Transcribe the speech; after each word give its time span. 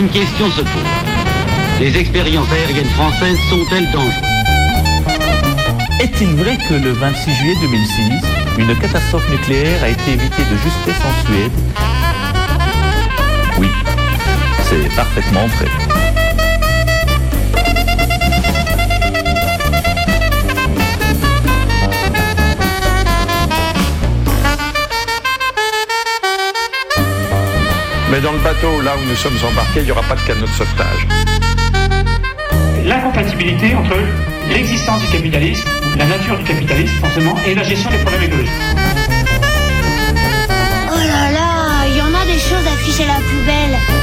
une 0.00 0.08
question 0.08 0.50
se 0.50 0.62
pose. 0.62 0.90
Les 1.78 1.94
expériences 1.98 2.50
aériennes 2.50 2.88
françaises 2.88 3.38
sont-elles 3.50 3.90
dangereuses 3.90 4.14
Est-il 6.00 6.28
vrai 6.36 6.56
que 6.56 6.74
le 6.74 6.92
26 6.92 7.34
juillet 7.34 7.54
2006, 7.60 8.12
une 8.60 8.74
catastrophe 8.78 9.28
nucléaire 9.30 9.84
a 9.84 9.90
été 9.90 10.12
évitée 10.12 10.42
de 10.50 10.56
justesse 10.56 11.02
en 11.04 11.26
Suède? 11.26 11.52
Oui, 13.58 13.68
c'est 14.70 14.96
parfaitement 14.96 15.46
vrai. 15.46 16.09
Mais 28.10 28.20
dans 28.20 28.32
le 28.32 28.38
bateau, 28.38 28.80
là 28.80 28.96
où 28.96 29.08
nous 29.08 29.14
sommes 29.14 29.38
embarqués, 29.48 29.80
il 29.80 29.84
n'y 29.84 29.92
aura 29.92 30.02
pas 30.02 30.16
de 30.16 30.20
canot 30.22 30.46
de 30.46 30.50
sauvetage. 30.50 31.06
L'incompatibilité 32.84 33.74
entre 33.76 33.96
l'existence 34.48 35.00
du 35.02 35.06
capitalisme, 35.08 35.68
la 35.96 36.06
nature 36.06 36.36
du 36.38 36.44
capitalisme 36.44 36.94
forcément, 37.00 37.36
et 37.46 37.54
la 37.54 37.62
gestion 37.62 37.88
des 37.88 37.98
problèmes 37.98 38.24
écologiques. 38.24 38.50
Oh 40.92 40.98
là 40.98 41.30
là, 41.30 41.86
il 41.88 41.96
y 41.98 42.02
en 42.02 42.12
a 42.12 42.24
des 42.26 42.38
choses 42.38 42.66
affichées 42.66 43.04
à 43.04 43.14
la 43.14 43.20
poubelle. 43.20 43.99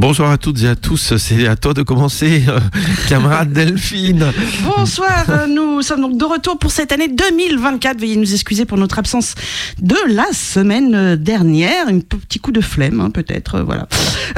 Bonsoir 0.00 0.30
à 0.30 0.38
toutes 0.38 0.62
et 0.62 0.66
à 0.66 0.76
tous, 0.76 1.18
c'est 1.18 1.46
à 1.46 1.56
toi 1.56 1.74
de 1.74 1.82
commencer, 1.82 2.44
euh, 2.48 2.58
camarade 3.10 3.52
Delphine. 3.52 4.32
Bonsoir, 4.64 5.26
euh, 5.28 5.46
nous 5.46 5.82
sommes 5.82 6.00
donc 6.00 6.16
de 6.16 6.24
retour 6.24 6.58
pour 6.58 6.70
cette 6.70 6.90
année 6.92 7.08
2024. 7.08 8.00
Veuillez 8.00 8.16
nous 8.16 8.32
excuser 8.32 8.64
pour 8.64 8.78
notre 8.78 8.98
absence 8.98 9.34
de 9.78 9.96
la 10.08 10.24
semaine 10.32 10.94
euh, 10.94 11.16
dernière. 11.16 11.88
Un 11.88 12.00
petit 12.00 12.38
coup 12.38 12.50
de 12.50 12.62
flemme, 12.62 12.98
hein, 13.02 13.10
peut-être. 13.10 13.60
voilà. 13.60 13.88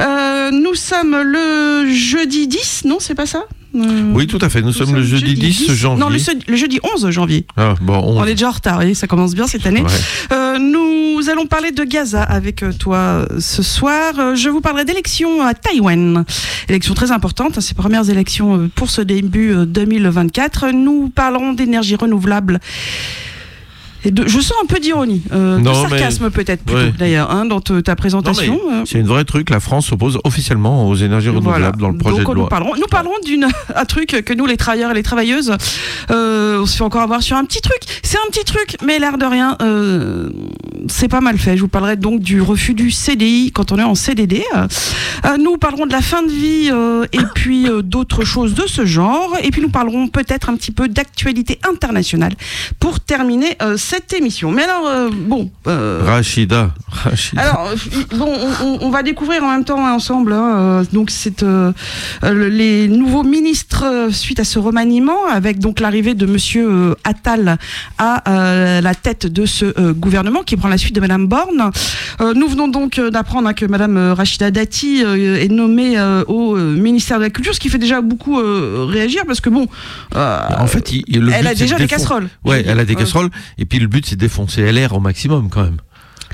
Euh, 0.01 0.51
nous 0.51 0.75
sommes 0.75 1.15
le 1.15 1.89
jeudi 1.89 2.49
10, 2.49 2.81
non, 2.83 2.97
c'est 2.99 3.15
pas 3.15 3.25
ça? 3.25 3.45
Euh, 3.75 4.11
Oui, 4.13 4.27
tout 4.27 4.37
à 4.41 4.49
fait, 4.49 4.61
nous, 4.61 4.71
sommes 4.73 4.93
le 4.95 5.03
jeudi 5.03 5.33
10 5.33 5.73
janvier. 5.73 5.99
Non, 5.99 6.09
le, 6.09 6.55
jeudi 6.55 6.79
11 6.95 7.09
janvier. 7.09 7.45
Ah, 7.57 7.73
bon, 7.81 7.95
on- 7.95 8.19
On 8.19 8.25
est 8.25 8.31
déjà 8.35 8.49
en 8.49 8.51
retard, 8.51 8.81
ça 8.93 9.07
commence 9.07 9.33
bien 9.33 9.47
cette 9.47 9.65
année. 9.65 9.81
Ouais. 9.81 9.89
Euh, 10.31 10.59
nous 10.59 11.29
allons 11.29 11.45
parler 11.47 11.71
de 11.71 11.83
Gaza 11.83 12.21
avec 12.23 12.61
euh, 12.63 12.71
toi 12.71 12.97
euh, 12.97 13.25
ce 13.39 13.63
soir. 13.63 14.35
Je 14.35 14.49
vous 14.49 14.61
parlerai 14.61 14.85
d'élections 14.85 15.41
à 15.41 15.53
Taïwan. 15.53 16.23
Élections 16.69 16.93
très 16.93 17.11
importantes, 17.11 17.57
hein, 17.57 17.61
ces 17.61 17.73
premières 17.73 18.09
élections 18.09 18.69
pour 18.75 18.89
ce 18.89 19.01
début 19.01 19.51
euh, 19.53 19.65
2024. 19.65 20.67
Nous 20.71 21.09
parlerons 21.09 21.53
d'énergie 21.53 21.95
renouvelable. 21.95 22.59
Et 24.05 24.11
de, 24.11 24.27
je 24.27 24.39
sens 24.39 24.53
un 24.61 24.65
peu 24.65 24.79
d'ironie, 24.79 25.21
euh, 25.31 25.57
de 25.57 25.63
mais- 25.63 25.73
sarcasme 25.73 26.29
peut-être 26.29 26.63
plutôt 26.63 26.81
Ouais. 26.81 26.93
d'ailleurs, 26.97 27.31
hein, 27.31 27.45
dans 27.45 27.61
te- 27.61 27.79
ta 27.79 27.95
présentation. 27.95 28.59
euh. 28.71 28.83
c'est 28.85 28.99
une 28.99 29.07
vraie 29.07 29.23
truc, 29.23 29.49
la 29.49 29.59
France 29.59 29.87
s'oppose 29.87 30.19
officiellement 30.23 30.87
aux 30.89 30.95
énergies 30.95 31.29
renouvelables 31.29 31.79
dans 31.79 31.89
le 31.89 31.97
projet 31.97 32.17
Donc, 32.17 32.25
de 32.27 32.29
Nous 32.33 32.39
loi. 32.41 32.49
parlerons, 32.49 32.75
nous 32.75 32.87
parlerons 32.89 33.13
d'une 33.25 33.47
un 33.75 33.85
truc 33.85 34.07
que 34.25 34.33
nous 34.33 34.45
les 34.45 34.57
travailleurs 34.57 34.91
et 34.91 34.93
les 34.93 35.03
travailleuses, 35.03 35.53
euh, 36.11 36.59
on 36.61 36.65
se 36.65 36.77
fait 36.77 36.83
encore 36.83 37.01
avoir 37.01 37.21
sur 37.23 37.37
un 37.37 37.45
petit 37.45 37.61
truc. 37.61 37.79
C'est 38.03 38.17
un 38.17 38.29
petit 38.31 38.43
truc, 38.43 38.75
mais 38.85 38.99
l'air 38.99 39.17
de 39.17 39.25
rien, 39.25 39.57
euh, 39.61 40.29
c'est 40.87 41.07
pas 41.07 41.21
mal 41.21 41.37
fait. 41.37 41.55
Je 41.55 41.61
vous 41.61 41.67
parlerai 41.67 41.95
donc 41.95 42.19
du 42.19 42.41
refus 42.41 42.73
du 42.73 42.91
CDI 42.91 43.51
quand 43.51 43.71
on 43.71 43.79
est 43.79 43.83
en 43.83 43.95
CDD. 43.95 44.43
Euh, 44.53 45.37
nous 45.37 45.57
parlerons 45.57 45.85
de 45.85 45.91
la 45.91 46.01
fin 46.01 46.23
de 46.23 46.31
vie 46.31 46.69
euh, 46.71 47.05
et 47.13 47.23
puis 47.35 47.67
euh, 47.67 47.81
d'autres 47.81 48.23
choses 48.23 48.53
de 48.53 48.67
ce 48.67 48.85
genre. 48.85 49.37
Et 49.41 49.51
puis 49.51 49.61
nous 49.61 49.69
parlerons 49.69 50.07
peut-être 50.07 50.49
un 50.49 50.55
petit 50.55 50.71
peu 50.71 50.87
d'actualité 50.87 51.59
internationale 51.69 52.33
pour 52.79 52.99
terminer 52.99 53.57
cette 53.77 54.13
émission. 54.13 54.51
Mais 54.51 54.63
alors, 54.63 55.11
bon. 55.11 55.49
Rachida, 55.65 56.73
Rachida. 56.87 57.41
alors, 57.41 57.73
bon, 58.15 58.33
on, 58.81 58.89
va 58.89 59.03
découvrir 59.03 59.43
en 59.43 59.51
même 59.51 59.63
temps 59.63 59.85
hein, 59.85 59.93
ensemble. 59.93 60.33
hein, 60.33 60.83
donc, 60.91 61.09
c'est 61.09 61.43
les 62.23 62.87
nouveaux 62.87 63.23
ministres 63.23 64.09
suite 64.11 64.39
à 64.39 64.43
ce 64.43 64.59
remaniement, 64.59 65.25
avec 65.29 65.59
donc 65.59 65.79
l'arrivée 65.79 66.13
de 66.13 66.25
Monsieur 66.25 66.95
Attal 67.03 67.57
à 67.97 68.81
la 68.81 68.95
tête 68.95 69.27
de 69.27 69.45
ce 69.45 69.91
gouvernement 69.91 70.43
qui 70.43 70.57
prend 70.57 70.69
la 70.69 70.72
suite 70.77 70.95
de 70.95 70.99
Madame 71.01 71.27
Borne. 71.27 71.71
Euh, 72.21 72.33
nous 72.33 72.47
venons 72.47 72.67
donc 72.67 72.99
euh, 72.99 73.09
d'apprendre 73.09 73.47
hein, 73.47 73.53
que 73.53 73.65
Madame 73.65 73.97
euh, 73.97 74.13
Rachida 74.13 74.51
Dati 74.51 75.03
euh, 75.03 75.39
est 75.39 75.47
nommée 75.51 75.97
euh, 75.97 76.23
au 76.27 76.55
ministère 76.55 77.17
de 77.17 77.23
la 77.23 77.29
Culture, 77.29 77.53
ce 77.53 77.59
qui 77.59 77.69
fait 77.69 77.77
déjà 77.77 78.01
beaucoup 78.01 78.35
réagir 78.87 79.23
parce 79.25 79.41
que 79.41 79.49
bon, 79.49 79.67
en 80.15 80.67
fait, 80.67 80.91
il- 80.91 81.03
le 81.19 81.31
elle 81.31 81.41
but, 81.43 81.47
a 81.51 81.55
déjà 81.55 81.75
de 81.75 81.81
des 81.81 81.87
casseroles. 81.87 82.27
Ouais, 82.43 82.63
elle 82.67 82.79
a 82.79 82.85
des 82.85 82.95
casseroles. 82.95 83.29
Et 83.57 83.65
puis 83.65 83.79
le 83.79 83.87
but, 83.87 84.05
c'est 84.05 84.15
de 84.15 84.21
défoncer 84.21 84.61
LR 84.71 84.93
au 84.93 84.99
maximum 84.99 85.49
quand 85.49 85.63
même. 85.63 85.77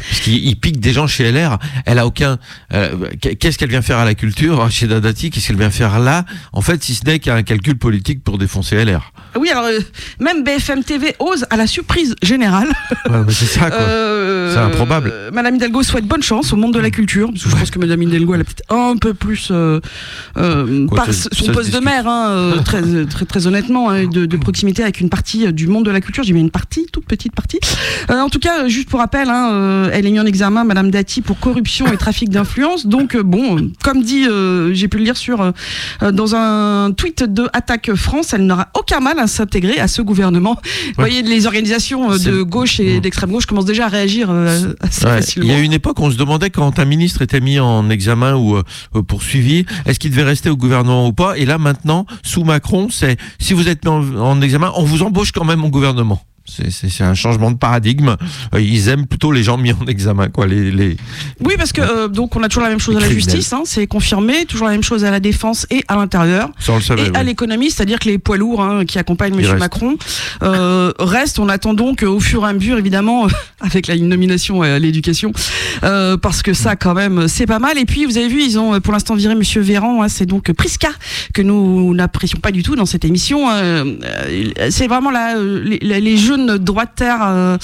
Parce 0.10 0.22
qu'il 0.22 0.36
il 0.46 0.56
pique 0.56 0.80
des 0.80 0.94
gens 0.94 1.08
chez 1.08 1.32
LR. 1.32 1.58
Elle 1.86 2.00
a 2.00 2.06
aucun. 2.08 2.38
euh, 2.74 2.90
Qu'est-ce 3.22 3.58
qu'elle 3.58 3.70
vient 3.70 3.82
faire 3.82 3.98
à 3.98 4.06
la 4.06 4.16
culture 4.16 4.70
chez 4.72 4.88
Dadati? 4.88 5.30
Qu'est-ce 5.30 5.48
qu'elle 5.48 5.58
vient 5.58 5.70
faire 5.70 6.00
là? 6.00 6.26
En 6.54 6.62
fait, 6.62 6.84
si 6.84 6.96
ce 6.96 7.06
n'est 7.06 7.20
qu'un 7.20 7.44
calcul 7.44 7.78
politique 7.78 8.24
pour 8.24 8.38
défoncer 8.38 8.84
LR. 8.84 9.12
Oui, 9.40 9.50
alors 9.50 9.66
euh, 9.66 9.80
même 10.20 10.44
BFM 10.44 10.84
TV 10.84 11.16
ose 11.20 11.46
à 11.50 11.58
la 11.58 11.68
surprise 11.68 12.16
générale. 12.24 12.70
Ouais, 13.10 13.20
c'est 13.30 13.46
ça, 13.46 13.70
quoi. 13.70 13.80
Euh, 13.80 14.54
C'est 14.54 14.60
improbable. 14.60 15.12
euh, 15.14 15.30
Madame 15.32 15.56
Hidalgo 15.56 15.84
souhaite 15.84 16.06
bonne 16.06 16.24
chance 16.24 16.52
au 16.54 16.56
monde 16.56 16.74
de 16.74 16.80
la 16.80 16.90
culture, 16.90 17.30
parce 17.32 17.44
que 17.44 17.50
je 17.50 17.56
pense 17.56 17.70
que 17.72 17.80
Madame 17.80 18.02
Hidalgo 18.02 18.34
elle 18.34 18.42
a 18.42 18.44
peut-être 18.44 18.72
un 18.74 18.96
peu 18.98 19.14
plus 19.14 19.50
euh, 19.52 19.80
euh, 20.38 20.88
Quoi, 20.88 20.98
par 20.98 21.14
ça- 21.14 21.30
son 21.32 21.46
ça 21.46 21.52
poste 21.52 21.74
de 21.74 21.80
maire, 21.80 22.08
hein, 22.08 22.30
euh, 22.30 22.56
très, 22.64 22.82
très 23.06 23.26
très 23.26 23.48
honnêtement, 23.48 23.90
hein, 23.90 24.06
de, 24.08 24.26
de 24.26 24.38
proximité 24.38 24.82
avec 24.84 25.00
une 25.00 25.10
partie 25.10 25.46
euh, 25.48 25.52
du 25.52 25.68
monde 25.68 25.86
de 25.86 25.92
la 25.92 26.02
culture. 26.02 26.24
J'ai 26.24 26.34
mis 26.34 26.40
une 26.42 26.52
partie, 26.52 26.88
toute 26.92 27.06
petite 27.06 27.34
partie. 27.36 27.60
Euh, 28.10 28.20
en 28.20 28.30
tout 28.30 28.40
cas, 28.40 28.64
euh, 28.64 28.68
juste 28.68 28.90
pour 28.90 29.00
rappel, 29.00 29.30
hein, 29.30 29.52
euh, 29.54 29.89
elle 29.94 30.06
est 30.06 30.12
mise 30.12 30.20
en 30.20 30.26
examen, 30.26 30.64
Madame 30.64 30.92
Dati, 30.92 31.22
pour 31.22 31.40
corruption 31.40 31.92
et 31.92 31.98
trafic 31.98 32.30
d'influence. 32.30 32.88
Donc 32.88 33.16
euh, 33.16 33.24
bon, 33.24 33.72
comme 33.84 34.04
dit, 34.04 34.26
euh, 34.28 34.74
j'ai 34.74 34.88
pu 34.88 34.98
le 34.98 35.04
lire 35.04 35.18
sur 35.18 35.42
euh, 35.42 36.12
dans 36.12 36.36
un 36.36 36.92
tweet 36.92 37.24
de 37.24 37.48
Attaque 37.54 37.94
France, 37.96 38.34
elle 38.34 38.46
n'aura 38.46 38.70
aucun 38.76 39.00
mal 39.00 39.20
à 39.20 39.28
s'intégrer 39.28 39.80
à 39.80 39.88
ce 39.88 40.02
gouvernement. 40.02 40.56
Vous 40.88 40.94
voyez, 40.98 41.22
les 41.22 41.46
organisations 41.46 42.10
de 42.10 42.42
gauche 42.42 42.80
et 42.80 43.00
d'extrême 43.00 43.32
gauche 43.32 43.46
commencent 43.46 43.66
déjà 43.66 43.86
à 43.86 43.90
réagir 43.90 44.30
assez 44.32 45.06
Ouais, 45.06 45.18
facilement. 45.18 45.48
Il 45.50 45.54
y 45.54 45.56
a 45.56 45.60
une 45.60 45.74
époque, 45.74 46.00
on 46.00 46.12
se 46.12 46.18
demandait 46.18 46.50
quand 46.50 46.80
un 46.80 46.86
ministre 46.86 47.22
était 47.22 47.40
mis 47.40 47.60
en 47.60 47.90
examen 47.90 48.36
ou 48.36 48.62
poursuivi, 49.04 49.66
est-ce 49.86 50.00
qu'il 50.00 50.12
devait 50.12 50.24
rester 50.24 50.50
au 50.50 50.58
gouvernement 50.58 51.08
ou 51.08 51.14
pas 51.14 51.38
Et 51.38 51.46
là, 51.46 51.58
maintenant, 51.58 52.06
sous 52.24 52.44
Macron, 52.44 52.90
c'est 52.90 53.18
si 53.40 53.54
vous 53.54 53.68
êtes 53.68 53.86
mis 53.86 53.92
en, 53.92 54.16
en 54.16 54.42
examen, 54.42 54.72
on 54.76 54.84
vous 54.84 55.04
embauche 55.04 55.32
quand 55.32 55.46
même 55.46 55.64
au 55.64 55.70
gouvernement. 55.70 56.22
C'est- 56.50 57.04
un 57.04 57.14
changement 57.14 57.52
de 57.52 57.58
paradigme. 57.58 58.16
Euh, 58.54 58.60
Ils 58.62 58.88
aiment 58.90 59.06
plutôt 59.08 59.32
les 59.32 59.44
gens 59.44 59.58
mis 59.58 59.72
en 59.72 59.86
examen, 59.88 60.28
quoi. 60.28 60.48
Les, 60.48 60.72
les... 60.72 60.98
Oui, 61.46 61.54
parce 61.58 61.72
que 61.72 61.82
euh, 61.82 62.08
donc 62.08 62.36
on 62.36 62.44
a 62.44 62.50
toujours 62.50 62.64
la 62.64 62.70
même 62.70 62.80
chose 62.80 62.98
à 62.98 63.00
la 63.00 63.08
justice, 63.16 63.54
hein, 63.54 63.62
c'est 63.66 63.88
confirmé, 63.88 64.46
toujours 64.46 64.66
la 64.68 64.74
même 64.74 64.84
chose 64.84 65.06
à 65.06 65.12
la 65.12 65.20
défense 65.20 65.66
et 65.70 65.84
à 65.88 65.96
l'intérieur. 65.96 66.50
Et 67.00 67.18
à 67.18 67.24
l'économie, 67.24 67.72
c'est-à-dire 67.72 68.00
que 68.00 68.10
les 68.10 68.18
poids 68.18 68.38
lourds 68.38 68.62
hein, 68.62 68.86
qui 68.86 69.00
accompagnent 69.00 69.36
Ils 69.36 69.40
M. 69.46 69.46
restent. 69.52 69.60
Macron 69.60 69.98
euh, 70.44 70.92
restent. 71.00 71.40
On 71.40 71.50
attend 71.50 71.74
donc 71.74 72.04
au 72.04 72.20
fur 72.20 72.46
et 72.46 72.50
à 72.50 72.54
mesure, 72.54 72.78
évidemment, 72.78 73.28
avec 73.62 73.88
la 73.88 73.96
nomination 73.96 74.62
à 74.62 74.78
l'éducation, 74.80 75.32
euh, 75.84 76.18
parce 76.18 76.42
que 76.42 76.54
ça, 76.54 76.76
quand 76.76 76.94
même, 76.94 77.28
c'est 77.28 77.46
pas 77.48 77.60
mal. 77.60 77.78
Et 77.78 77.86
puis, 77.86 78.06
vous 78.06 78.18
avez 78.18 78.28
vu, 78.28 78.42
ils 78.44 78.58
ont 78.60 78.80
pour 78.82 78.94
l'instant 78.94 79.16
viré 79.16 79.34
M. 79.34 79.42
Véran. 79.62 80.04
hein, 80.04 80.10
c'est 80.10 80.26
donc 80.26 80.52
Prisca 80.54 80.90
que 81.34 81.42
nous 81.42 81.94
n'apprécions 81.94 82.40
pas 82.40 82.52
du 82.52 82.64
tout 82.64 82.76
dans 82.76 82.86
cette 82.86 83.06
émission. 83.06 83.48
c'est 84.70 84.88
vraiment 84.88 85.12
les, 85.12 85.80
les- 85.82 86.02
les 86.02 86.18
jeunes 86.48 86.58
droitaires 86.58 87.20
euh, 87.24 87.58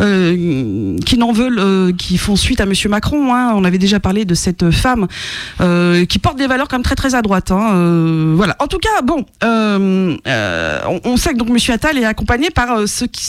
euh, 0.00 0.96
qui 1.04 1.18
n'en 1.18 1.32
veulent, 1.32 1.58
euh, 1.58 1.92
qui 1.92 2.18
font 2.18 2.36
suite 2.36 2.60
à 2.60 2.64
M. 2.64 2.72
Macron. 2.88 3.34
hein. 3.34 3.52
On 3.54 3.64
avait 3.64 3.78
déjà 3.78 4.00
parlé 4.00 4.24
de 4.24 4.34
cette 4.34 4.70
femme 4.70 5.06
qui 6.08 6.18
porte 6.18 6.36
des 6.38 6.46
valeurs 6.46 6.68
même 6.72 6.82
très 6.82 6.94
très 6.94 7.14
à 7.14 7.22
droite. 7.22 7.50
hein. 7.50 8.34
Voilà. 8.36 8.56
En 8.58 8.66
tout 8.66 8.78
cas, 8.78 9.02
bon, 9.02 9.24
on, 9.42 11.00
on 11.04 11.16
sait 11.16 11.32
que 11.32 11.38
donc 11.38 11.48
Monsieur 11.50 11.74
Attal 11.74 11.98
est 11.98 12.04
accompagné 12.04 12.50
par 12.50 12.86
ceux 12.86 13.06
qui 13.06 13.24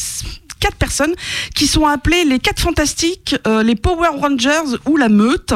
quatre 0.59 0.75
personnes 0.75 1.13
qui 1.55 1.67
sont 1.67 1.85
appelées 1.85 2.23
les 2.25 2.39
quatre 2.39 2.59
fantastiques, 2.61 3.35
euh, 3.47 3.63
les 3.63 3.75
Power 3.75 4.09
Rangers 4.19 4.77
ou 4.87 4.97
la 4.97 5.09
meute. 5.09 5.53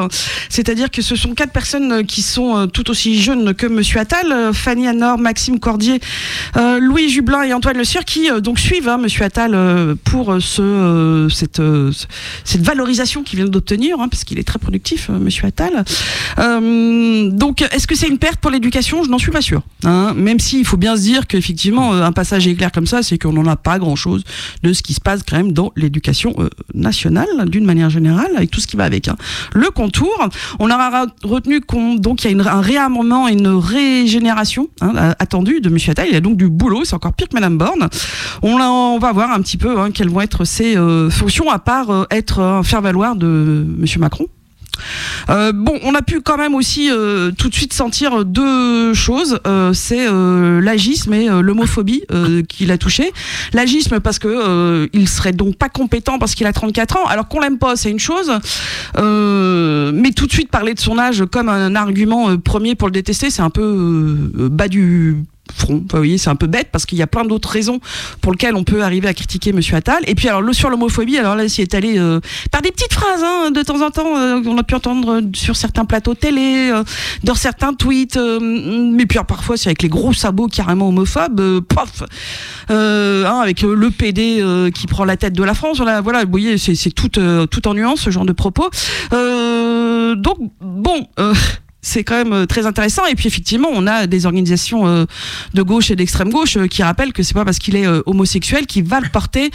C'est-à-dire 0.50 0.90
que 0.92 1.02
ce 1.02 1.16
sont 1.16 1.34
quatre 1.34 1.52
personnes 1.52 1.92
euh, 1.92 2.04
qui 2.04 2.22
sont 2.22 2.58
euh, 2.58 2.66
tout 2.68 2.90
aussi 2.90 3.22
jeunes 3.22 3.54
que 3.54 3.68
Monsieur 3.68 4.00
Attal, 4.00 4.54
Fanny 4.54 4.88
Anor, 4.88 5.18
Maxime 5.18 5.60
Cordier, 5.60 6.00
Louis 6.56 7.10
Jublin 7.10 7.44
et 7.44 7.54
Antoine 7.54 7.78
Le 7.78 7.84
Sieur 7.84 8.06
qui 8.06 8.30
donc 8.42 8.60
suivent 8.60 8.88
hein, 8.90 8.98
Monsieur 8.98 9.24
Attal 9.26 9.96
pour 10.04 10.38
ce, 10.40 11.28
cette, 11.32 11.58
ce- 11.58 12.06
cette 12.44 12.62
valorisation 12.62 13.24
qu'il 13.24 13.38
vient 13.40 13.48
d'obtenir, 13.48 14.00
hein, 14.00 14.08
parce 14.10 14.24
qu'il 14.24 14.40
est 14.40 14.44
très 14.48 14.60
productif, 14.60 15.10
Monsieur 15.10 15.46
Attal. 15.48 15.84
Donc, 17.32 17.62
est-ce 17.62 17.88
que 17.88 17.96
c'est 17.96 18.08
une 18.08 18.18
perte 18.18 18.38
pour 18.38 18.52
l'éducation? 18.52 19.04
Je 19.04 19.10
n'en 19.10 19.18
suis 19.18 19.32
pas 19.32 19.42
sûr. 19.42 19.62
Hein, 19.84 20.14
même 20.16 20.40
s'il 20.40 20.66
faut 20.66 20.78
bien 20.78 20.96
se 20.96 21.02
dire 21.02 21.28
qu'effectivement, 21.28 21.94
un 21.94 22.12
passage 22.12 22.48
éclair 22.48 22.72
comme 22.72 22.88
ça, 22.88 23.04
c'est 23.04 23.18
qu'on 23.18 23.34
n'en 23.34 23.46
a 23.48 23.56
pas 23.56 23.80
grand-chose 23.80 24.24
de 24.64 24.74
ce 24.74 24.82
qui 24.82 24.93
se 24.94 25.02
passe 25.02 25.22
quand 25.28 25.38
même 25.38 25.52
dans 25.52 25.72
l'éducation 25.76 26.34
euh, 26.40 26.50
nationale 26.74 27.28
d'une 27.48 27.66
manière 27.66 27.90
générale, 27.90 28.32
avec 28.36 28.52
tout 28.52 28.60
ce 28.60 28.68
qui 28.68 28.76
va 28.78 28.84
avec. 28.86 29.08
hein. 29.08 29.16
Le 29.54 29.70
contour, 29.70 30.12
on 30.60 30.70
aura 30.70 30.90
ra- 30.90 31.06
retenu 31.24 31.62
qu'on 31.62 31.96
donc 31.96 32.24
il 32.24 32.38
y 32.38 32.42
a 32.42 32.54
un 32.54 32.62
réarmement 32.62 33.28
et 33.28 33.34
une 33.34 33.48
régénération 33.48 34.70
hein, 34.82 34.94
euh, 34.96 35.14
attendue 35.20 35.62
de 35.62 35.70
Monsieur 35.70 35.92
Attal. 35.92 36.08
Il 36.08 36.14
y 36.14 36.18
a 36.18 36.22
donc 36.22 36.38
du 36.38 36.50
boulot, 36.50 36.86
c'est 36.86 36.96
encore 36.96 37.14
pire 37.14 37.28
que 37.30 37.36
Madame 37.36 37.58
Borne. 37.58 37.90
On, 38.42 38.98
va 39.00 39.12
voir 39.12 39.32
un 39.32 39.42
petit 39.42 39.58
peu 39.58 39.80
hein, 39.80 39.92
quelles 39.92 40.10
vont 40.10 40.22
être 40.22 40.46
ses 40.46 40.78
euh, 40.78 41.10
fonctions 41.10 41.50
à 41.50 41.60
part 41.60 42.08
être 42.12 42.40
un 42.40 42.64
faire-valoir 42.64 43.16
de 43.16 43.66
Monsieur 43.78 44.00
Macron. 44.00 44.28
Euh, 45.30 45.52
bon, 45.54 45.80
on 45.84 45.96
a 45.96 46.02
pu 46.02 46.22
quand 46.22 46.38
même 46.38 46.56
aussi 46.56 46.90
euh, 46.92 47.32
tout 47.32 47.50
de 47.50 47.54
suite 47.54 47.74
sentir 47.74 48.26
deux 48.26 48.94
choses. 48.94 49.40
Euh, 49.48 49.74
c'est 49.74 50.08
l'agisme 50.62 51.14
et 51.14 51.28
l'homophobie 51.28 52.04
qui 52.48 52.66
l'a 52.66 52.78
touché. 52.78 53.12
L'agisme 53.54 54.00
parce 54.00 54.20
que 54.20 54.90
il 54.94 55.08
serait 55.08 55.32
donc 55.32 55.56
pas 55.56 55.70
compétent 55.70 56.20
parce 56.20 56.36
qu'il 56.36 56.48
a 56.48 56.54
34 56.54 56.98
ans. 56.98 57.06
Alors 57.08 57.28
qu'on 57.28 57.40
l'aime 57.40 57.58
pas, 57.58 57.76
c'est 57.76 57.92
une 57.92 58.00
chose. 58.00 58.32
Mais 58.96 60.12
tout 60.12 60.28
de 60.28 60.32
suite 60.32 60.50
parler 60.50 60.74
de 60.74 60.80
son 60.80 60.98
âge 60.98 61.24
comme 61.32 61.50
un 61.50 61.76
argument 61.76 62.38
premier 62.38 62.76
pour 62.76 62.88
le 62.88 62.94
détester, 62.94 63.30
c'est 63.30 63.42
un 63.42 63.50
peu 63.50 64.30
bas 64.34 64.68
du 64.68 65.24
front. 65.52 65.76
Vous 65.92 65.98
voyez, 65.98 66.18
c'est 66.18 66.30
un 66.30 66.36
peu 66.36 66.48
bête 66.48 66.70
parce 66.72 66.86
qu'il 66.86 66.98
y 66.98 67.02
a 67.02 67.08
plein 67.08 67.26
d'autres 67.26 67.50
raisons 67.50 67.80
pour 68.22 68.32
lesquelles 68.32 68.56
on 68.56 68.64
peut 68.64 68.84
arriver 68.84 69.08
à 69.08 69.14
critiquer 69.14 69.52
Monsieur 69.54 69.76
Attal. 69.76 70.04
Et 70.08 70.16
puis 70.16 70.28
alors 70.30 70.42
le, 70.42 70.54
sur 70.54 70.70
l'homophobie, 70.70 71.18
alors 71.18 71.36
là, 71.36 71.48
s'y 71.50 71.62
est 71.62 71.74
allé 71.74 71.98
euh, 71.98 72.20
par 72.52 72.62
des 72.62 72.72
petites 72.72 72.94
phrases 72.94 73.24
hein, 73.24 73.52
de 73.52 73.62
temps 73.62 73.82
en 73.82 73.92
temps 73.92 74.18
euh, 74.18 74.42
qu'on 74.42 74.58
a 74.58 74.64
pu 74.64 74.76
entendre 74.76 75.22
sur 75.36 75.56
certains 75.56 75.86
plateaux 75.86 76.14
télé, 76.16 76.70
euh, 76.72 76.84
dans 77.24 77.36
certains 77.36 77.74
tweets. 77.74 78.18
euh, 78.18 78.40
mais 78.42 79.06
puis 79.06 79.18
alors, 79.18 79.26
parfois 79.28 79.58
c'est 79.58 79.70
avec 79.70 79.82
les 79.82 79.90
gros 79.90 80.14
sabots 80.14 80.48
carrément 80.48 80.90
homophobes. 80.90 81.40
euh, 81.40 81.62
pof, 81.62 82.04
euh, 82.72 83.26
hein, 83.26 83.40
avec 83.40 83.64
euh, 83.64 83.76
le 83.76 83.90
PD 83.92 84.40
euh, 84.42 84.72
qui 84.72 84.88
prend 84.88 85.06
la 85.06 85.18
tête 85.18 85.34
de 85.34 85.44
la 85.44 85.54
France. 85.54 85.78
Voilà, 85.80 86.24
vous 86.24 86.32
voyez, 86.32 86.58
c'est 86.58 86.92
tout, 86.92 87.20
euh, 87.20 87.46
tout 87.46 87.68
en 87.68 87.74
nuance 87.74 88.02
ce 88.02 88.10
genre 88.10 88.26
de 88.26 88.34
propos. 88.34 88.70
Euh, 89.14 90.16
donc 90.16 90.38
bon. 90.62 91.08
C'est 91.84 92.04
quand 92.04 92.16
même 92.16 92.34
euh, 92.34 92.46
très 92.48 92.66
intéressant 92.66 93.06
et 93.06 93.14
puis 93.14 93.28
effectivement 93.28 93.68
on 93.72 93.86
a 93.86 94.08
des 94.08 94.26
organisations 94.26 94.88
euh, 94.88 95.06
de 95.54 95.62
gauche 95.62 95.92
et 95.92 95.96
d'extrême 95.96 96.32
gauche 96.32 96.58
euh, 96.58 96.66
qui 96.68 96.82
rappellent 96.82 97.14
que 97.14 97.22
c'est 97.22 97.36
pas 97.36 97.46
parce 97.46 97.60
qu'il 97.60 97.76
est 97.76 97.86
homosexuel 98.08 98.66
qu'il 98.66 98.86
va 98.86 99.02
porter 99.12 99.52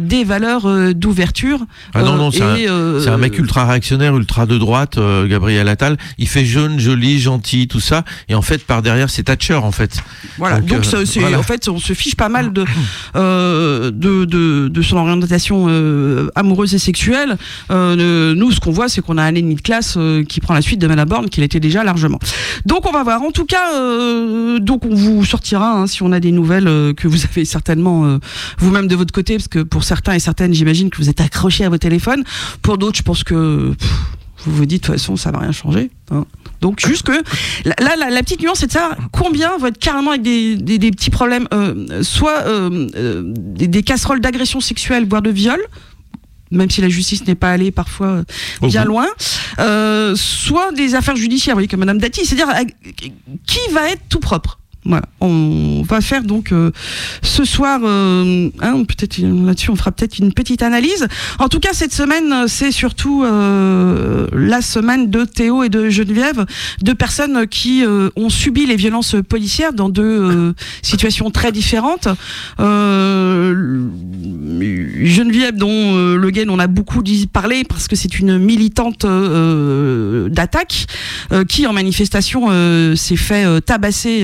des 0.00 0.24
valeurs 0.24 0.94
d'ouverture 0.94 1.60
Ah 1.94 2.02
non, 2.02 2.16
non, 2.16 2.30
c'est 2.32 2.42
un- 2.42 2.56
euh, 2.56 3.16
mec 3.18 3.38
ultra 3.38 3.66
réactionnaire, 3.66 4.16
ultra 4.16 4.46
de 4.46 4.56
droite, 4.58 4.98
Gabriel 5.28 5.68
Attal. 5.68 5.96
Il 6.18 6.26
fait 6.28 6.44
jeune, 6.46 6.78
joli, 6.80 7.20
gentil, 7.20 7.68
tout 7.68 7.80
ça. 7.80 8.04
Et 8.28 8.34
en 8.34 8.40
fait, 8.42 8.64
par 8.64 8.80
derrière, 8.82 9.10
c'est 9.10 9.24
Thatcher, 9.24 9.54
en 9.54 9.70
fait. 9.72 9.98
Voilà, 10.38 10.60
Donc, 10.60 10.86
euh, 10.94 11.04
voilà. 11.16 11.38
en 11.38 11.42
fait, 11.42 11.68
on 11.68 11.78
se 11.78 11.92
fiche 11.92 12.14
pas 12.16 12.28
mal 12.30 12.52
de, 12.52 12.64
euh, 13.14 13.90
de, 13.90 14.24
de, 14.24 14.68
de 14.68 14.82
son 14.82 14.96
orientation 14.96 15.66
amoureuse 16.34 16.74
et 16.74 16.78
sexuelle. 16.78 17.36
Le- 17.70 18.34
nous, 18.34 18.50
ce 18.52 18.60
qu'on 18.60 18.70
voit, 18.72 18.88
c'est 18.88 19.00
qu'on 19.02 19.18
a 19.18 19.22
un 19.22 19.34
ennemi 19.34 19.56
de 19.56 19.60
classe 19.60 19.98
qui 20.28 20.40
prend 20.40 20.54
la 20.54 20.62
suite 20.62 20.80
de 20.80 20.86
Madame 20.86 21.08
Borne, 21.08 21.28
qu'il 21.28 21.42
était 21.44 21.60
déjà 21.66 21.84
largement. 21.84 22.18
Donc, 22.64 22.86
on 22.86 22.92
va 22.92 23.02
voir. 23.02 23.22
En 23.22 23.30
tout 23.30 23.44
cas, 23.44 23.74
euh, 23.74 24.58
donc 24.58 24.84
on 24.84 24.94
vous 24.94 25.24
sortira 25.24 25.72
hein, 25.72 25.86
si 25.86 26.02
on 26.02 26.12
a 26.12 26.20
des 26.20 26.32
nouvelles 26.32 26.68
euh, 26.68 26.94
que 26.94 27.08
vous 27.08 27.24
avez 27.24 27.44
certainement 27.44 28.04
euh, 28.04 28.18
vous-même 28.58 28.86
de 28.86 28.96
votre 28.96 29.12
côté, 29.12 29.36
parce 29.36 29.48
que 29.48 29.60
pour 29.60 29.84
certains 29.84 30.14
et 30.14 30.18
certaines, 30.18 30.54
j'imagine 30.54 30.90
que 30.90 30.96
vous 30.98 31.08
êtes 31.08 31.20
accrochés 31.20 31.64
à 31.64 31.68
vos 31.68 31.78
téléphones. 31.78 32.24
Pour 32.62 32.78
d'autres, 32.78 32.98
je 32.98 33.02
pense 33.02 33.24
que 33.24 33.74
vous 34.44 34.52
vous 34.52 34.66
dites 34.66 34.82
de 34.82 34.86
toute 34.86 34.94
façon, 34.96 35.16
ça 35.16 35.30
va 35.30 35.40
rien 35.40 35.52
changer. 35.52 35.90
hein. 36.10 36.24
Donc 36.60 36.80
juste 36.86 37.02
que 37.02 37.12
là, 37.64 38.10
la, 38.10 38.22
petite 38.22 38.40
nuance, 38.40 38.58
c'est 38.60 38.68
de 38.68 38.72
savoir 38.72 38.96
combien 39.12 39.58
vont 39.58 39.66
être 39.66 39.78
carrément 39.78 40.12
avec 40.12 40.22
des, 40.22 40.90
petits 40.90 41.10
problèmes, 41.10 41.46
soit 42.00 42.44
des 42.94 43.82
casseroles 43.82 44.20
d'agression 44.20 44.60
sexuelle, 44.60 45.06
voire 45.06 45.20
de 45.20 45.30
viol, 45.30 45.60
même 46.50 46.70
si 46.70 46.80
la 46.80 46.88
justice 46.88 47.26
n'est 47.26 47.34
pas 47.34 47.50
allée 47.50 47.70
parfois 47.70 48.06
euh, 48.06 48.24
bien 48.62 48.84
loin, 48.84 49.06
euh, 49.58 50.14
soit 50.16 50.72
des 50.72 50.94
affaires 50.94 51.16
judiciaires, 51.16 51.54
voyez, 51.54 51.68
comme 51.68 51.80
Madame 51.80 51.98
Dati, 51.98 52.24
c'est-à-dire 52.24 52.48
euh, 52.48 52.64
qui 53.46 53.72
va 53.72 53.90
être 53.90 54.02
tout 54.08 54.20
propre? 54.20 54.58
On 55.20 55.82
va 55.82 56.00
faire 56.00 56.22
donc 56.22 56.52
euh, 56.52 56.70
ce 57.22 57.44
soir, 57.44 57.80
euh, 57.82 58.50
hein, 58.60 58.84
peut-être 58.84 59.18
là-dessus, 59.18 59.70
on 59.70 59.76
fera 59.76 59.92
peut-être 59.92 60.18
une 60.18 60.32
petite 60.32 60.62
analyse. 60.62 61.06
En 61.38 61.48
tout 61.48 61.60
cas, 61.60 61.70
cette 61.72 61.92
semaine, 61.92 62.32
euh, 62.32 62.44
c'est 62.46 62.70
surtout 62.70 63.24
euh, 63.24 64.26
la 64.32 64.60
semaine 64.62 65.10
de 65.10 65.24
Théo 65.24 65.62
et 65.62 65.68
de 65.68 65.88
Geneviève, 65.88 66.44
deux 66.82 66.94
personnes 66.94 67.46
qui 67.46 67.84
euh, 67.84 68.10
ont 68.16 68.28
subi 68.28 68.66
les 68.66 68.76
violences 68.76 69.16
policières 69.28 69.72
dans 69.72 69.88
deux 69.88 70.02
euh, 70.02 70.52
situations 70.82 71.30
très 71.30 71.52
différentes. 71.52 72.08
Euh, 72.60 73.86
Geneviève, 75.02 75.56
dont 75.56 75.96
euh, 75.96 76.16
Le 76.16 76.30
Guen, 76.30 76.50
on 76.50 76.58
a 76.58 76.66
beaucoup 76.66 77.02
parlé 77.32 77.64
parce 77.64 77.88
que 77.88 77.96
c'est 77.96 78.18
une 78.18 78.38
militante 78.38 79.04
euh, 79.04 80.28
d'attaque 80.28 80.86
euh, 81.32 81.44
qui, 81.44 81.66
en 81.66 81.72
manifestation, 81.72 82.48
euh, 82.50 82.94
s'est 82.96 83.16
fait 83.16 83.44
euh, 83.44 83.60
tabasser. 83.60 84.22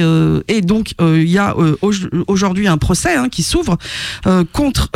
Et 0.52 0.60
donc, 0.60 0.92
euh, 1.00 1.18
il 1.22 1.30
y 1.30 1.38
a 1.38 1.54
euh, 1.56 1.76
au- 1.80 1.92
aujourd'hui 2.26 2.68
un 2.68 2.76
procès 2.76 3.14
hein, 3.14 3.28
qui 3.30 3.42
s'ouvre 3.42 3.78
euh, 4.26 4.44
contre 4.52 4.90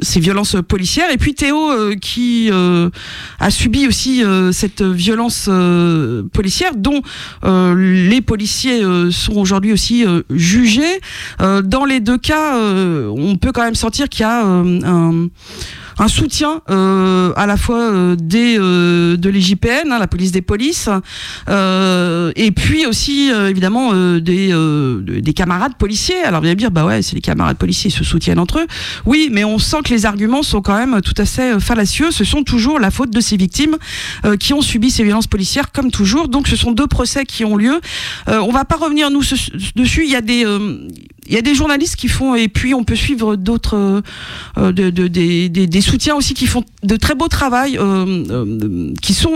ces 0.00 0.20
violences 0.20 0.56
policières. 0.68 1.10
Et 1.12 1.18
puis 1.18 1.34
Théo, 1.34 1.58
qui 2.00 2.50
a 3.40 3.50
subi 3.50 3.88
aussi 3.88 4.22
cette 4.52 4.82
violence 4.82 5.50
policière, 6.32 6.72
dont 6.76 7.02
les 7.44 8.20
policiers 8.20 8.82
sont 9.10 9.36
aujourd'hui 9.36 9.72
aussi 9.72 10.04
jugés. 10.30 11.00
Dans 11.40 11.84
les 11.84 12.00
deux 12.00 12.18
cas, 12.18 12.56
on 12.56 13.36
peut 13.36 13.50
quand 13.52 13.64
même 13.64 13.74
sentir 13.74 14.08
qu'il 14.08 14.20
y 14.20 14.24
a 14.24 14.44
un 14.44 15.28
un 15.98 16.08
soutien 16.08 16.60
euh, 16.70 17.32
à 17.36 17.46
la 17.46 17.56
fois 17.56 17.80
euh, 17.80 18.16
des 18.16 18.56
euh, 18.58 19.16
de 19.16 19.28
l'IJPN, 19.28 19.90
hein, 19.92 19.98
la 19.98 20.06
police 20.06 20.32
des 20.32 20.42
polices, 20.42 20.88
et 21.48 22.50
puis 22.52 22.86
aussi 22.86 23.30
évidemment 23.30 23.92
des 24.18 24.48
de- 24.48 25.20
des 25.20 25.32
camarades 25.32 25.76
policiers. 25.76 26.22
Alors 26.22 26.40
vous 26.40 26.46
allez 26.46 26.54
me 26.54 26.60
dire 26.60 26.70
bah 26.70 26.84
ouais 26.84 27.02
c'est 27.02 27.14
les 27.14 27.20
camarades 27.20 27.56
policiers 27.58 27.90
ils 27.90 27.94
se 27.94 28.04
soutiennent 28.04 28.38
entre 28.38 28.60
eux. 28.60 28.66
Oui, 29.06 29.28
mais 29.32 29.44
on 29.44 29.58
sent 29.58 29.78
que 29.84 29.90
les 29.90 30.06
arguments 30.06 30.42
sont 30.42 30.62
quand 30.62 30.76
même 30.78 31.00
tout 31.02 31.14
à 31.16 31.24
fait 31.24 31.58
fallacieux. 31.60 32.10
Ce 32.10 32.24
sont 32.24 32.42
toujours 32.44 32.78
la 32.78 32.90
faute 32.90 33.10
de 33.10 33.20
ces 33.20 33.36
victimes 33.36 33.76
qui 34.40 34.52
ont 34.54 34.62
subi 34.62 34.90
ces 34.90 35.04
violences 35.04 35.26
policières 35.26 35.72
comme 35.72 35.90
toujours. 35.90 36.28
Donc 36.28 36.48
ce 36.48 36.56
sont 36.56 36.72
deux 36.72 36.86
procès 36.86 37.24
qui 37.24 37.44
ont 37.44 37.56
lieu. 37.56 37.80
Euh, 38.28 38.38
on 38.40 38.52
va 38.52 38.64
pas 38.64 38.76
revenir 38.76 39.10
nous 39.10 39.22
ce- 39.22 39.34
dessus. 39.76 40.04
Il 40.04 40.10
y 40.10 40.16
a 40.16 40.20
des 40.20 40.44
euh, 40.44 40.86
il 41.28 41.34
y 41.34 41.38
a 41.38 41.42
des 41.42 41.54
journalistes 41.54 41.96
qui 41.96 42.08
font 42.08 42.34
et 42.34 42.48
puis 42.48 42.74
on 42.74 42.84
peut 42.84 42.96
suivre 42.96 43.36
d'autres 43.36 43.76
euh, 43.76 44.02
euh, 44.58 44.72
de, 44.72 44.90
de- 44.90 45.08
des, 45.08 45.80
soutiens 45.80 46.14
aussi 46.14 46.34
qui 46.34 46.46
font 46.46 46.64
de 46.82 46.96
très 46.96 47.14
beaux 47.14 47.28
travail, 47.28 47.78
euh, 47.78 48.24
euh, 48.30 48.92
qui 49.00 49.14
sont 49.14 49.34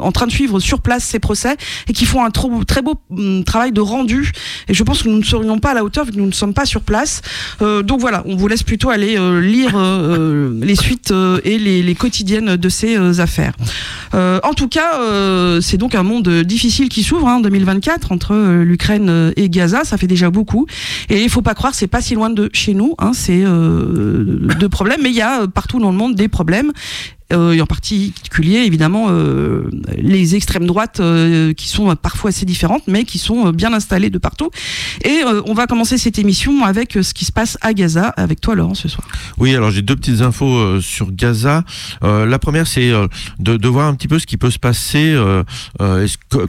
en 0.00 0.12
train 0.12 0.26
de 0.26 0.32
suivre 0.32 0.60
sur 0.60 0.80
place 0.80 1.04
ces 1.04 1.18
procès 1.18 1.56
et 1.88 1.92
qui 1.92 2.04
font 2.04 2.24
un 2.24 2.30
très 2.30 2.82
beau 2.82 2.94
hum, 3.10 3.44
travail 3.44 3.72
de 3.72 3.80
rendu. 3.80 4.32
Et 4.68 4.74
je 4.74 4.82
pense 4.82 5.02
que 5.02 5.08
nous 5.08 5.18
ne 5.18 5.24
serions 5.24 5.58
pas 5.58 5.70
à 5.70 5.74
la 5.74 5.84
hauteur 5.84 6.04
vu 6.04 6.12
que 6.12 6.18
nous 6.18 6.26
ne 6.26 6.32
sommes 6.32 6.54
pas 6.54 6.66
sur 6.66 6.82
place. 6.82 7.22
Donc 7.60 8.00
voilà, 8.00 8.22
on 8.26 8.36
vous 8.36 8.48
laisse 8.48 8.62
plutôt 8.62 8.90
aller 8.90 9.16
lire 9.40 9.78
les 10.60 10.74
suites 10.74 11.12
et 11.44 11.58
les, 11.58 11.94
quotidiennes 11.94 12.56
de 12.56 12.68
ces 12.68 13.20
affaires. 13.20 13.54
En 14.12 14.54
tout 14.54 14.68
cas, 14.68 14.92
c'est 15.60 15.76
donc 15.78 15.94
un 15.94 16.02
monde 16.02 16.28
difficile 16.42 16.88
qui 16.88 17.02
s'ouvre 17.02 17.28
hein, 17.28 17.36
en 17.36 17.40
2024 17.40 18.12
entre 18.12 18.34
l'Ukraine 18.62 19.32
et 19.36 19.48
Gaza. 19.48 19.84
Ça 19.84 19.96
fait 19.96 20.06
déjà 20.06 20.30
beaucoup. 20.30 20.66
Il 21.22 21.30
faut 21.30 21.42
pas 21.42 21.54
croire, 21.54 21.74
c'est 21.74 21.86
pas 21.86 22.00
si 22.00 22.14
loin 22.14 22.30
de 22.30 22.50
chez 22.52 22.74
nous. 22.74 22.94
Hein, 22.98 23.12
c'est 23.12 23.42
euh, 23.44 24.24
deux 24.58 24.68
problèmes, 24.68 25.00
mais 25.02 25.10
il 25.10 25.16
y 25.16 25.22
a 25.22 25.42
euh, 25.42 25.46
partout 25.46 25.78
dans 25.78 25.90
le 25.90 25.96
monde 25.96 26.14
des 26.14 26.28
problèmes. 26.28 26.72
Euh, 27.32 27.52
et 27.52 27.60
en 27.60 27.66
particulier, 27.66 28.58
évidemment, 28.58 29.06
euh, 29.10 29.68
les 29.96 30.34
extrêmes 30.34 30.66
droites 30.66 31.00
euh, 31.00 31.52
qui 31.52 31.68
sont 31.68 31.94
parfois 31.96 32.30
assez 32.30 32.46
différentes, 32.46 32.82
mais 32.86 33.04
qui 33.04 33.18
sont 33.18 33.50
bien 33.50 33.72
installées 33.72 34.10
de 34.10 34.18
partout. 34.18 34.50
Et 35.04 35.20
on 35.46 35.54
va 35.54 35.66
commencer 35.66 35.98
cette 35.98 36.18
émission 36.18 36.64
avec 36.64 36.98
ce 37.00 37.14
qui 37.14 37.24
se 37.24 37.32
passe 37.32 37.58
à 37.60 37.72
Gaza, 37.72 38.08
avec 38.16 38.40
toi, 38.40 38.54
Laurent, 38.54 38.74
ce 38.74 38.88
soir. 38.88 39.06
Oui, 39.38 39.54
alors 39.54 39.70
j'ai 39.70 39.82
deux 39.82 39.96
petites 39.96 40.20
infos 40.20 40.80
sur 40.80 41.12
Gaza. 41.12 41.64
La 42.02 42.38
première, 42.38 42.66
c'est 42.66 42.92
de, 43.38 43.68
voir 43.68 43.86
un 43.86 43.94
petit 43.94 44.08
peu 44.08 44.18
ce 44.18 44.26
qui 44.26 44.36
peut 44.36 44.50
se 44.50 44.58
passer. 44.58 45.16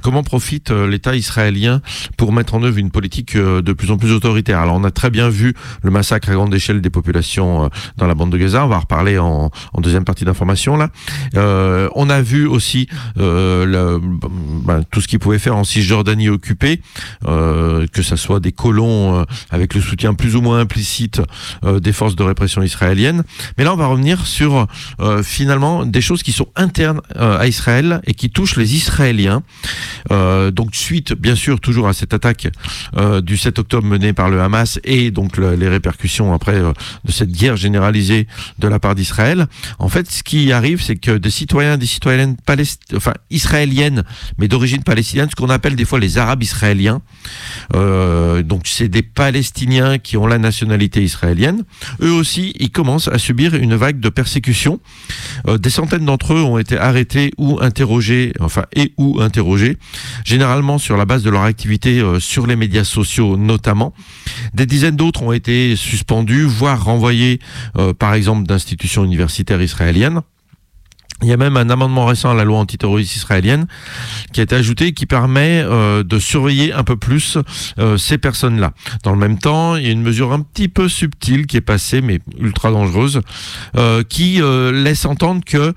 comment 0.02 0.24
profite 0.24 0.72
l'État 0.72 1.16
israélien 1.16 1.82
pour 2.18 2.34
mettre 2.34 2.56
en 2.56 2.64
œuvre 2.64 2.78
une 2.78 2.92
politique 2.92 3.38
de 3.38 3.74
plus 3.74 3.92
en 3.92 3.98
plus 3.98 4.12
autoritaire? 4.12 4.60
Alors, 4.60 4.76
on 4.76 4.84
a 4.84 4.92
très 4.92 5.10
bien 5.10 5.30
vu 5.30 5.54
le 5.84 5.92
massacre 5.92 6.30
à 6.30 6.34
grande 6.34 6.54
échelle 6.54 6.82
des 6.82 6.90
populations 6.90 7.70
dans 7.98 8.08
la 8.08 8.16
bande 8.16 8.32
de 8.32 8.38
Gaza. 8.38 8.66
On 8.66 8.70
va 8.70 8.78
en 8.78 8.82
reparler 8.82 9.18
en 9.18 9.52
deuxième 9.80 10.06
partie 10.06 10.26
d'information. 10.26 10.71
Euh, 11.36 11.90
on 11.96 12.10
a 12.10 12.22
vu 12.22 12.46
aussi 12.48 12.88
euh, 13.18 14.00
ben, 14.66 14.84
tout 14.92 15.02
ce 15.02 15.08
qu'ils 15.08 15.20
pouvaient 15.20 15.40
faire 15.40 15.56
en 15.56 15.64
Cisjordanie 15.64 16.30
occupée, 16.30 16.82
euh, 17.28 17.86
que 17.92 18.02
ça 18.04 18.18
soit 18.18 18.40
des 18.40 18.52
colons 18.52 19.26
avec 19.50 19.74
le 19.74 19.82
soutien 19.82 20.14
plus 20.14 20.36
ou 20.36 20.42
moins 20.42 20.60
implicite 20.60 21.22
des 21.64 21.94
forces 21.94 22.16
de 22.16 22.24
répression 22.24 22.62
israéliennes. 22.64 23.24
Mais 23.58 23.64
là, 23.64 23.74
on 23.74 23.78
va 23.78 23.88
revenir 23.88 24.26
sur 24.26 24.68
finalement 25.24 25.86
des 25.86 26.02
choses 26.02 26.24
qui 26.24 26.32
sont 26.32 26.48
internes 26.56 27.02
à 27.18 27.48
Israël 27.48 28.02
et 28.06 28.14
qui 28.14 28.30
touchent 28.30 28.56
les 28.58 28.76
Israéliens. 28.76 29.44
Donc 30.10 30.76
suite, 30.76 31.14
bien 31.14 31.36
sûr, 31.36 31.60
toujours 31.60 31.88
à 31.88 31.94
cette 31.94 32.14
attaque 32.14 32.48
du 33.24 33.38
7 33.38 33.60
octobre 33.60 33.88
menée 33.88 34.14
par 34.14 34.30
le 34.30 34.42
Hamas 34.42 34.80
et 34.84 35.12
donc 35.12 35.38
le- 35.38 35.56
les 35.56 35.68
répercussions 35.70 36.34
après 36.34 36.60
de 36.60 37.12
cette 37.12 37.32
guerre 37.32 37.56
généralisée 37.56 38.28
de 38.60 38.68
la 38.68 38.80
part 38.80 38.96
d'Israël. 38.96 39.48
En 39.80 39.90
fait, 39.90 40.10
ce 40.10 40.24
qui 40.24 40.52
c'est 40.80 40.96
que 40.96 41.18
des 41.18 41.30
citoyens, 41.32 41.78
des 41.78 41.86
citoyennes 41.86 42.36
palest- 42.46 42.96
enfin 42.96 43.14
israéliennes, 43.30 44.04
mais 44.38 44.48
d'origine 44.48 44.84
palestinienne, 44.84 45.30
ce 45.30 45.36
qu'on 45.36 45.50
appelle 45.50 45.76
des 45.76 45.86
fois 45.86 46.00
les 46.00 46.18
Arabes 46.18 46.44
israéliens. 46.44 47.02
Euh, 47.76 48.44
donc 48.44 48.64
c'est 48.66 48.88
des 48.88 49.02
Palestiniens 49.04 49.98
qui 49.98 50.18
ont 50.18 50.28
la 50.28 50.38
nationalité 50.38 51.04
israélienne. 51.04 51.64
Eux 52.02 52.12
aussi, 52.12 52.54
ils 52.60 52.72
commencent 52.72 53.08
à 53.08 53.18
subir 53.18 53.56
une 53.56 53.76
vague 53.76 54.00
de 54.00 54.10
persécution. 54.10 54.80
Euh, 55.48 55.58
des 55.58 55.70
centaines 55.70 56.06
d'entre 56.06 56.34
eux 56.34 56.42
ont 56.44 56.58
été 56.58 56.78
arrêtés 56.78 57.32
ou 57.38 57.60
interrogés, 57.62 58.34
enfin 58.40 58.66
et 58.76 58.94
ou 58.98 59.22
interrogés, 59.22 59.78
généralement 60.26 60.78
sur 60.78 60.98
la 60.98 61.06
base 61.06 61.24
de 61.24 61.30
leur 61.30 61.44
activité 61.44 62.00
euh, 62.00 62.20
sur 62.20 62.48
les 62.48 62.56
médias 62.56 62.84
sociaux 62.84 63.38
notamment. 63.38 63.94
Des 64.54 64.66
dizaines 64.66 64.96
d'autres 64.96 65.24
ont 65.24 65.32
été 65.32 65.76
suspendus, 65.76 66.44
voire 66.44 66.84
renvoyés, 66.84 67.40
par 68.00 68.14
exemple, 68.14 68.48
d'institutions 68.48 69.04
universitaires 69.06 69.62
israéliennes. 69.62 70.22
Il 71.22 71.28
y 71.28 71.34
a 71.34 71.38
même 71.38 71.56
un 71.58 71.70
amendement 71.70 72.06
récent 72.06 72.32
à 72.32 72.34
la 72.34 72.44
loi 72.44 72.58
antiterroriste 72.58 73.16
israélienne 73.16 73.68
qui 74.34 74.40
a 74.40 74.44
été 74.44 74.56
ajouté 74.56 74.94
qui 74.94 75.06
permet 75.06 75.62
euh, 75.64 76.04
de 76.04 76.20
surveiller 76.20 76.74
un 76.74 76.84
peu 76.84 76.96
plus 76.96 77.38
euh, 77.80 77.98
ces 77.98 78.18
personnes-là. 78.18 78.74
Dans 79.04 79.12
le 79.12 79.18
même 79.18 79.38
temps, 79.38 79.76
il 79.76 79.86
y 79.86 79.88
a 79.88 79.92
une 79.92 80.02
mesure 80.02 80.34
un 80.34 80.42
petit 80.42 80.68
peu 80.68 80.90
subtile 80.90 81.46
qui 81.46 81.58
est 81.58 81.62
passée, 81.62 82.02
mais 82.02 82.20
ultra 82.40 82.72
dangereuse, 82.72 83.22
euh, 83.78 84.04
qui 84.04 84.42
laisse 84.74 85.06
entendre 85.06 85.44
que 85.46 85.74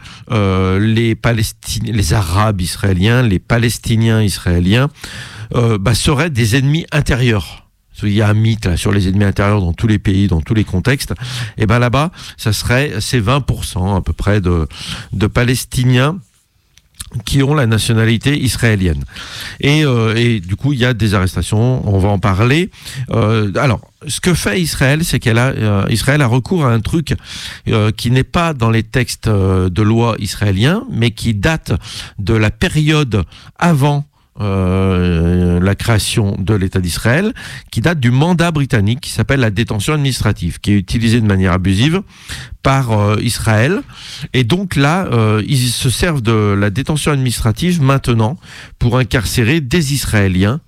les 0.78 1.14
Palestiniens, 1.14 1.92
les 1.92 2.14
Arabes 2.14 2.60
israéliens, 2.60 3.22
les 3.22 3.38
Palestiniens 3.38 4.22
israéliens 4.22 4.88
bah, 5.52 5.94
seraient 5.94 6.30
des 6.30 6.56
ennemis 6.56 6.86
intérieurs. 6.92 7.63
Il 8.02 8.12
y 8.12 8.22
a 8.22 8.28
un 8.28 8.34
mythe 8.34 8.66
là, 8.66 8.76
sur 8.76 8.92
les 8.92 9.08
ennemis 9.08 9.24
intérieurs 9.24 9.60
dans 9.60 9.72
tous 9.72 9.86
les 9.86 9.98
pays, 9.98 10.26
dans 10.26 10.40
tous 10.40 10.54
les 10.54 10.64
contextes. 10.64 11.14
Et 11.56 11.66
ben 11.66 11.78
là-bas, 11.78 12.10
ça 12.36 12.52
serait 12.52 12.92
c'est 13.00 13.20
20% 13.20 13.96
à 13.96 14.00
peu 14.00 14.12
près 14.12 14.40
de, 14.40 14.68
de 15.12 15.26
Palestiniens 15.26 16.18
qui 17.24 17.42
ont 17.42 17.54
la 17.54 17.66
nationalité 17.66 18.36
israélienne. 18.38 19.04
Et, 19.60 19.84
euh, 19.84 20.14
et 20.16 20.40
du 20.40 20.56
coup, 20.56 20.72
il 20.72 20.80
y 20.80 20.84
a 20.84 20.94
des 20.94 21.14
arrestations, 21.14 21.88
on 21.88 21.98
va 21.98 22.08
en 22.08 22.18
parler. 22.18 22.70
Euh, 23.10 23.52
alors, 23.56 23.80
ce 24.06 24.20
que 24.20 24.34
fait 24.34 24.60
Israël, 24.60 25.04
c'est 25.04 25.18
qu'elle 25.18 25.38
a 25.38 25.48
euh, 25.48 25.86
Israël 25.90 26.22
a 26.22 26.26
recours 26.26 26.64
à 26.64 26.72
un 26.72 26.80
truc 26.80 27.14
euh, 27.68 27.90
qui 27.92 28.10
n'est 28.10 28.24
pas 28.24 28.52
dans 28.52 28.70
les 28.70 28.82
textes 28.82 29.28
euh, 29.28 29.68
de 29.68 29.82
loi 29.82 30.16
israéliens, 30.18 30.84
mais 30.90 31.10
qui 31.10 31.34
date 31.34 31.72
de 32.18 32.34
la 32.34 32.50
période 32.50 33.24
avant 33.58 34.04
euh, 34.40 35.60
la 35.60 35.74
création 35.76 36.36
de 36.38 36.54
l'État 36.54 36.80
d'Israël, 36.80 37.32
qui 37.70 37.80
date 37.80 38.00
du 38.00 38.10
mandat 38.10 38.50
britannique 38.50 39.00
qui 39.00 39.10
s'appelle 39.10 39.38
la 39.40 39.50
détention 39.50 39.94
administrative, 39.94 40.58
qui 40.60 40.72
est 40.72 40.76
utilisée 40.76 41.20
de 41.20 41.26
manière 41.26 41.52
abusive 41.52 42.02
par 42.62 42.90
euh, 42.90 43.16
Israël. 43.20 43.82
Et 44.32 44.42
donc 44.42 44.74
là, 44.74 45.06
euh, 45.12 45.42
ils 45.46 45.68
se 45.68 45.88
servent 45.88 46.22
de 46.22 46.56
la 46.58 46.70
détention 46.70 47.12
administrative 47.12 47.80
maintenant 47.80 48.36
pour 48.80 48.98
incarcérer 48.98 49.60
des 49.60 49.94
Israéliens. 49.94 50.60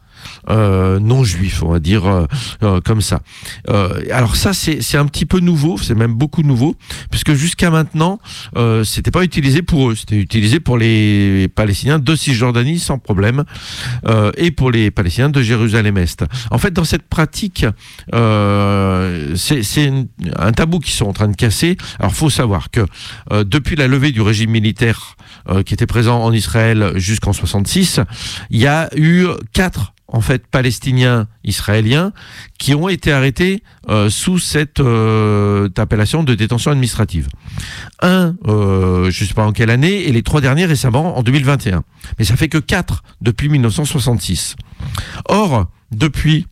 Euh, 0.48 0.98
non 0.98 1.24
juifs, 1.24 1.62
on 1.62 1.70
va 1.70 1.80
dire 1.80 2.06
euh, 2.06 2.26
euh, 2.62 2.80
comme 2.80 3.00
ça. 3.00 3.20
Euh, 3.68 4.00
alors 4.12 4.36
ça, 4.36 4.52
c'est 4.52 4.96
un 4.96 5.06
petit 5.06 5.26
peu 5.26 5.40
nouveau, 5.40 5.78
c'est 5.78 5.94
même 5.94 6.14
beaucoup 6.14 6.42
nouveau, 6.42 6.76
puisque 7.10 7.34
jusqu'à 7.34 7.70
maintenant, 7.70 8.18
euh, 8.56 8.84
c'était 8.84 9.10
pas 9.10 9.24
utilisé 9.24 9.62
pour 9.62 9.90
eux, 9.90 9.94
c'était 9.94 10.16
utilisé 10.16 10.60
pour 10.60 10.78
les 10.78 11.48
Palestiniens 11.54 11.98
de 11.98 12.16
Cisjordanie 12.16 12.78
sans 12.78 12.98
problème, 12.98 13.44
et 14.36 14.50
pour 14.50 14.70
les 14.70 14.90
Palestiniens 14.90 15.28
de 15.28 15.42
Jérusalem-Est. 15.42 16.24
En 16.50 16.58
fait, 16.58 16.72
dans 16.72 16.84
cette 16.84 17.02
pratique, 17.02 17.66
c'est 18.12 20.04
un 20.36 20.52
tabou 20.52 20.78
qu'ils 20.78 20.94
sont 20.94 21.06
en 21.06 21.12
train 21.12 21.28
de 21.28 21.36
casser. 21.36 21.76
Alors, 21.98 22.14
faut 22.14 22.30
savoir 22.30 22.70
que 22.70 22.86
depuis 23.44 23.76
la 23.76 23.88
levée 23.88 24.12
du 24.12 24.20
régime 24.20 24.50
militaire 24.50 25.16
qui 25.64 25.74
était 25.74 25.86
présent 25.86 26.22
en 26.22 26.32
Israël 26.32 26.92
jusqu'en 26.96 27.32
66, 27.32 28.00
il 28.50 28.60
y 28.60 28.66
a 28.66 28.88
eu 28.96 29.26
quatre 29.52 29.92
en 30.08 30.20
fait 30.20 30.46
palestiniens 30.46 31.26
israéliens 31.44 32.12
qui 32.58 32.74
ont 32.74 32.88
été 32.88 33.12
arrêtés 33.12 33.62
euh, 33.88 34.08
sous 34.08 34.38
cette 34.38 34.80
euh, 34.80 35.68
appellation 35.76 36.22
de 36.22 36.34
détention 36.34 36.70
administrative. 36.70 37.28
Un, 38.00 38.34
euh, 38.46 39.10
je 39.10 39.24
ne 39.24 39.28
sais 39.28 39.34
pas 39.34 39.44
en 39.44 39.52
quelle 39.52 39.70
année, 39.70 40.06
et 40.06 40.12
les 40.12 40.22
trois 40.22 40.40
derniers 40.40 40.66
récemment 40.66 41.18
en 41.18 41.22
2021. 41.22 41.82
Mais 42.18 42.24
ça 42.24 42.36
fait 42.36 42.48
que 42.48 42.58
quatre 42.58 43.02
depuis 43.20 43.48
1966. 43.48 44.56
Or, 45.28 45.66
depuis 45.90 46.46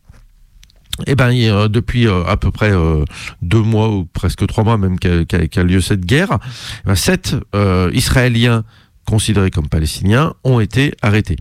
eh 1.07 1.15
ben, 1.15 1.67
depuis 1.67 2.07
à 2.07 2.37
peu 2.37 2.51
près 2.51 2.71
deux 3.41 3.61
mois 3.61 3.89
ou 3.89 4.05
presque 4.05 4.47
trois 4.47 4.63
mois 4.63 4.77
même 4.77 4.97
qu'a 4.97 5.25
qu'a 5.25 5.63
lieu 5.63 5.81
cette 5.81 6.05
guerre, 6.05 6.39
eh 6.85 6.87
ben, 6.87 6.95
sept 6.95 7.35
Israéliens 7.91 8.63
considérés 9.05 9.51
comme 9.51 9.69
palestiniens 9.69 10.33
ont 10.43 10.59
été 10.59 10.93
arrêtés. 11.01 11.37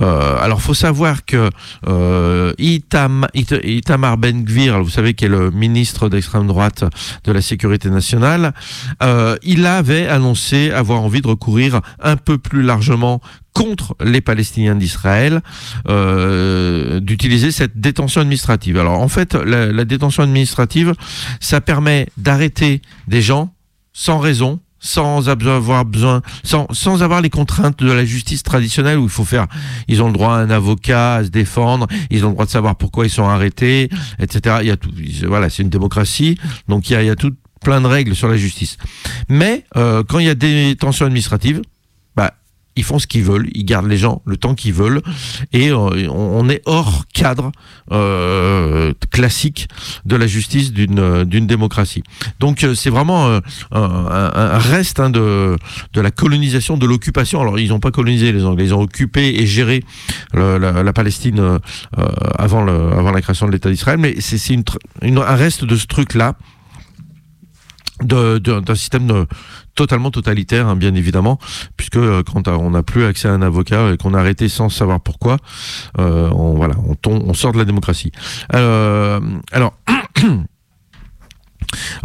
Euh, 0.00 0.36
alors, 0.40 0.60
faut 0.62 0.74
savoir 0.74 1.24
que 1.24 1.50
euh, 1.86 2.52
Itam, 2.58 3.26
It- 3.34 3.60
Itamar 3.62 4.16
Ben 4.18 4.44
Gvir, 4.44 4.82
vous 4.82 4.90
savez, 4.90 5.14
qui 5.14 5.26
est 5.26 5.28
le 5.28 5.50
ministre 5.50 6.08
d'extrême 6.08 6.46
droite 6.46 6.84
de 7.24 7.32
la 7.32 7.42
sécurité 7.42 7.90
nationale, 7.90 8.54
euh, 9.02 9.36
il 9.42 9.66
avait 9.66 10.08
annoncé 10.08 10.70
avoir 10.70 11.02
envie 11.02 11.20
de 11.20 11.28
recourir 11.28 11.80
un 12.00 12.16
peu 12.16 12.38
plus 12.38 12.62
largement 12.62 13.20
contre 13.52 13.94
les 14.04 14.20
Palestiniens 14.20 14.74
d'Israël, 14.74 15.40
euh, 15.88 16.98
d'utiliser 17.00 17.52
cette 17.52 17.78
détention 17.80 18.20
administrative. 18.22 18.78
Alors 18.78 19.00
en 19.00 19.08
fait, 19.08 19.34
la, 19.34 19.66
la 19.70 19.84
détention 19.84 20.22
administrative, 20.24 20.94
ça 21.40 21.60
permet 21.60 22.08
d'arrêter 22.16 22.82
des 23.06 23.22
gens 23.22 23.52
sans 23.92 24.18
raison, 24.18 24.58
sans 24.84 25.30
avoir 25.30 25.84
besoin, 25.86 26.20
sans, 26.42 26.66
sans 26.70 27.02
avoir 27.02 27.22
les 27.22 27.30
contraintes 27.30 27.82
de 27.82 27.90
la 27.90 28.04
justice 28.04 28.42
traditionnelle 28.42 28.98
où 28.98 29.04
il 29.04 29.10
faut 29.10 29.24
faire, 29.24 29.46
ils 29.88 30.02
ont 30.02 30.08
le 30.08 30.12
droit 30.12 30.34
à 30.34 30.38
un 30.38 30.50
avocat, 30.50 31.14
à 31.14 31.24
se 31.24 31.30
défendre, 31.30 31.86
ils 32.10 32.24
ont 32.24 32.28
le 32.28 32.34
droit 32.34 32.44
de 32.44 32.50
savoir 32.50 32.76
pourquoi 32.76 33.06
ils 33.06 33.10
sont 33.10 33.24
arrêtés, 33.24 33.88
etc. 34.18 34.58
Il 34.60 34.68
y 34.68 34.70
a 34.70 34.76
tout, 34.76 34.90
voilà, 35.26 35.48
c'est 35.48 35.62
une 35.62 35.70
démocratie, 35.70 36.38
donc 36.68 36.90
il 36.90 36.92
y 36.92 36.96
a, 36.96 37.02
il 37.02 37.06
y 37.06 37.10
a 37.10 37.16
tout 37.16 37.32
plein 37.62 37.80
de 37.80 37.86
règles 37.86 38.14
sur 38.14 38.28
la 38.28 38.36
justice. 38.36 38.76
Mais 39.30 39.64
euh, 39.76 40.04
quand 40.06 40.18
il 40.18 40.26
y 40.26 40.30
a 40.30 40.34
des 40.34 40.76
tensions 40.78 41.06
administratives, 41.06 41.62
ils 42.76 42.84
font 42.84 42.98
ce 42.98 43.06
qu'ils 43.06 43.22
veulent, 43.24 43.48
ils 43.54 43.64
gardent 43.64 43.86
les 43.88 43.96
gens 43.96 44.20
le 44.26 44.36
temps 44.36 44.54
qu'ils 44.54 44.72
veulent, 44.72 45.00
et 45.52 45.70
euh, 45.70 46.08
on, 46.10 46.48
est 46.48 46.60
hors 46.66 47.04
cadre 47.12 47.52
euh, 47.92 48.92
classique 49.10 49.68
de 50.04 50.16
la 50.16 50.26
justice 50.26 50.72
d'une 50.72 50.98
euh, 50.98 51.24
d'une 51.24 51.46
démocratie. 51.46 52.02
Donc 52.40 52.64
euh, 52.64 52.74
c'est 52.74 52.90
vraiment 52.90 53.28
un, 53.28 53.40
un- 53.72 54.32
un 54.34 54.58
reste 54.58 55.00
hein, 55.00 55.10
de 55.10 55.56
de 55.92 56.00
la 56.00 56.10
colonisation, 56.10 56.76
de 56.76 56.86
l'occupation. 56.86 57.40
Alors 57.40 57.58
ils 57.58 57.68
n'ont 57.68 57.80
pas 57.80 57.90
colonisé 57.90 58.32
les 58.32 58.44
Anglais, 58.44 58.64
ils 58.64 58.74
ont 58.74 58.80
occupé 58.82 59.40
et 59.40 59.46
géré 59.46 59.82
le- 60.32 60.58
la, 60.58 60.82
la 60.82 60.92
Palestine 60.92 61.38
euh, 61.40 61.58
avant 62.38 62.62
le 62.64 62.72
avant 62.92 63.12
la 63.12 63.20
création 63.22 63.46
de 63.46 63.52
l'État 63.52 63.70
d'Israël, 63.70 63.98
mais 63.98 64.16
c'est 64.20 64.52
une, 64.52 64.64
une- 65.02 65.18
un 65.18 65.36
reste 65.36 65.64
de 65.64 65.76
ce 65.76 65.86
truc 65.86 66.14
là 66.14 66.34
d'un 68.02 68.74
système 68.74 69.06
de- 69.06 69.26
totalement 69.74 70.10
totalitaire, 70.10 70.68
hein, 70.68 70.76
bien 70.76 70.94
évidemment, 70.94 71.38
puisque 71.76 71.96
euh, 71.96 72.22
quand 72.22 72.48
on 72.48 72.70
n'a 72.70 72.82
plus 72.82 73.04
accès 73.04 73.28
à 73.28 73.32
un 73.32 73.42
avocat 73.42 73.92
et 73.92 73.96
qu'on 73.96 74.14
a 74.14 74.20
arrêté 74.20 74.48
sans 74.48 74.68
savoir 74.68 75.00
pourquoi, 75.00 75.36
euh, 75.98 76.30
on, 76.30 76.54
voilà, 76.54 76.74
on, 77.06 77.34
sort 77.34 77.52
de 77.52 77.58
la 77.58 77.64
démocratie. 77.64 78.12
Euh, 78.54 79.20
alors. 79.52 79.74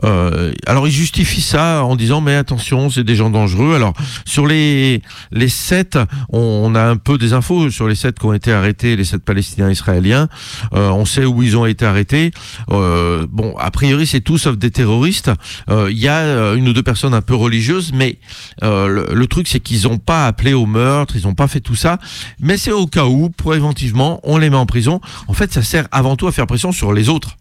Euh, 0.04 0.54
alors 0.66 0.88
il 0.88 0.92
justifie 0.92 1.42
ça 1.42 1.84
en 1.84 1.96
disant 1.96 2.22
mais 2.22 2.36
attention 2.36 2.90
c'est 2.90 3.04
des 3.04 3.16
gens 3.16 3.30
dangereux. 3.30 3.76
Alors 3.76 3.94
sur 4.26 4.46
les 4.48 5.02
les 5.32 5.50
sept, 5.50 5.98
on, 6.30 6.40
on 6.40 6.76
a 6.76 6.84
un 6.84 6.98
peu 6.98 7.18
des 7.18 7.34
infos 7.34 7.70
sur 7.70 7.88
les 7.88 7.96
sept 7.96 8.20
qui 8.20 8.26
ont 8.26 8.34
été 8.34 8.52
arrêtés, 8.52 8.96
les 8.96 9.04
sept 9.04 9.24
Palestiniens 9.24 9.70
israéliens. 9.70 10.28
Euh, 10.74 10.90
on 10.90 11.06
sait 11.06 11.26
où 11.26 11.44
ils 11.44 11.58
ont 11.58 11.66
été 11.66 11.86
arrêtés. 11.86 12.32
Euh, 12.72 13.26
bon 13.30 13.56
a 13.58 13.72
priori 13.72 14.06
c'est 14.08 14.22
tout 14.22 14.38
sauf 14.38 14.58
des 14.58 14.72
terroristes. 14.72 15.32
Euh, 15.70 15.90
Il 15.92 15.98
y 16.00 16.08
a 16.08 16.20
euh, 16.20 16.56
une 16.56 16.68
ou 16.68 16.74
deux 16.74 16.84
personnes 16.84 17.14
un 17.14 17.22
peu 17.22 17.36
religieuses, 17.36 17.92
mais 17.94 18.20
euh, 18.64 18.88
le, 18.88 19.14
le 19.14 19.28
truc 19.28 19.48
c'est 19.48 19.60
qu'ils 19.60 19.84
n'ont 19.84 19.98
pas 19.98 20.28
appelé 20.28 20.54
au 20.54 20.66
meurtre, 20.66 21.16
ils 21.16 21.24
n'ont 21.24 21.36
pas 21.36 21.48
fait 21.48 21.62
tout 21.62 21.76
ça. 21.76 22.00
Mais 22.40 22.58
c'est 22.58 22.72
au 22.72 22.88
cas 22.88 23.06
où, 23.06 23.30
préventivement, 23.30 24.20
on 24.24 24.38
les 24.38 24.50
met 24.50 24.58
en 24.58 24.66
prison. 24.66 25.02
En 25.28 25.34
fait 25.34 25.52
ça 25.54 25.62
sert 25.62 25.88
avant 25.92 26.16
tout 26.16 26.28
à 26.28 26.32
faire 26.32 26.48
pression 26.48 26.72
sur 26.72 26.94
les 26.94 27.10
autres 27.10 27.39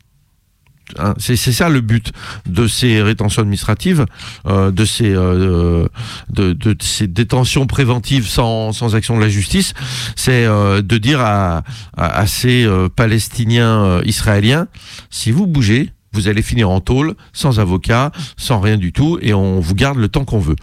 hein, 0.99 1.15
c'est 1.19 1.37
ça 1.37 1.69
le 1.69 1.81
but 1.81 2.13
de 2.47 2.67
ces 2.67 3.03
rétentions 3.03 3.43
administratives, 3.43 4.07
euh, 4.47 4.71
de 4.71 4.85
ces 4.85 5.15
euh, 5.15 5.87
de, 6.31 6.77
ces 6.81 7.07
détentions 7.07 7.67
préventives 7.67 8.27
sans, 8.27 8.95
action 8.95 9.17
de 9.17 9.23
la 9.23 9.29
justice, 9.29 9.75
c'est 10.17 10.45
euh, 10.45 10.83
de 10.83 10.99
dire 10.99 11.21
à, 11.21 11.63
à, 11.97 12.27
ces 12.27 12.65
euh, 12.65 12.89
Palestiniens 12.89 13.85
euh, 13.85 14.03
israéliens, 14.05 14.69
si 15.11 15.31
vous 15.31 15.47
bougez, 15.47 15.91
vous 16.13 16.29
allez 16.29 16.43
finir 16.43 16.71
en 16.71 16.81
tôle, 16.81 17.15
sans 17.33 17.61
avocat, 17.61 18.13
sans 18.37 18.61
rien 18.61 18.77
du 18.77 18.93
tout, 18.93 19.19
et 19.23 19.35
on 19.35 19.61
vous 19.61 19.75
garde 19.75 19.99
le 19.99 20.09
temps 20.09 20.25
qu'on 20.25 20.39
veut. 20.39 20.57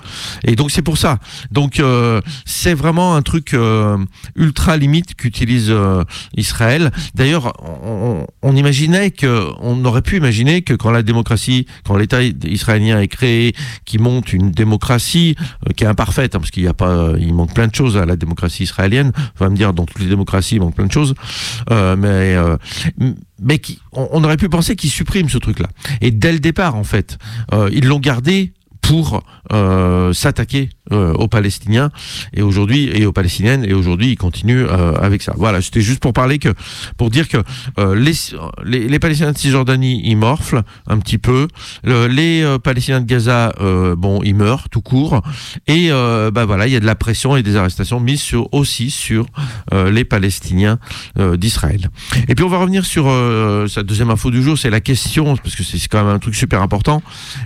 Et 0.43 0.55
donc 0.55 0.71
c'est 0.71 0.81
pour 0.81 0.97
ça. 0.97 1.19
Donc 1.51 1.79
euh, 1.79 2.21
c'est 2.45 2.73
vraiment 2.73 3.15
un 3.15 3.21
truc 3.21 3.53
euh, 3.53 3.97
ultra 4.35 4.77
limite 4.77 5.15
qu'utilise 5.15 5.67
euh, 5.69 6.03
Israël. 6.35 6.91
D'ailleurs, 7.13 7.53
on, 7.83 8.25
on 8.41 8.55
imaginait 8.55 9.11
que, 9.11 9.49
on 9.59 9.83
aurait 9.85 10.01
pu 10.01 10.17
imaginer 10.17 10.61
que 10.61 10.73
quand 10.73 10.91
la 10.91 11.03
démocratie, 11.03 11.65
quand 11.85 11.95
l'État 11.95 12.21
israélien 12.23 12.99
est 12.99 13.07
créé, 13.07 13.53
qui 13.85 13.97
monte 13.97 14.33
une 14.33 14.51
démocratie 14.51 15.35
euh, 15.67 15.73
qui 15.73 15.83
est 15.83 15.87
imparfaite, 15.87 16.35
hein, 16.35 16.39
parce 16.39 16.51
qu'il 16.51 16.63
y 16.63 16.67
a 16.67 16.73
pas, 16.73 17.13
il 17.19 17.33
manque 17.33 17.53
plein 17.53 17.67
de 17.67 17.75
choses 17.75 17.97
à 17.97 18.05
la 18.05 18.15
démocratie 18.15 18.63
israélienne. 18.63 19.11
On 19.39 19.43
va 19.43 19.49
me 19.49 19.55
dire 19.55 19.73
dans 19.73 19.85
toutes 19.85 20.01
les 20.01 20.09
démocraties 20.09 20.55
il 20.55 20.61
manque 20.61 20.75
plein 20.75 20.85
de 20.85 20.91
choses, 20.91 21.13
euh, 21.71 21.95
mais 21.95 22.35
euh, 22.35 22.57
mais 23.39 23.59
qui, 23.59 23.79
on, 23.91 24.23
aurait 24.23 24.37
pu 24.37 24.49
penser 24.49 24.75
qu'ils 24.75 24.89
suppriment 24.89 25.29
ce 25.29 25.37
truc-là. 25.37 25.67
Et 26.01 26.11
dès 26.11 26.31
le 26.31 26.39
départ, 26.39 26.75
en 26.75 26.83
fait, 26.83 27.17
euh, 27.53 27.69
ils 27.71 27.85
l'ont 27.85 27.99
gardé 27.99 28.53
pour 28.87 29.23
euh, 29.51 30.13
s'attaquer 30.13 30.69
euh, 30.91 31.13
aux 31.13 31.27
Palestiniens 31.27 31.89
et 32.33 32.43
aujourd'hui 32.43 32.89
et 32.93 33.07
aux 33.07 33.11
Palestiniennes 33.11 33.65
et 33.65 33.73
aujourd'hui 33.73 34.11
ils 34.11 34.17
continuent 34.17 34.67
euh, 34.69 34.93
avec 35.01 35.23
ça. 35.23 35.33
Voilà, 35.37 35.61
c'était 35.63 35.81
juste 35.81 35.99
pour 35.99 36.13
parler 36.13 36.37
que 36.37 36.49
pour 36.95 37.09
dire 37.09 37.27
que 37.27 37.37
les, 37.95 38.13
les 38.63 38.87
les 38.87 38.99
Palestiniens 38.99 39.31
de 39.31 39.37
Cisjordanie 39.37 40.01
ils 40.05 40.15
morflent 40.15 40.61
un 40.87 40.99
petit 40.99 41.17
peu, 41.17 41.47
Le- 41.83 42.05
les 42.07 42.45
Palestiniens 42.63 43.01
de 43.01 43.07
Gaza 43.07 43.53
bon 43.97 44.21
ils 44.23 44.35
meurent 44.35 44.69
tout 44.69 44.81
court 44.81 45.21
et 45.67 45.89
bah 45.89 46.45
voilà 46.45 46.67
il 46.67 46.73
y 46.73 46.75
a 46.75 46.79
de 46.79 46.85
la 46.85 46.95
pression 46.95 47.35
et 47.35 47.41
des 47.43 47.55
arrestations 47.55 47.99
mises 47.99 48.21
sur 48.21 48.53
aussi 48.53 48.91
sur 48.91 49.25
les 49.73 50.05
Palestiniens 50.05 50.77
d'Israël. 51.17 51.89
Et 52.27 52.35
puis 52.35 52.45
on 52.45 52.49
va 52.49 52.59
revenir 52.59 52.85
sur 52.85 53.05
sa 53.67 53.81
deuxième 53.83 54.11
info 54.11 54.29
du 54.29 54.43
jour, 54.43 54.57
c'est 54.57 54.69
la 54.69 54.81
question 54.81 55.35
parce 55.37 55.55
que 55.55 55.63
c'est 55.63 55.79
quand 55.87 56.03
même 56.03 56.13
un 56.13 56.19
truc 56.19 56.35
super 56.35 56.61
important, 56.61 57.01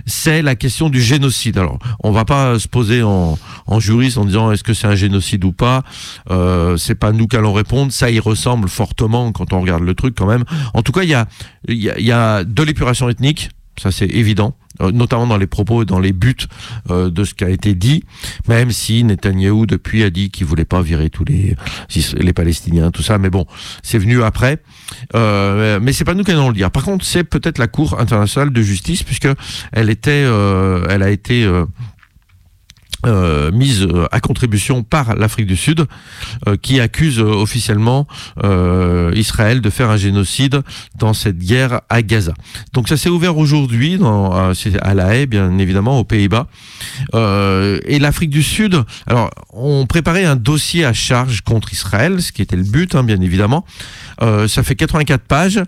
c'est 0.06 0.42
la 0.42 0.54
question 0.54 0.90
du 0.90 1.00
génocide. 1.00 1.29
Alors, 1.56 1.78
on 2.02 2.10
va 2.10 2.24
pas 2.24 2.58
se 2.58 2.68
poser 2.68 3.02
en, 3.02 3.38
juriste 3.78 4.18
en 4.18 4.24
disant 4.24 4.50
est-ce 4.52 4.64
que 4.64 4.74
c'est 4.74 4.86
un 4.86 4.94
génocide 4.94 5.44
ou 5.44 5.52
pas? 5.52 5.82
Euh, 6.30 6.76
c'est 6.76 6.94
pas 6.94 7.12
nous 7.12 7.26
qu'allons 7.26 7.52
répondre. 7.52 7.92
Ça 7.92 8.10
y 8.10 8.20
ressemble 8.20 8.68
fortement 8.68 9.32
quand 9.32 9.52
on 9.52 9.60
regarde 9.60 9.82
le 9.82 9.94
truc 9.94 10.14
quand 10.16 10.26
même. 10.26 10.44
En 10.74 10.82
tout 10.82 10.92
cas, 10.92 11.02
il 11.02 11.10
y 11.74 12.12
a, 12.12 12.44
de 12.44 12.62
l'épuration 12.62 13.08
ethnique. 13.08 13.50
Ça, 13.80 13.90
c'est 13.90 14.08
évident, 14.08 14.54
notamment 14.92 15.26
dans 15.26 15.36
les 15.36 15.46
propos 15.46 15.82
et 15.82 15.84
dans 15.84 15.98
les 15.98 16.12
buts 16.12 16.36
euh, 16.90 17.10
de 17.10 17.24
ce 17.24 17.34
qui 17.34 17.44
a 17.44 17.50
été 17.50 17.74
dit, 17.74 18.04
même 18.48 18.70
si 18.70 19.04
Netanyahou, 19.04 19.66
depuis, 19.66 20.02
a 20.02 20.10
dit 20.10 20.30
qu'il 20.30 20.46
voulait 20.46 20.64
pas 20.64 20.82
virer 20.82 21.10
tous 21.10 21.24
les, 21.24 21.56
les 22.16 22.32
Palestiniens, 22.32 22.90
tout 22.90 23.02
ça. 23.02 23.18
Mais 23.18 23.30
bon, 23.30 23.46
c'est 23.82 23.98
venu 23.98 24.22
après. 24.22 24.62
Euh, 25.14 25.78
mais 25.82 25.92
c'est 25.92 26.04
pas 26.04 26.14
nous 26.14 26.24
qui 26.24 26.30
allons 26.32 26.48
le 26.48 26.54
dire. 26.54 26.70
Par 26.70 26.84
contre, 26.84 27.04
c'est 27.04 27.24
peut-être 27.24 27.58
la 27.58 27.68
Cour 27.68 27.98
internationale 28.00 28.52
de 28.52 28.62
justice, 28.62 29.02
puisque 29.02 29.28
elle 29.72 29.90
était, 29.90 30.24
euh, 30.24 30.86
elle 30.88 31.02
a 31.02 31.10
été 31.10 31.44
euh, 31.44 31.64
euh, 33.06 33.50
mise 33.50 33.82
euh, 33.82 34.06
à 34.12 34.20
contribution 34.20 34.82
par 34.82 35.14
l'Afrique 35.14 35.46
du 35.46 35.56
Sud, 35.56 35.86
euh, 36.46 36.56
qui 36.60 36.80
accuse 36.80 37.18
euh, 37.18 37.24
officiellement 37.24 38.06
euh, 38.44 39.10
Israël 39.14 39.60
de 39.60 39.70
faire 39.70 39.90
un 39.90 39.96
génocide 39.96 40.62
dans 40.98 41.14
cette 41.14 41.38
guerre 41.38 41.80
à 41.88 42.02
Gaza. 42.02 42.34
Donc 42.72 42.88
ça 42.88 42.96
s'est 42.96 43.08
ouvert 43.08 43.38
aujourd'hui, 43.38 43.98
euh, 44.00 44.54
à 44.82 44.94
La 44.94 45.14
Haye, 45.14 45.26
bien 45.26 45.56
évidemment, 45.58 45.98
aux 45.98 46.04
Pays-Bas. 46.04 46.46
Et 47.14 47.98
l'Afrique 47.98 48.30
du 48.30 48.42
Sud, 48.42 48.82
alors 49.06 49.30
on 49.52 49.86
préparait 49.86 50.24
un 50.24 50.36
dossier 50.36 50.84
à 50.84 50.92
charge 50.92 51.40
contre 51.42 51.72
Israël, 51.72 52.20
ce 52.22 52.32
qui 52.32 52.42
était 52.42 52.56
le 52.56 52.62
but, 52.64 52.94
hein, 52.94 53.02
bien 53.02 53.20
évidemment. 53.20 53.64
Ça 54.20 54.62
fait 54.62 54.74
84 54.74 55.22
pages 55.22 55.60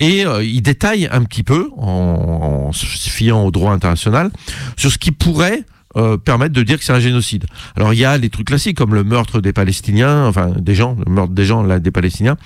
et 0.00 0.24
il 0.42 0.62
détaille 0.62 1.08
un 1.10 1.24
petit 1.24 1.42
peu, 1.42 1.70
en, 1.76 2.68
en 2.68 2.72
se 2.72 2.86
fiant 2.86 3.44
au 3.44 3.50
droit 3.50 3.72
international, 3.72 4.30
sur 4.76 4.90
ce 4.90 4.98
qui 4.98 5.12
pourrait 5.12 5.64
euh, 5.96 6.18
permettre 6.18 6.54
de 6.54 6.62
dire 6.62 6.78
que 6.78 6.84
c'est 6.84 6.92
un 6.92 7.00
génocide. 7.00 7.46
Alors 7.74 7.94
il 7.94 7.98
y 7.98 8.04
a 8.04 8.18
les 8.18 8.28
trucs 8.28 8.48
classiques 8.48 8.76
comme 8.76 8.94
le 8.94 9.04
meurtre 9.04 9.40
des 9.40 9.54
Palestiniens, 9.54 10.26
enfin 10.26 10.50
des 10.58 10.74
gens, 10.74 10.96
le 11.06 11.10
meurtre 11.10 11.32
des 11.32 11.46
gens 11.46 11.62
là 11.62 11.78
des 11.78 11.90
Palestiniens, 11.90 12.36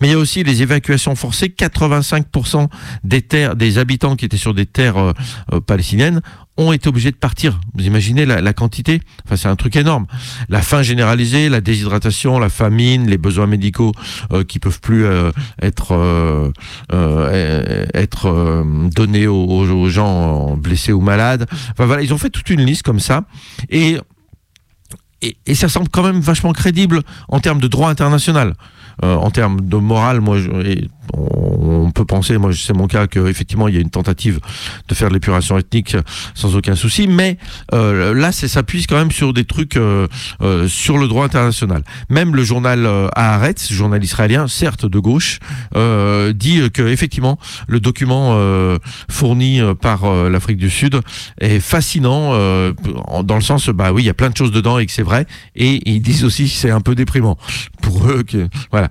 mais 0.00 0.08
il 0.08 0.10
y 0.10 0.14
a 0.14 0.18
aussi 0.18 0.42
les 0.42 0.62
évacuations 0.62 1.14
forcées. 1.14 1.48
85% 1.48 2.68
des 3.04 3.22
terres, 3.22 3.54
des 3.54 3.78
habitants 3.78 4.16
qui 4.16 4.24
étaient 4.24 4.36
sur 4.36 4.52
des 4.52 4.66
terres 4.66 4.98
euh, 4.98 5.12
euh, 5.52 5.60
palestiniennes 5.60 6.20
ont 6.58 6.72
été 6.72 6.88
obligés 6.88 7.12
de 7.12 7.16
partir. 7.16 7.60
Vous 7.74 7.86
imaginez 7.86 8.26
la, 8.26 8.52
quantité? 8.52 9.00
Enfin, 9.24 9.36
c'est 9.36 9.48
un 9.48 9.56
truc 9.56 9.76
énorme. 9.76 10.06
La 10.48 10.60
faim 10.60 10.82
généralisée, 10.82 11.48
la 11.48 11.60
déshydratation, 11.60 12.38
la 12.38 12.48
famine, 12.48 13.08
les 13.08 13.16
besoins 13.16 13.46
médicaux 13.46 13.92
euh, 14.32 14.42
qui 14.42 14.58
peuvent 14.58 14.80
plus 14.80 15.04
euh, 15.04 15.30
être 15.62 15.92
euh, 15.92 16.50
euh, 16.92 17.86
être 17.94 18.64
donnés 18.94 19.28
aux, 19.28 19.88
gens 19.88 20.56
blessés 20.56 20.92
ou 20.92 21.00
malades. 21.00 21.46
Enfin 21.70 21.86
voilà, 21.86 22.02
ils 22.02 22.12
ont 22.12 22.18
fait 22.18 22.30
toute 22.30 22.50
une 22.50 22.62
liste 22.62 22.82
comme 22.82 23.00
ça 23.00 23.24
et 23.70 23.98
et, 25.20 25.54
ça 25.56 25.68
semble 25.68 25.88
quand 25.88 26.04
même 26.04 26.20
vachement 26.20 26.52
crédible 26.52 27.00
en 27.28 27.40
termes 27.40 27.60
de 27.60 27.66
droit 27.66 27.90
international. 27.90 28.54
En 29.02 29.30
termes 29.30 29.60
de 29.60 29.76
morale, 29.76 30.20
moi, 30.20 30.38
je, 30.38 30.48
on, 31.14 31.90
peut 31.90 32.04
penser, 32.04 32.38
moi, 32.38 32.50
c'est 32.54 32.74
mon 32.74 32.86
cas, 32.86 33.06
qu'effectivement, 33.06 33.68
il 33.68 33.74
y 33.74 33.78
a 33.78 33.80
une 33.80 33.90
tentative 33.90 34.40
de 34.88 34.94
faire 34.94 35.10
l'épuration 35.10 35.58
ethnique 35.58 35.96
sans 36.34 36.56
aucun 36.56 36.74
souci, 36.74 37.08
mais 37.08 37.38
euh, 37.72 38.14
là, 38.14 38.32
c'est 38.32 38.48
s'appuie 38.48 38.86
quand 38.86 38.96
même 38.96 39.12
sur 39.12 39.32
des 39.32 39.44
trucs 39.44 39.76
euh, 39.76 40.06
euh, 40.42 40.66
sur 40.68 40.98
le 40.98 41.06
droit 41.06 41.24
international. 41.24 41.82
Même 42.08 42.34
le 42.34 42.42
journal 42.42 42.86
euh, 42.86 43.08
Haaretz, 43.14 43.72
journal 43.72 44.02
israélien, 44.02 44.48
certes 44.48 44.86
de 44.86 44.98
gauche, 44.98 45.38
dit 46.34 46.60
que 46.72 46.82
effectivement, 46.82 47.38
le 47.68 47.80
document 47.80 48.38
fourni 49.10 49.60
par 49.80 50.10
l'Afrique 50.28 50.56
du 50.56 50.70
Sud 50.70 51.00
est 51.40 51.60
fascinant 51.60 52.32
dans 53.22 53.34
le 53.34 53.40
sens, 53.40 53.68
bah 53.68 53.92
oui, 53.92 54.02
il 54.02 54.06
y 54.06 54.10
a 54.10 54.14
plein 54.14 54.30
de 54.30 54.36
choses 54.36 54.50
dedans 54.50 54.78
et 54.78 54.86
que 54.86 54.92
c'est 54.92 55.02
vrai, 55.02 55.26
et 55.54 55.80
ils 55.88 56.00
disent 56.00 56.24
aussi 56.24 56.44
que 56.44 56.50
c'est 56.50 56.70
un 56.70 56.80
peu 56.80 56.94
déprimant 56.94 57.36
pour 57.82 58.08
eux. 58.08 58.24
Voilà. 58.70 58.88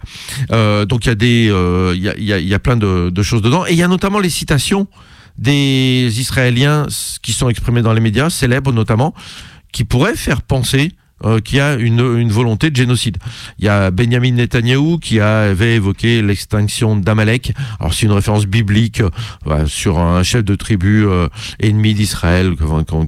Donc 0.86 1.06
il 1.06 1.10
y 1.10 1.12
a 1.12 1.15
des, 1.15 2.07
il 2.17 2.24
y, 2.24 2.54
a, 2.54 2.60
plein 2.60 2.78
de, 2.78 3.24
choses 3.24 3.41
dedans, 3.41 3.65
et 3.65 3.72
il 3.72 3.78
y 3.78 3.84
a 3.84 3.88
notamment 3.88 4.20
les 4.20 4.30
citations 4.30 4.88
des 5.38 6.20
Israéliens 6.20 6.88
qui 7.22 7.34
sont 7.34 7.50
exprimées 7.50 7.82
dans 7.82 7.93
les 7.93 8.02
médias, 8.02 8.30
célèbres 8.30 8.72
notamment, 8.72 9.13
qui 9.72 9.84
pourraient 9.84 10.15
faire 10.15 10.41
penser 10.41 10.91
euh, 11.23 11.39
qu'il 11.39 11.58
y 11.58 11.62
a 11.62 11.75
une, 11.75 11.99
une 11.99 12.30
volonté 12.30 12.69
de 12.69 12.75
génocide. 12.75 13.17
Il 13.60 13.65
y 13.65 13.69
a 13.69 13.91
Benjamin 13.91 14.32
Netanyahou 14.32 14.99
qui 14.99 15.19
avait 15.19 15.75
évoqué 15.75 16.21
l'extinction 16.21 16.95
d'Amalek. 16.95 17.53
Alors 17.80 17.93
c'est 17.93 18.06
une 18.06 18.12
référence 18.12 18.45
biblique 18.45 19.01
euh, 19.01 19.10
voilà, 19.45 19.65
sur 19.65 19.99
un 19.99 20.23
chef 20.23 20.43
de 20.43 20.56
tribu 20.56 21.06
euh, 21.06 21.27
ennemi 21.60 21.93
d'Israël 21.93 22.53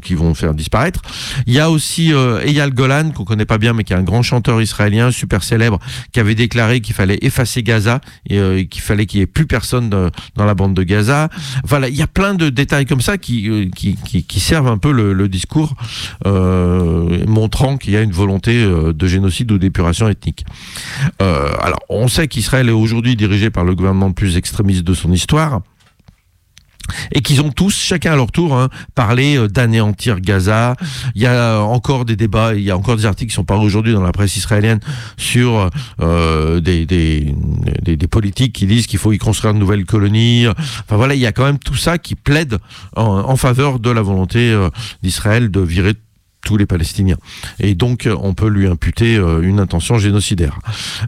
qui 0.01 0.15
vont 0.15 0.33
faire 0.33 0.53
disparaître. 0.53 1.01
Il 1.47 1.53
y 1.53 1.59
a 1.59 1.69
aussi 1.69 2.13
euh, 2.13 2.41
Eyal 2.45 2.73
Golan 2.73 3.11
qu'on 3.11 3.25
connaît 3.25 3.45
pas 3.45 3.57
bien 3.57 3.73
mais 3.73 3.83
qui 3.83 3.93
est 3.93 3.95
un 3.95 4.03
grand 4.03 4.21
chanteur 4.21 4.61
israélien 4.61 5.11
super 5.11 5.43
célèbre 5.43 5.79
qui 6.11 6.19
avait 6.19 6.35
déclaré 6.35 6.81
qu'il 6.81 6.95
fallait 6.95 7.19
effacer 7.21 7.63
Gaza 7.63 8.01
et 8.27 8.37
euh, 8.37 8.63
qu'il 8.63 8.81
fallait 8.81 9.05
qu'il 9.05 9.19
y 9.19 9.23
ait 9.23 9.27
plus 9.27 9.45
personne 9.45 9.89
euh, 9.93 10.09
dans 10.35 10.45
la 10.45 10.53
bande 10.53 10.73
de 10.73 10.83
Gaza. 10.83 11.29
Voilà, 11.63 11.89
il 11.89 11.95
y 11.95 12.01
a 12.01 12.07
plein 12.07 12.33
de 12.33 12.49
détails 12.49 12.85
comme 12.85 13.01
ça 13.01 13.17
qui 13.17 13.69
qui, 13.75 13.95
qui, 13.95 14.23
qui 14.23 14.39
servent 14.39 14.67
un 14.67 14.77
peu 14.77 14.91
le, 14.91 15.13
le 15.13 15.27
discours 15.27 15.75
montrant 16.25 17.77
qu'il 17.77 17.93
y 17.93 17.97
a 17.97 17.98
une 18.03 18.11
volonté 18.11 18.63
euh, 18.63 18.93
de 18.93 19.07
génocide 19.07 19.51
ou 19.51 19.57
d'épuration 19.57 20.07
ethnique. 20.07 20.45
Euh, 21.21 21.51
alors, 21.61 21.79
on 21.89 22.07
sait 22.07 22.27
qu'Israël 22.27 22.69
est 22.69 22.73
aujourd'hui 22.73 23.15
dirigé 23.15 23.49
par 23.49 23.63
le 23.63 23.75
gouvernement 23.75 24.07
le 24.07 24.13
plus 24.13 24.37
extrémiste 24.37 24.83
de 24.83 24.93
son 24.93 25.11
histoire 25.11 25.61
et 27.11 27.21
qu'ils 27.21 27.39
ont 27.41 27.51
tous, 27.51 27.75
chacun 27.75 28.13
à 28.13 28.15
leur 28.15 28.31
tour, 28.31 28.55
hein, 28.57 28.69
parlé 28.95 29.37
euh, 29.37 29.47
d'anéantir 29.47 30.19
Gaza. 30.21 30.75
Il 31.13 31.21
y 31.21 31.27
a 31.27 31.59
encore 31.59 32.03
des 32.03 32.15
débats, 32.15 32.55
il 32.55 32.63
y 32.63 32.71
a 32.71 32.77
encore 32.77 32.95
des 32.95 33.05
articles 33.05 33.29
qui 33.29 33.35
sont 33.35 33.43
parus 33.43 33.67
aujourd'hui 33.67 33.93
dans 33.93 34.01
la 34.01 34.11
presse 34.11 34.35
israélienne 34.37 34.79
sur 35.15 35.69
des, 35.99 37.35
politiques 38.09 38.53
qui 38.53 38.65
disent 38.65 38.87
qu'il 38.87 38.97
faut 38.97 39.11
y 39.13 39.19
construire 39.19 39.53
de 39.53 39.59
nouvelles 39.59 39.85
colonies. 39.85 40.47
Enfin 40.47 40.95
voilà, 40.95 41.13
il 41.13 41.19
y 41.19 41.27
a 41.27 41.31
quand 41.31 41.45
même 41.45 41.59
tout 41.59 41.75
ça 41.75 41.99
qui 41.99 42.15
plaide 42.15 42.57
en, 42.95 43.03
en 43.05 43.35
faveur 43.35 43.79
de 43.79 43.91
la 43.91 44.01
volonté 44.01 44.57
d'Israël 45.03 45.51
de 45.51 45.59
virer 45.59 45.93
tous 46.41 46.57
les 46.57 46.65
Palestiniens. 46.65 47.17
Et 47.59 47.75
donc, 47.75 48.05
euh, 48.05 48.15
on 48.21 48.33
peut 48.33 48.47
lui 48.47 48.67
imputer 48.67 49.17
euh, 49.17 49.41
une 49.41 49.59
intention 49.59 49.97
génocidaire. 49.97 50.59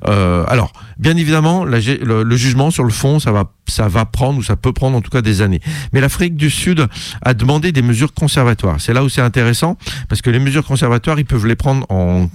Euh, 0.08 0.44
alors, 0.48 0.72
bien 0.98 1.17
évidemment, 1.17 1.63
le 1.63 2.36
jugement 2.36 2.72
sur 2.72 2.84
le 2.84 2.91
fond, 2.91 3.20
ça 3.20 3.32
va 3.32 3.52
ça 3.67 3.88
va 3.88 4.06
prendre 4.06 4.39
ou 4.39 4.43
ça 4.43 4.56
peut 4.56 4.74
prendre 4.74 4.97
en 4.97 5.02
tout 5.02 5.10
cas 5.10 5.21
des 5.21 5.41
années. 5.41 5.62
Mais 5.93 6.02
l'Afrique 6.02 6.36
du 6.36 6.50
Sud 6.50 6.88
a 7.21 7.34
demandé 7.34 7.71
des 7.71 7.82
mesures 7.82 8.13
conservatoires. 8.13 8.80
C'est 8.80 8.93
là 8.93 9.04
où 9.04 9.10
c'est 9.10 9.21
intéressant 9.21 9.78
parce 10.10 10.21
que 10.21 10.30
les 10.30 10.39
mesures 10.39 10.65
conservatoires, 10.65 11.19
ils 11.19 11.26
peuvent 11.26 11.45
les 11.45 11.56
prendre 11.56 11.86
en, 11.89 12.28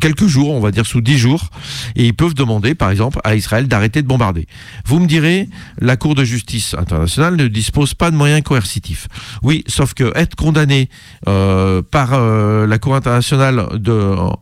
quelques 0.00 0.26
jours, 0.26 0.50
on 0.50 0.60
va 0.60 0.70
dire 0.70 0.86
sous 0.86 1.00
dix 1.00 1.18
jours, 1.18 1.48
et 1.96 2.06
ils 2.06 2.14
peuvent 2.14 2.34
demander, 2.34 2.74
par 2.74 2.90
exemple, 2.90 3.20
à 3.24 3.34
Israël 3.34 3.68
d'arrêter 3.68 4.02
de 4.02 4.06
bombarder. 4.06 4.46
Vous 4.84 4.98
me 4.98 5.06
direz, 5.06 5.48
la 5.78 5.96
Cour 5.96 6.14
de 6.14 6.24
justice 6.24 6.74
internationale 6.74 7.36
ne 7.36 7.46
dispose 7.46 7.94
pas 7.94 8.10
de 8.10 8.16
moyens 8.16 8.42
coercitifs. 8.42 9.08
Oui, 9.42 9.64
sauf 9.66 9.94
que 9.94 10.12
être 10.16 10.36
condamné 10.36 10.88
euh, 11.28 11.82
par 11.82 12.10
euh, 12.12 12.66
la 12.66 12.78
Cour 12.78 12.94
internationale 12.94 13.66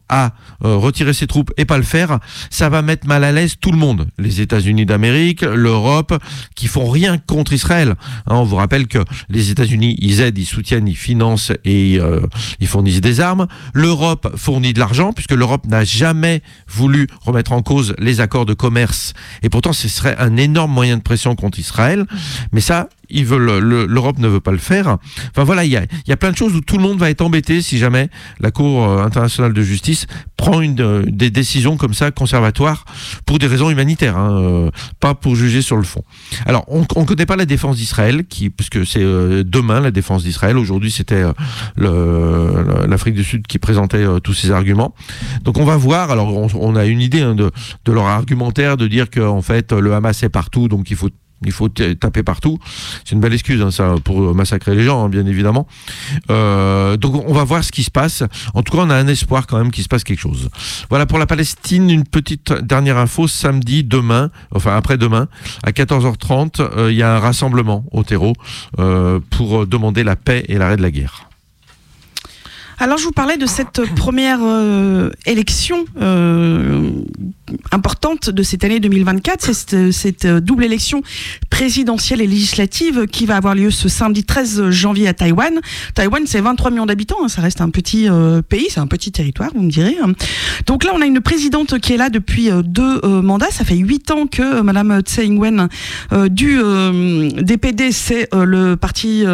à 0.09 0.33
euh, 0.64 0.77
retirer 0.77 1.12
ses 1.12 1.27
troupes 1.27 1.53
et 1.57 1.64
pas 1.64 1.77
le 1.77 1.83
faire, 1.83 2.18
ça 2.51 2.68
va 2.68 2.83
mettre 2.83 3.07
mal 3.07 3.25
à 3.25 3.33
l'aise 3.33 3.57
tout 3.61 3.73
le 3.73 3.79
monde. 3.79 4.09
Les 4.18 4.40
États-Unis 4.40 4.87
d'Amérique, 4.87 5.42
l'Europe, 5.42 5.97
qui 6.54 6.66
font 6.66 6.88
rien 6.88 7.18
contre 7.18 7.52
Israël. 7.52 7.94
Hein, 8.26 8.37
on 8.37 8.44
vous 8.44 8.56
rappelle 8.56 8.87
que 8.87 8.98
les 9.28 9.50
États-Unis, 9.50 9.96
ils 10.00 10.20
aident, 10.20 10.38
ils 10.38 10.46
soutiennent, 10.46 10.88
ils 10.88 10.96
financent 10.96 11.52
et 11.64 11.98
euh, 12.00 12.20
ils 12.61 12.66
fournissent 12.66 13.00
des 13.00 13.20
armes. 13.20 13.46
L'Europe 13.74 14.32
fournit 14.37 14.72
de 14.72 14.78
l'argent 14.78 15.12
puisque 15.12 15.32
l'Europe 15.32 15.66
n'a 15.66 15.84
jamais 15.84 16.42
voulu 16.68 17.06
remettre 17.20 17.52
en 17.52 17.62
cause 17.62 17.94
les 17.98 18.20
accords 18.20 18.46
de 18.46 18.54
commerce. 18.54 19.12
Et 19.42 19.48
pourtant, 19.48 19.72
ce 19.72 19.88
serait 19.88 20.16
un 20.18 20.37
énorme 20.37 20.72
moyen 20.72 20.96
de 20.96 21.02
pression 21.02 21.34
contre 21.34 21.58
Israël. 21.58 22.04
Mais 22.52 22.61
ça, 22.61 22.88
ils 23.11 23.25
veulent, 23.25 23.59
le- 23.61 23.87
l'Europe 23.87 24.18
ne 24.18 24.29
veut 24.29 24.40
pas 24.40 24.53
le 24.53 24.59
faire. 24.59 24.99
Enfin 25.31 25.44
voilà, 25.44 25.64
il 25.64 25.71
y 25.73 25.77
a, 25.77 25.85
y 26.07 26.12
a 26.12 26.16
plein 26.16 26.31
de 26.33 26.37
choses 26.37 26.55
où 26.55 26.61
tout 26.61 26.77
le 26.77 26.83
monde 26.83 26.99
va 26.99 27.11
être 27.11 27.23
embêté 27.23 27.62
si 27.62 27.79
jamais 27.79 28.09
la 28.40 28.51
Cour 28.51 28.85
euh, 28.88 29.03
internationale 29.05 29.53
de 29.53 29.62
justice 29.62 30.07
prend 30.37 30.61
une, 30.61 30.81
euh, 30.81 31.03
des 31.07 31.31
décisions 31.31 31.77
comme 31.77 31.94
ça 31.94 32.11
conservatoires 32.11 32.85
pour 33.27 33.38
des 33.38 33.47
raisons 33.47 33.71
humanitaires, 33.71 34.16
hein, 34.16 34.40
euh, 34.40 34.71
pas 35.01 35.14
pour 35.14 35.37
juger 35.37 35.62
sur 35.62 35.77
le 35.77 35.83
fond. 35.83 36.03
Alors 36.47 36.64
on 36.68 36.81
ne 36.81 37.05
connaît 37.07 37.27
pas 37.27 37.37
la 37.37 37.47
défense 37.47 37.77
d'Israël, 37.77 38.25
qui 38.27 38.51
puisque 38.51 38.87
c'est 38.87 39.03
euh, 39.03 39.42
demain 39.44 39.81
la 39.81 39.90
défense 39.90 40.23
d'Israël. 40.25 40.57
Aujourd'hui 40.59 40.90
c'était 40.90 41.25
euh, 41.79 42.87
l'Afrique 42.87 43.14
du 43.14 43.25
Sud 43.25 43.47
qui 43.47 43.59
présentait 43.59 44.05
tous 44.23 44.35
ces 44.35 44.51
arguments. 44.51 44.94
Donc 45.42 45.59
on 45.59 45.64
va 45.64 45.77
voir. 45.77 46.11
Alors 46.11 46.37
on, 46.37 46.49
on 46.55 46.77
a 46.77 46.87
une 46.87 47.01
idée 47.01 47.21
hein, 47.23 47.35
de, 47.35 47.51
de 47.85 47.92
leur 47.92 48.07
argumentaire, 48.07 48.77
de 48.77 48.87
dire 48.87 49.11
que 49.11 49.21
en 49.21 49.42
fait 49.42 49.73
le 49.73 49.94
Hamas 49.94 50.23
est 50.23 50.29
partout, 50.29 50.68
donc 50.68 50.90
il 50.90 50.97
faut 50.97 51.11
il 51.44 51.53
faut 51.53 51.68
taper 51.68 52.22
partout. 52.22 52.59
C'est 53.05 53.14
une 53.14 53.20
belle 53.20 53.35
excuse, 53.35 53.62
hein, 53.62 53.70
ça, 53.70 53.94
pour 54.03 54.35
massacrer 54.35 54.74
les 54.74 54.85
gens, 54.85 55.05
hein, 55.05 55.09
bien 55.09 55.27
évidemment. 55.27 55.66
Euh, 56.31 56.96
donc, 56.96 57.24
on 57.27 57.33
va 57.33 57.44
voir 57.44 57.62
ce 57.62 57.72
qui 57.72 57.83
se 57.83 57.90
passe. 57.90 58.22
En 58.55 58.62
tout 58.62 58.77
cas, 58.77 58.83
on 58.83 58.90
a 58.90 58.96
un 58.96 59.07
espoir 59.07 59.46
quand 59.46 59.59
même 59.59 59.70
qu'il 59.70 59.85
se 59.85 59.88
passe 59.88 60.05
quelque 60.05 60.20
chose. 60.20 60.48
Voilà 60.90 61.07
pour 61.07 61.18
la 61.18 61.27
Palestine. 61.27 61.90
Une 61.90 62.05
petite 62.05 62.53
dernière 62.53 62.98
info. 62.98 63.29
Samedi, 63.29 63.85
demain, 63.85 64.31
enfin 64.55 64.77
après-demain, 64.77 65.29
à 65.62 65.70
14h30, 65.70 66.61
euh, 66.61 66.90
il 66.90 66.96
y 66.96 67.03
a 67.03 67.16
un 67.16 67.18
rassemblement 67.18 67.85
au 67.92 68.03
terreau 68.03 68.33
euh, 68.79 69.20
pour 69.31 69.66
demander 69.66 70.03
la 70.03 70.16
paix 70.16 70.44
et 70.48 70.59
l'arrêt 70.59 70.77
de 70.77 70.83
la 70.83 70.90
guerre. 70.90 71.28
Alors 72.81 72.97
je 72.99 73.05
vous 73.05 73.12
parlais 73.12 73.37
de 73.37 73.47
cette 73.47 73.83
première 73.97 74.38
euh, 74.41 75.11
élection 75.27 75.85
euh, 76.01 76.91
importante 77.73 78.31
de 78.31 78.43
cette 78.45 78.62
année 78.62 78.79
2024, 78.79 79.43
c'est 79.43 79.53
cette, 79.53 79.93
cette, 79.93 80.25
euh, 80.27 80.41
double 80.41 80.64
élection 80.64 81.03
présidentielle 81.51 82.21
et 82.21 82.27
législative 82.29 83.07
qui 83.07 83.27
va 83.27 83.37
avoir 83.37 83.57
lieu 83.57 83.73
ce 83.73 83.88
samedi 83.88 84.23
13 84.23 84.71
janvier 84.71 85.09
à 85.09 85.12
Taïwan. 85.14 85.59
Taïwan 85.95 86.23
c'est 86.27 86.41
23 86.41 86.71
millions 86.71 86.87
d'habitants, 86.87 87.17
hein, 87.25 87.29
ça 87.29 87.43
reste 87.43 87.61
un 87.61 87.71
petit 87.71 88.09
euh, 88.09 88.43
pays, 88.43 88.69
c'est 88.71 88.79
un 88.81 88.87
petit 88.87 89.11
territoire, 89.11 89.51
vous 89.57 89.62
me 89.62 89.71
direz. 89.71 89.97
hein. 90.01 90.12
Donc 90.67 90.85
là 90.85 90.93
on 90.95 91.01
a 91.01 91.07
une 91.07 91.21
présidente 91.21 91.81
qui 91.81 91.95
est 91.95 91.97
là 91.97 92.11
depuis 92.11 92.49
euh, 92.49 92.62
deux 92.62 93.01
mandats, 93.23 93.51
ça 93.51 93.64
fait 93.64 93.77
huit 93.77 94.09
ans 94.12 94.29
que 94.29 94.61
Madame 94.61 95.01
Tsai 95.01 95.27
Ing-wen 95.27 95.69
du 96.31 96.59
DPD, 97.43 97.91
c'est 97.91 98.29
le 98.33 98.77
parti 98.77 99.25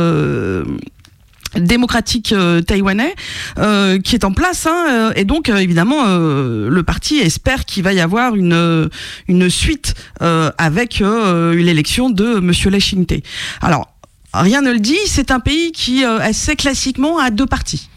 démocratique 1.58 2.32
euh, 2.32 2.60
taïwanais 2.60 3.14
euh, 3.58 3.98
qui 3.98 4.14
est 4.14 4.24
en 4.24 4.32
place 4.32 4.66
hein, 4.66 4.86
euh, 4.90 5.12
et 5.16 5.24
donc 5.24 5.48
euh, 5.48 5.56
évidemment 5.56 6.04
le 6.04 6.82
parti 6.82 7.18
espère 7.18 7.64
qu'il 7.64 7.82
va 7.82 7.92
y 7.92 8.00
avoir 8.00 8.34
une 8.34 8.90
une 9.28 9.50
suite 9.50 9.94
avec 10.20 11.00
l'élection 11.00 12.10
de 12.10 12.40
Monsieur 12.40 12.70
Lai 12.70 12.80
Ching-te. 12.80 13.20
Alors 13.60 13.92
rien 14.32 14.62
ne 14.62 14.72
le 14.72 14.80
dit, 14.80 14.98
c'est 15.06 15.30
un 15.30 15.40
pays 15.40 15.72
qui 15.72 16.04
assez 16.04 16.56
classiquement 16.56 17.18
a 17.18 17.30
deux 17.30 17.46
partis. 17.46 17.88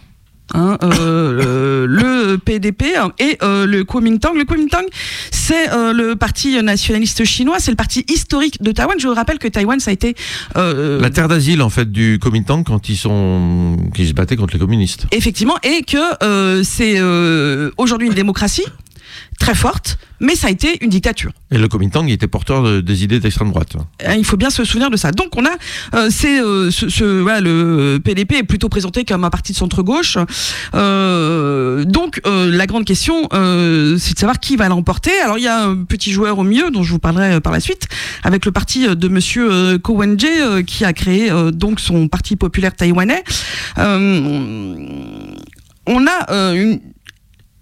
Hein, 0.54 0.78
euh, 0.82 1.86
le, 1.86 2.32
le 2.32 2.38
PDP 2.38 2.86
et 3.20 3.38
euh, 3.42 3.66
le 3.66 3.84
Kuomintang. 3.84 4.34
Le 4.34 4.46
Kuomintang, 4.46 4.86
c'est 5.32 5.72
euh, 5.72 5.92
le 5.92 6.16
parti 6.16 6.62
nationaliste 6.64 7.26
chinois, 7.26 7.58
c'est 7.60 7.72
le 7.72 7.78
parti 7.78 8.06
historique 8.08 8.62
de 8.62 8.72
Taïwan. 8.72 8.98
Je 9.00 9.08
vous 9.08 9.14
rappelle 9.14 9.40
que 9.40 9.48
Taïwan, 9.48 9.80
ça 9.80 9.92
a 9.92 9.94
été 9.94 10.16
La 10.56 11.10
terre 11.10 11.28
d'asile, 11.28 11.62
en 11.62 11.70
fait, 11.70 11.92
du 11.92 12.20
Kuomintang 12.22 12.64
quand 12.64 12.90
ils 12.90 12.98
sont, 12.98 13.78
qui 13.94 14.08
se 14.08 14.14
battaient 14.14 14.38
contre 14.38 14.54
les 14.54 14.60
communistes. 14.60 15.08
Effectivement, 15.12 15.58
et 15.64 15.84
que 15.84 16.64
c'est 16.64 17.02
aujourd'hui 17.78 18.08
une 18.08 18.14
démocratie 18.14 18.66
très 19.40 19.54
forte, 19.56 19.98
mais 20.20 20.36
ça 20.36 20.48
a 20.48 20.50
été 20.50 20.84
une 20.84 20.90
dictature. 20.90 21.32
Et 21.52 21.58
le 21.58 21.68
Kuomintang 21.68 22.08
était 22.10 22.28
porteur 22.28 22.64
de- 22.64 22.82
des 22.82 23.04
idées 23.04 23.20
d'extrême 23.20 23.50
droite. 23.50 23.76
Hein, 24.06 24.16
Il 24.18 24.26
faut 24.26 24.36
bien 24.38 24.50
se 24.50 24.64
souvenir 24.66 24.90
de 24.90 24.98
ça. 24.98 25.12
Donc 25.12 25.28
on 25.38 25.46
a, 25.46 25.50
euh, 25.94 26.10
c'est 26.12 26.42
euh, 26.42 26.72
ce, 26.72 26.90
ce- 26.90 27.22
voilà, 27.22 27.40
le 27.42 28.00
PDP 28.04 28.34
est 28.38 28.44
plutôt 28.44 28.68
présenté 28.68 29.06
comme 29.06 29.24
un 29.24 29.30
parti 29.30 29.52
de 29.54 29.58
centre 29.58 29.84
gauche. 29.84 30.18
Euh, 30.74 31.86
donc 31.86 32.20
la 32.26 32.66
grande 32.66 32.86
question, 32.86 33.28
c'est 33.32 34.14
de 34.14 34.20
savoir 34.20 34.40
qui 34.40 34.56
va 34.56 34.68
l'emporter. 34.70 35.12
Alors 35.24 35.38
il 35.38 35.44
y 35.44 35.48
a 35.48 35.66
un 35.66 35.76
petit 35.84 36.12
joueur 36.12 36.40
au 36.40 36.44
milieu 36.44 36.72
dont 36.72 36.84
je 36.84 36.92
vous 36.92 37.00
parlerai 37.00 37.40
par 37.40 37.54
la 37.54 37.60
suite, 37.60 37.88
avec 38.24 38.46
le 38.46 38.52
parti 38.52 38.88
de 38.88 39.08
Monsieur 39.08 39.78
Ko 39.78 39.94
Wen-je 39.94 40.26
euh, 40.28 40.62
qui 40.64 40.84
a 40.84 40.94
créé 40.94 41.32
donc 41.54 41.80
son 41.80 42.08
parti 42.08 42.36
populaire 42.36 42.76
taïwanais. 42.76 43.24
On 45.90 46.06
a 46.06 46.54
une 46.54 46.80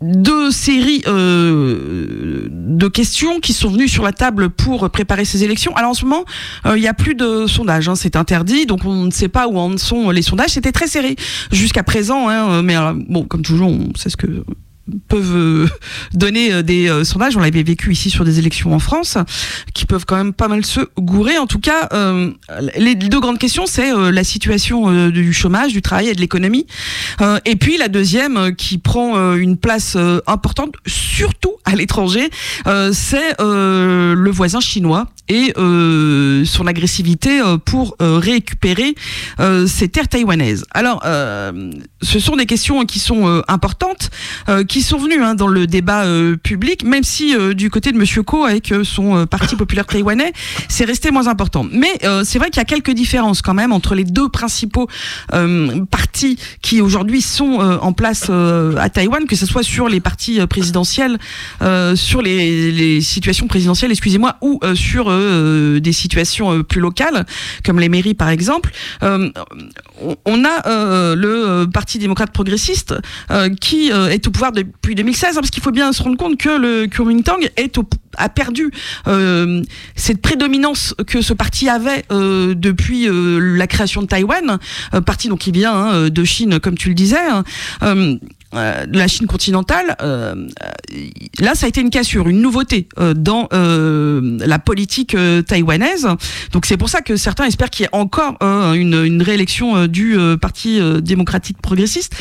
deux 0.02 0.52
séries 0.52 1.04
euh, 1.08 2.48
de 2.52 2.88
questions 2.88 3.40
qui 3.40 3.54
sont 3.54 3.70
venues 3.70 3.88
sur 3.88 4.04
la 4.04 4.12
table 4.12 4.50
pour 4.50 4.90
préparer 4.90 5.26
ces 5.26 5.44
élections. 5.44 5.76
Alors 5.76 5.92
en 5.92 5.94
ce 5.94 6.06
moment, 6.06 6.26
euh, 6.66 6.78
il 6.78 6.82
n'y 6.82 6.88
a 6.88 6.94
plus 6.94 7.16
de 7.16 7.48
sondages, 7.48 7.88
hein, 7.88 7.96
c'est 7.96 8.16
interdit, 8.16 8.66
donc 8.66 8.86
on 8.86 9.06
ne 9.06 9.12
sait 9.12 9.30
pas 9.30 9.48
où 9.48 9.58
en 9.58 9.78
sont 9.78 10.10
les 10.12 10.22
sondages. 10.22 10.52
C'était 10.52 10.72
très 10.72 10.88
serré 10.88 11.16
jusqu'à 11.52 11.84
présent, 11.84 12.30
hein, 12.30 12.62
mais 12.62 12.76
euh, 12.76 12.94
bon, 12.94 13.24
comme 13.24 13.42
toujours, 13.42 13.70
on 13.70 13.92
sait 13.96 14.10
ce 14.10 14.18
que 14.18 14.44
peuvent 15.08 15.36
euh, 15.36 15.68
donner 16.14 16.54
euh, 16.54 16.62
des 16.62 16.90
euh, 16.90 17.04
sondages. 17.04 17.36
On 17.36 17.40
l'avait 17.40 17.64
vécu 17.64 17.92
ici 17.92 18.10
sur 18.10 18.24
des 18.24 18.40
élections 18.40 18.74
en 18.74 18.80
France, 18.80 19.18
qui 19.74 19.86
peuvent 19.86 20.06
quand 20.06 20.16
même 20.16 20.34
pas 20.34 20.48
mal 20.48 20.66
se 20.66 20.82
gourer. 20.98 21.38
En 21.38 21.48
tout 21.48 21.60
cas, 21.60 21.90
euh, 21.94 22.32
les 22.78 22.96
deux 22.96 23.20
grandes 23.20 23.40
questions, 23.40 23.66
c'est 23.66 23.92
euh, 23.92 24.12
la 24.12 24.24
situation 24.24 25.10
du 25.10 25.34
chômage, 25.34 25.74
du 25.74 25.82
travail 25.82 26.10
et 26.10 26.16
de 26.16 26.22
l'économie. 26.22 26.66
Et 27.46 27.56
puis 27.56 27.78
la 27.78 27.88
deuxième, 27.88 28.56
qui 28.56 28.78
prend 28.78 29.34
une 29.36 29.58
place 29.58 29.98
importante, 30.28 30.76
surtout 30.86 31.54
à 31.66 31.76
l'étranger, 31.76 32.30
c'est 32.92 33.36
le 33.40 34.30
voisin 34.32 34.60
chinois 34.60 35.08
et 35.28 35.54
euh, 35.58 36.46
son 36.46 36.68
agressivité 36.68 37.42
euh, 37.42 37.58
pour 37.58 37.96
euh, 38.02 38.18
récupérer 38.18 38.96
euh, 39.40 39.66
ces 39.68 39.90
terres 39.90 40.08
taïwanaises. 40.08 40.66
Alors, 40.72 41.02
euh, 41.06 41.72
ce 42.02 42.20
sont 42.20 42.36
des 42.36 42.46
questions 42.46 42.86
qui 42.86 43.00
sont 43.00 43.28
euh, 43.28 43.42
importantes, 43.48 44.12
euh, 44.50 44.64
qui 44.64 44.82
sont 44.82 44.98
venues 44.98 45.24
hein, 45.24 45.36
dans 45.36 45.48
le 45.48 45.66
débat 45.68 46.06
euh, 46.06 46.36
public, 46.36 46.84
même 46.84 47.04
si 47.04 47.36
euh, 47.36 47.54
du 47.54 47.70
côté 47.70 47.92
de 47.92 47.98
Monsieur 47.98 48.24
Ko 48.24 48.44
avec 48.44 48.72
euh, 48.72 48.84
son 48.84 49.18
euh, 49.18 49.26
parti 49.26 49.56
populaire 49.56 49.86
taïwanais, 49.86 50.34
c'est 50.70 50.86
resté 50.86 51.12
moins 51.12 51.28
important. 51.28 51.66
Mais 51.72 51.94
euh, 52.04 52.24
c'est 52.24 52.38
vrai 52.38 52.50
qu'il 52.50 52.58
y 52.58 52.62
a 52.62 52.66
quelques 52.66 52.92
différences 52.92 53.42
quand 53.42 53.54
même 53.54 53.72
entre 53.72 53.96
les 53.96 54.04
deux 54.04 54.30
principaux 54.30 54.88
euh, 55.34 55.84
partis 55.86 56.38
qui 56.62 56.82
aujourd'hui 56.82 57.22
sont 57.22 57.62
euh, 57.62 57.78
en 57.82 57.94
place 57.94 58.28
euh, 58.30 58.76
à 58.78 58.90
Taïwan, 58.90 59.26
que 59.26 59.36
ce 59.36 59.46
soit 59.46 59.64
sur 59.64 59.90
les 59.90 60.00
partis 60.00 60.40
présidentiels, 60.48 61.18
euh, 61.62 61.96
sur 61.96 62.22
les, 62.22 62.72
les 62.72 63.02
situations 63.02 63.48
présidentielles, 63.48 63.92
excusez-moi, 63.92 64.36
ou 64.42 64.60
euh, 64.64 64.76
sur 64.76 65.10
euh, 65.16 65.80
des 65.80 65.94
situations 65.94 66.52
euh, 66.60 66.64
plus 66.64 66.82
locales, 66.82 67.26
comme 67.66 67.80
les 67.80 67.90
mairies 67.90 68.14
par 68.14 68.30
exemple. 68.30 68.72
Euh, 69.04 69.30
on- 70.26 70.44
a 70.46 71.16
le 71.16 71.66
Parti 71.74 71.98
démocrate 71.98 72.32
progressiste 72.32 72.94
qui 73.62 73.90
est 73.90 74.28
au 74.28 74.32
pouvoir 74.32 74.52
depuis 74.52 74.94
2016, 74.94 75.30
hein, 75.38 75.40
parce 75.42 75.50
qu'il 75.50 75.64
faut 75.64 75.72
bien 75.72 75.92
se 75.94 76.04
rendre 76.04 76.18
compte 76.18 76.38
que 76.38 76.50
le 76.50 76.86
Kuomintang 76.88 77.40
a 78.18 78.30
perdu 78.30 78.72
cette 79.96 80.22
prédominance 80.22 80.94
que 81.08 81.22
ce 81.22 81.34
parti 81.34 81.70
avait 81.70 82.04
depuis 82.10 83.08
la 83.10 83.68
création 83.68 84.02
de 84.02 84.08
Taïwan, 84.08 84.60
parti 85.06 85.30
donc 85.30 85.40
qui 85.40 85.52
vient 85.52 85.74
hein, 85.74 86.10
de 86.10 86.24
Chine, 86.24 86.60
comme 86.60 86.78
tu 86.78 86.90
le 86.90 86.96
disais. 86.96 87.18
hein. 87.82 88.18
Euh, 88.56 88.86
la 88.92 89.08
Chine 89.08 89.28
continentale, 89.28 89.96
euh, 90.02 90.48
là 91.40 91.56
ça 91.56 91.66
a 91.66 91.70
été 91.70 91.82
une 91.82 91.90
cassure, 91.90 92.28
une 92.28 92.42
nouveauté 92.42 92.88
euh, 93.00 93.14
dans 93.14 93.48
euh, 93.54 94.38
la 94.46 94.60
politique 94.60 95.16
euh, 95.16 95.42
taïwanaise. 95.42 96.08
Donc 96.52 96.66
c'est 96.66 96.78
pour 96.78 96.90
ça 96.90 97.02
que 97.02 97.16
certains 97.18 97.46
espèrent 97.46 97.70
qu'il 97.70 97.84
y 97.84 97.88
ait 97.88 97.96
encore 97.96 98.38
euh, 98.42 98.74
une, 98.74 99.04
une 99.04 99.22
réélection 99.22 99.88
du 99.88 100.18
Parti 100.42 100.80
démocratique 101.02 101.58
progressiste. 101.62 102.16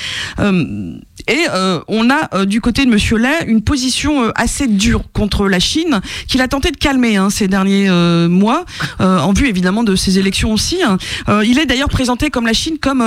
Et 1.28 1.46
euh, 1.48 1.80
on 1.88 2.10
a 2.10 2.28
euh, 2.34 2.44
du 2.44 2.60
côté 2.60 2.84
de 2.84 2.90
Monsieur 2.90 3.16
Lay 3.16 3.44
une 3.46 3.62
position 3.62 4.24
euh, 4.24 4.30
assez 4.34 4.66
dure 4.66 5.02
contre 5.12 5.48
la 5.48 5.60
Chine, 5.60 6.00
qu'il 6.28 6.40
a 6.42 6.48
tenté 6.48 6.70
de 6.70 6.76
calmer 6.76 7.16
hein, 7.16 7.30
ces 7.30 7.46
derniers 7.48 7.88
mois, 8.28 8.64
en 8.98 9.32
vue 9.32 9.48
évidemment 9.48 9.84
de 9.84 9.94
ces 9.96 10.18
élections 10.18 10.52
aussi. 10.52 10.78
hein. 10.82 10.98
Il 11.44 11.58
est 11.58 11.66
d'ailleurs 11.66 11.88
présenté 11.88 12.30
comme 12.30 12.46
la 12.46 12.52
Chine 12.52 12.76
comme 12.80 13.00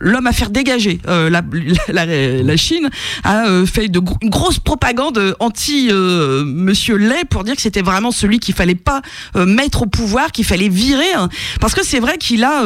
l'homme 0.00 0.26
à 0.26 0.32
faire 0.32 0.50
dégager. 0.50 1.00
La, 1.88 2.56
Chine 2.56 2.88
a 3.24 3.44
fait 3.66 3.88
de 3.88 3.98
gro- 3.98 4.16
une 4.22 4.30
grosse 4.30 4.58
propagande 4.58 5.34
anti 5.40 5.90
Monsieur 5.92 6.96
Lay 6.96 7.24
pour 7.28 7.44
dire 7.44 7.56
que 7.56 7.62
c'était 7.62 7.82
vraiment 7.82 8.10
celui 8.12 8.38
qu'il 8.38 8.54
fallait 8.54 8.74
pas 8.74 9.02
mettre 9.34 9.82
au 9.82 9.86
pouvoir, 9.86 10.32
qu'il 10.32 10.44
fallait 10.44 10.68
virer, 10.68 11.12
hein. 11.16 11.28
parce 11.60 11.74
que 11.74 11.84
c'est 11.84 12.00
vrai 12.00 12.18
qu'il 12.18 12.44
a 12.44 12.62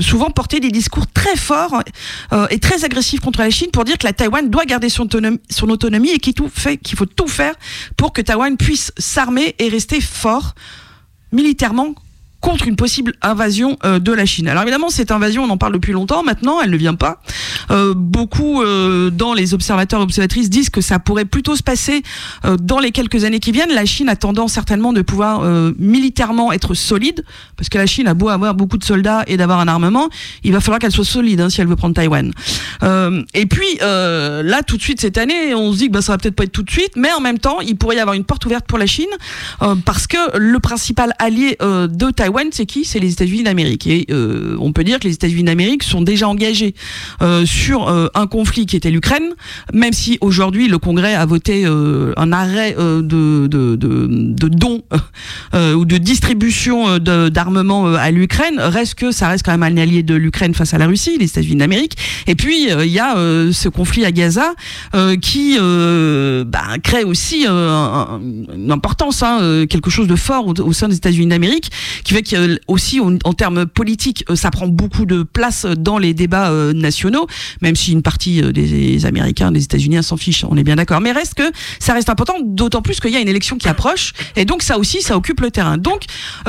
souvent 0.00 0.30
porté 0.30 0.60
des 0.60 0.70
discours 0.70 1.06
très 1.12 1.36
forts 1.36 1.82
et 2.50 2.58
très 2.58 2.84
agressifs 2.84 3.09
contre 3.18 3.40
la 3.40 3.50
Chine 3.50 3.70
pour 3.72 3.84
dire 3.84 3.98
que 3.98 4.06
la 4.06 4.12
Taïwan 4.12 4.48
doit 4.48 4.64
garder 4.64 4.88
son 4.88 5.08
autonomie, 5.68 6.10
et 6.10 6.18
qu'il 6.18 6.34
faut 6.96 7.06
tout 7.06 7.28
faire 7.28 7.54
pour 7.96 8.12
que 8.12 8.20
Taïwan 8.22 8.56
puisse 8.56 8.92
s'armer 8.98 9.54
et 9.58 9.68
rester 9.68 10.00
fort 10.00 10.54
militairement 11.32 11.94
contre 12.40 12.66
une 12.66 12.76
possible 12.76 13.14
invasion 13.22 13.76
euh, 13.84 13.98
de 13.98 14.12
la 14.12 14.26
Chine. 14.26 14.48
Alors 14.48 14.62
évidemment, 14.62 14.88
cette 14.88 15.10
invasion, 15.10 15.44
on 15.44 15.50
en 15.50 15.58
parle 15.58 15.74
depuis 15.74 15.92
longtemps 15.92 16.22
maintenant, 16.22 16.60
elle 16.60 16.70
ne 16.70 16.76
vient 16.76 16.94
pas. 16.94 17.22
Euh, 17.70 17.94
beaucoup 17.94 18.62
euh, 18.62 19.10
dans 19.10 19.34
les 19.34 19.54
observateurs 19.54 20.00
et 20.00 20.02
observatrices 20.02 20.50
disent 20.50 20.70
que 20.70 20.80
ça 20.80 20.98
pourrait 20.98 21.24
plutôt 21.24 21.54
se 21.56 21.62
passer 21.62 22.02
euh, 22.44 22.56
dans 22.56 22.78
les 22.78 22.92
quelques 22.92 23.24
années 23.24 23.40
qui 23.40 23.52
viennent. 23.52 23.72
La 23.72 23.84
Chine 23.84 24.08
a 24.08 24.16
tendance 24.16 24.52
certainement 24.52 24.92
de 24.92 25.02
pouvoir 25.02 25.40
euh, 25.42 25.72
militairement 25.78 26.52
être 26.52 26.74
solide, 26.74 27.24
parce 27.56 27.68
que 27.68 27.78
la 27.78 27.86
Chine 27.86 28.08
a 28.08 28.14
beau 28.14 28.28
avoir 28.28 28.54
beaucoup 28.54 28.78
de 28.78 28.84
soldats 28.84 29.22
et 29.26 29.36
d'avoir 29.36 29.60
un 29.60 29.68
armement, 29.68 30.08
il 30.42 30.52
va 30.52 30.60
falloir 30.60 30.78
qu'elle 30.78 30.92
soit 30.92 31.04
solide 31.04 31.40
hein, 31.40 31.50
si 31.50 31.60
elle 31.60 31.66
veut 31.66 31.76
prendre 31.76 31.94
Taïwan. 31.94 32.32
Euh, 32.82 33.22
et 33.34 33.46
puis 33.46 33.78
là, 33.80 34.62
tout 34.62 34.76
de 34.76 34.82
suite 34.82 35.00
cette 35.00 35.18
année, 35.18 35.54
on 35.54 35.72
se 35.72 35.78
dit 35.78 35.88
que 35.88 35.92
bah, 35.92 36.02
ça 36.02 36.12
va 36.12 36.18
peut-être 36.18 36.34
pas 36.34 36.44
être 36.44 36.52
tout 36.52 36.62
de 36.62 36.70
suite, 36.70 36.92
mais 36.96 37.12
en 37.12 37.20
même 37.20 37.38
temps, 37.38 37.60
il 37.60 37.76
pourrait 37.76 37.96
y 37.96 38.00
avoir 38.00 38.14
une 38.14 38.24
porte 38.24 38.46
ouverte 38.46 38.66
pour 38.66 38.78
la 38.78 38.86
Chine, 38.86 39.10
parce 39.84 40.06
que 40.06 40.38
le 40.38 40.58
principal 40.60 41.12
allié 41.18 41.56
de 41.60 42.10
Taïwan, 42.10 42.29
c'est 42.52 42.66
qui? 42.66 42.84
C'est 42.84 42.98
les 42.98 43.12
États-Unis 43.12 43.42
d'Amérique. 43.42 43.86
Et 43.86 44.06
euh, 44.10 44.56
on 44.60 44.72
peut 44.72 44.84
dire 44.84 44.98
que 44.98 45.04
les 45.06 45.14
États-Unis 45.14 45.44
d'Amérique 45.44 45.82
sont 45.82 46.02
déjà 46.02 46.28
engagés 46.28 46.74
euh, 47.22 47.44
sur 47.46 47.88
euh, 47.88 48.08
un 48.14 48.26
conflit 48.26 48.66
qui 48.66 48.76
était 48.76 48.90
l'Ukraine, 48.90 49.30
même 49.72 49.92
si 49.92 50.18
aujourd'hui 50.20 50.68
le 50.68 50.78
Congrès 50.78 51.14
a 51.14 51.26
voté 51.26 51.64
un 51.64 52.32
arrêt 52.32 52.74
de, 52.76 53.46
de, 53.46 54.48
dons 54.48 54.82
ou 55.54 55.84
de 55.84 55.96
distribution 55.98 56.98
d'armement 56.98 57.86
à 57.94 58.10
l'Ukraine, 58.10 58.58
reste 58.58 58.94
que 58.94 59.12
ça 59.12 59.28
reste 59.28 59.44
quand 59.44 59.56
même 59.56 59.62
un 59.62 59.80
allié 59.80 60.02
de 60.02 60.14
l'Ukraine 60.14 60.54
face 60.54 60.74
à 60.74 60.78
la 60.78 60.86
Russie, 60.86 61.16
les 61.18 61.26
États-Unis 61.26 61.56
d'Amérique. 61.56 61.96
Et 62.26 62.34
puis 62.34 62.68
il 62.70 62.90
y 62.90 62.98
a 62.98 63.14
ce 63.52 63.68
conflit 63.68 64.04
à 64.04 64.12
Gaza 64.12 64.54
qui 65.20 65.56
bah, 65.58 66.78
crée 66.82 67.04
aussi 67.04 67.46
un- 67.48 68.20
une 68.54 68.72
importance, 68.72 69.22
hein, 69.22 69.64
quelque 69.68 69.90
chose 69.90 70.08
de 70.08 70.16
fort 70.16 70.46
au, 70.58 70.72
sein 70.72 70.88
des 70.88 70.96
États-Unis 70.96 71.28
d'Amérique, 71.28 71.70
qui 72.04 72.14
fait 72.14 72.19
que 72.22 72.36
euh, 72.36 72.56
aussi 72.68 73.00
en, 73.00 73.32
termes 73.32 73.66
politiques, 73.66 74.24
euh, 74.30 74.36
ça 74.36 74.50
prend 74.50 74.68
beaucoup 74.68 75.06
de 75.06 75.22
place 75.22 75.66
dans 75.66 75.98
les 75.98 76.14
débats 76.14 76.50
euh, 76.50 76.72
nationaux, 76.72 77.26
même 77.60 77.76
si 77.76 77.92
une 77.92 78.02
partie 78.02 78.42
euh, 78.42 78.52
des 78.52 79.06
Américains, 79.06 79.52
des 79.52 79.64
États-Unis 79.64 80.02
s'en 80.02 80.16
fichent, 80.16 80.44
on 80.44 80.56
est 80.56 80.64
bien 80.64 80.76
d'accord. 80.76 81.00
Mais 81.00 81.12
reste 81.12 81.34
que 81.34 81.50
ça 81.78 81.92
reste 81.94 82.08
important, 82.08 82.34
d'autant 82.42 82.82
plus 82.82 83.00
qu'il 83.00 83.10
y 83.10 83.16
a 83.16 83.20
une 83.20 83.28
élection 83.28 83.56
qui 83.56 83.68
approche, 83.68 84.12
et 84.36 84.44
donc 84.44 84.62
ça 84.62 84.78
aussi, 84.78 85.02
ça 85.02 85.16
occupe 85.16 85.40
le 85.40 85.50
terrain. 85.50 85.78
Donc 85.78 86.04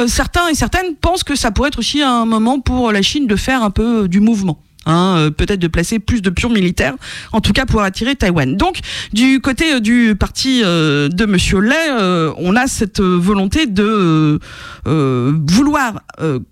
certains 0.08 0.48
et 0.50 0.56
certaines 0.56 0.96
pensent 0.96 1.24
que 1.24 1.36
ça 1.36 1.52
pourrait 1.52 1.70
être 1.70 1.80
aussi 1.80 2.02
un 2.02 2.26
moment 2.26 2.60
pour 2.60 2.92
la 2.92 3.02
Chine 3.02 3.28
de 3.28 3.36
faire 3.36 3.64
un 3.64 3.72
peu 3.72 4.08
du 4.08 4.20
mouvement. 4.20 4.62
Hein, 4.88 5.16
euh, 5.18 5.30
peut-être 5.30 5.60
de 5.60 5.68
placer 5.68 6.00
plus 6.00 6.24
de 6.24 6.32
pions 6.32 6.50
militaires, 6.50 6.96
en 7.34 7.40
tout 7.40 7.54
cas 7.54 7.68
pour 7.68 7.84
attirer 7.84 8.16
Taïwan. 8.16 8.58
Donc, 8.58 8.80
du 9.14 9.40
côté 9.40 9.76
euh, 9.76 9.80
du 9.80 10.16
parti 10.20 10.64
euh, 10.64 11.08
de 11.08 11.26
Monsieur 11.28 11.60
Lay, 11.60 11.76
euh, 11.92 12.34
on 12.38 12.56
a 12.56 12.66
cette 12.66 13.00
euh, 13.00 13.16
volonté 13.16 13.68
de 13.68 14.40
euh, 14.88 15.34
vouloir 15.48 16.02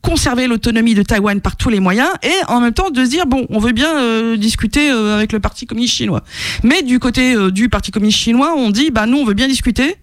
conserver 0.02 0.48
l'autonomie 0.48 0.94
de 0.94 1.02
Taïwan 1.02 1.42
par 1.42 1.56
tous 1.56 1.70
les 1.70 1.80
moyens 1.80 2.10
et 2.24 2.46
en 2.48 2.60
même 2.60 2.74
temps 2.74 2.90
de 2.92 3.04
se 3.04 3.10
dire 3.10 3.26
bon, 3.26 3.46
on 3.50 3.60
veut 3.60 3.72
bien 3.72 4.36
discuter 4.36 4.90
avec 4.90 5.32
le 5.32 5.40
Parti 5.40 5.66
communiste 5.66 5.96
chinois. 5.96 6.24
Mais 6.64 6.82
du 6.82 7.00
côté 7.00 7.36
du 7.52 7.70
Parti 7.70 7.92
communiste 7.92 8.20
chinois, 8.20 8.54
on 8.56 8.72
dit 8.72 8.90
bah 8.90 9.06
nous 9.06 9.18
on 9.18 9.26
veut 9.26 9.36
bien 9.36 9.48
discuter, 9.48 9.96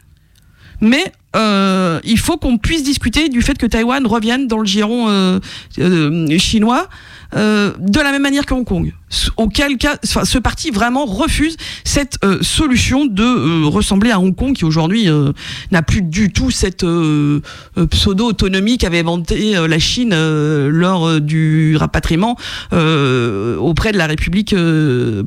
mais 0.80 1.12
euh, 1.36 2.00
il 2.04 2.18
faut 2.18 2.36
qu'on 2.38 2.56
puisse 2.56 2.82
discuter 2.82 3.28
du 3.28 3.42
fait 3.42 3.58
que 3.58 3.66
Taïwan 3.66 4.06
revienne 4.06 4.46
dans 4.46 4.58
le 4.58 4.64
giron 4.64 5.08
euh, 5.08 5.38
euh, 5.78 6.38
chinois 6.38 6.88
euh, 7.34 7.72
de 7.78 8.00
la 8.00 8.12
même 8.12 8.22
manière 8.22 8.46
que 8.46 8.54
Hong 8.54 8.64
Kong. 8.64 8.92
Auquel 9.36 9.78
cas, 9.78 9.98
ce 10.02 10.38
parti 10.38 10.70
vraiment 10.70 11.06
refuse 11.06 11.56
cette 11.84 12.18
euh, 12.24 12.38
solution 12.42 13.06
de 13.06 13.22
euh, 13.22 13.66
ressembler 13.66 14.10
à 14.10 14.20
Hong 14.20 14.34
Kong 14.34 14.54
qui 14.54 14.64
aujourd'hui 14.64 15.08
n'a 15.70 15.82
plus 15.82 16.02
du 16.02 16.32
tout 16.32 16.50
cette 16.50 16.84
pseudo-autonomie 17.90 18.78
qu'avait 18.78 19.00
inventée 19.00 19.54
la 19.66 19.78
Chine 19.78 20.14
lors 20.68 21.20
du 21.20 21.76
rapatriement 21.76 22.36
auprès 22.72 23.92
de 23.92 23.98
la 23.98 24.06
République 24.06 24.54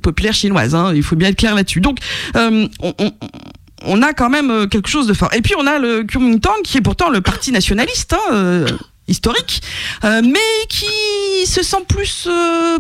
populaire 0.02 0.34
chinoise. 0.34 0.76
hein. 0.76 0.92
Il 0.96 1.04
faut 1.04 1.16
bien 1.16 1.30
être 1.30 1.38
clair 1.38 1.56
là-dessus. 1.56 1.82
Donc, 1.82 2.00
on, 2.36 4.02
a 4.02 4.14
quand 4.14 4.30
même 4.30 4.68
quelque 4.68 4.90
chose 4.90 5.08
de 5.08 5.14
fort. 5.14 5.34
Et 5.34 5.42
puis 5.42 5.54
on 5.58 5.66
a 5.66 5.80
le 5.80 6.04
Kuomintang 6.04 6.62
qui 6.64 6.78
est 6.78 6.82
pourtant 6.82 7.10
le 7.10 7.22
parti 7.22 7.52
nationaliste 7.52 8.14
hein, 8.14 8.66
historique, 9.10 9.62
euh, 10.04 10.22
mais 10.24 10.68
qui 10.70 11.46
se 11.46 11.64
sent 11.64 11.84
plus 11.88 12.28
euh, 12.28 12.80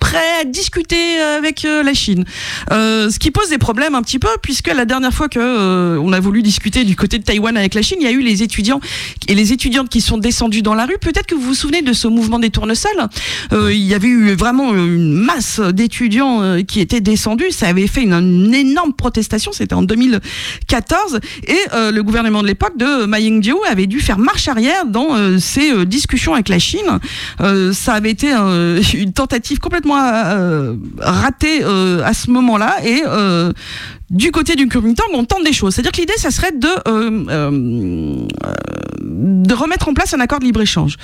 prêt 0.00 0.40
à 0.40 0.44
discuter 0.44 1.20
avec 1.20 1.64
euh, 1.64 1.82
la 1.82 1.94
Chine. 1.94 2.24
Euh, 2.72 3.10
ce 3.10 3.18
qui 3.18 3.30
pose 3.30 3.48
des 3.50 3.58
problèmes 3.58 3.94
un 3.94 4.02
petit 4.02 4.18
peu, 4.18 4.28
puisque 4.42 4.68
la 4.68 4.84
dernière 4.84 5.12
fois 5.12 5.28
que 5.28 5.38
euh, 5.38 6.00
on 6.02 6.12
a 6.12 6.20
voulu 6.20 6.42
discuter 6.42 6.84
du 6.84 6.96
côté 6.96 7.18
de 7.18 7.24
Taïwan 7.24 7.56
avec 7.56 7.74
la 7.74 7.82
Chine, 7.82 7.98
il 8.00 8.04
y 8.04 8.08
a 8.08 8.12
eu 8.12 8.20
les 8.20 8.42
étudiants 8.42 8.80
et 9.28 9.34
les 9.34 9.52
étudiantes 9.52 9.88
qui 9.88 10.00
sont 10.00 10.18
descendus 10.18 10.62
dans 10.62 10.74
la 10.74 10.86
rue. 10.86 10.98
Peut-être 11.00 11.26
que 11.26 11.34
vous 11.34 11.42
vous 11.42 11.54
souvenez 11.54 11.82
de 11.82 11.92
ce 11.92 12.08
mouvement 12.08 12.38
des 12.38 12.50
tournesols. 12.50 13.08
Euh, 13.52 13.72
il 13.72 13.82
y 13.82 13.94
avait 13.94 14.08
eu 14.08 14.32
vraiment 14.32 14.74
une 14.74 15.12
masse 15.12 15.60
d'étudiants 15.60 16.42
euh, 16.42 16.62
qui 16.62 16.80
étaient 16.80 17.00
descendus. 17.00 17.50
Ça 17.50 17.68
avait 17.68 17.86
fait 17.86 18.02
une, 18.02 18.14
une 18.14 18.54
énorme 18.54 18.92
protestation. 18.92 19.52
C'était 19.52 19.74
en 19.74 19.82
2014 19.82 21.20
et 21.46 21.56
euh, 21.72 21.90
le 21.90 22.02
gouvernement 22.02 22.42
de 22.42 22.46
l'époque 22.48 22.76
de 22.76 23.04
Ma 23.06 23.20
Ying-jeou 23.20 23.58
avait 23.68 23.86
dû 23.86 24.00
faire 24.00 24.18
marche 24.18 24.48
arrière 24.48 24.86
dans 24.86 25.14
euh, 25.16 25.38
ses 25.38 25.72
euh, 25.72 25.84
discussions 25.84 26.34
avec 26.34 26.48
la 26.48 26.58
Chine. 26.58 26.98
Euh, 27.40 27.72
ça 27.72 27.94
avait 27.94 28.10
été 28.10 28.32
euh, 28.32 28.82
une 28.94 29.12
tentative 29.12 29.58
complètement 29.58 29.89
euh, 29.96 30.76
ratée 30.98 31.62
euh, 31.62 32.02
à 32.04 32.12
ce 32.14 32.30
moment-là 32.30 32.76
et 32.84 33.02
euh, 33.06 33.52
du 34.10 34.32
côté 34.32 34.56
du 34.56 34.66
Kuomintang, 34.68 35.04
on 35.14 35.24
tente 35.24 35.44
des 35.44 35.52
choses. 35.52 35.74
C'est-à-dire 35.74 35.92
que 35.92 36.00
l'idée, 36.00 36.12
ça 36.16 36.30
serait 36.32 36.50
de, 36.52 36.66
euh, 36.88 37.24
euh, 37.30 38.26
de 39.00 39.54
remettre 39.54 39.88
en 39.88 39.94
place 39.94 40.12
un 40.14 40.20
accord 40.20 40.40
de 40.40 40.44
libre-échange. 40.44 40.96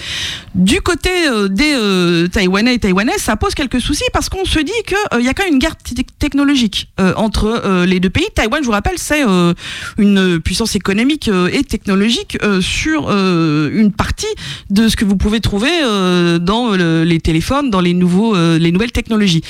Du 0.54 0.80
côté 0.80 1.10
euh, 1.28 1.46
des 1.48 1.72
euh, 1.74 2.26
Taïwanais 2.28 2.74
et 2.74 2.78
Taïwanaises, 2.78 3.20
ça 3.22 3.36
pose 3.36 3.54
quelques 3.54 3.80
soucis 3.80 4.04
parce 4.12 4.28
qu'on 4.28 4.44
se 4.44 4.58
dit 4.58 4.72
qu'il 4.86 5.24
y 5.24 5.28
a 5.28 5.34
quand 5.34 5.44
même 5.44 5.54
une 5.54 5.58
guerre 5.60 5.76
technologique 6.18 6.88
euh, 7.00 7.12
entre 7.16 7.62
euh, 7.64 7.86
les 7.86 8.00
deux 8.00 8.10
pays. 8.10 8.26
Taïwan, 8.34 8.60
je 8.62 8.66
vous 8.66 8.72
rappelle, 8.72 8.98
c'est 8.98 9.24
euh, 9.24 9.54
une 9.98 10.40
puissance 10.40 10.74
économique 10.74 11.28
euh, 11.28 11.48
et 11.52 11.62
technologique 11.62 12.38
euh, 12.42 12.60
sur 12.60 13.06
euh, 13.08 13.70
une 13.72 13.92
partie 13.92 14.26
de 14.70 14.88
ce 14.88 14.96
que 14.96 15.04
vous 15.04 15.16
pouvez 15.16 15.40
trouver 15.40 15.70
euh, 15.84 16.38
dans 16.40 16.70
le- 16.70 17.04
les 17.04 17.20
téléphones, 17.20 17.70
dans 17.70 17.80
les, 17.80 17.94
nouveaux, 17.94 18.34
euh, 18.34 18.58
les 18.58 18.72
nouvelles 18.72 18.92
technologies. 18.92 19.42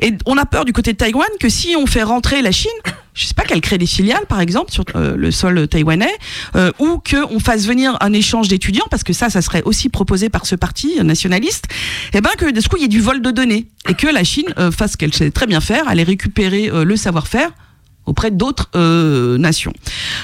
Et 0.00 0.12
on 0.26 0.36
a 0.36 0.44
peur 0.46 0.64
du 0.64 0.72
côté 0.72 0.92
de 0.92 0.96
Taïwan 0.98 1.28
que 1.38 1.48
si 1.48 1.76
on 1.76 1.86
fait 1.86 2.02
rentrer 2.02 2.42
la 2.42 2.50
Chine, 2.52 2.70
je 3.16 3.26
sais 3.26 3.34
pas 3.34 3.42
qu'elle 3.44 3.60
crée 3.60 3.78
des 3.78 3.86
filiales 3.86 4.26
par 4.28 4.40
exemple 4.40 4.70
sur 4.70 4.84
euh, 4.94 5.16
le 5.16 5.30
sol 5.32 5.66
taïwanais 5.66 6.14
euh, 6.54 6.70
ou 6.78 7.00
qu'on 7.00 7.40
fasse 7.40 7.66
venir 7.66 7.96
un 8.00 8.12
échange 8.12 8.46
d'étudiants 8.48 8.86
parce 8.90 9.02
que 9.02 9.12
ça 9.12 9.30
ça 9.30 9.42
serait 9.42 9.62
aussi 9.64 9.88
proposé 9.88 10.28
par 10.28 10.46
ce 10.46 10.54
parti 10.54 11.02
nationaliste 11.02 11.64
et 12.12 12.20
ben 12.20 12.30
que 12.38 12.50
de 12.50 12.60
ce 12.60 12.68
coup 12.68 12.76
il 12.76 12.82
y 12.82 12.84
ait 12.84 12.88
du 12.88 13.00
vol 13.00 13.22
de 13.22 13.30
données 13.30 13.66
et 13.88 13.94
que 13.94 14.06
la 14.06 14.24
Chine 14.24 14.52
euh, 14.58 14.70
fasse 14.70 14.92
ce 14.92 14.96
qu'elle 14.96 15.14
sait 15.14 15.30
très 15.30 15.46
bien 15.46 15.60
faire 15.60 15.88
aller 15.88 16.02
récupérer 16.02 16.68
euh, 16.70 16.84
le 16.84 16.96
savoir-faire 16.96 17.50
auprès 18.06 18.30
d'autres 18.30 18.70
euh, 18.76 19.36
nations. 19.38 19.72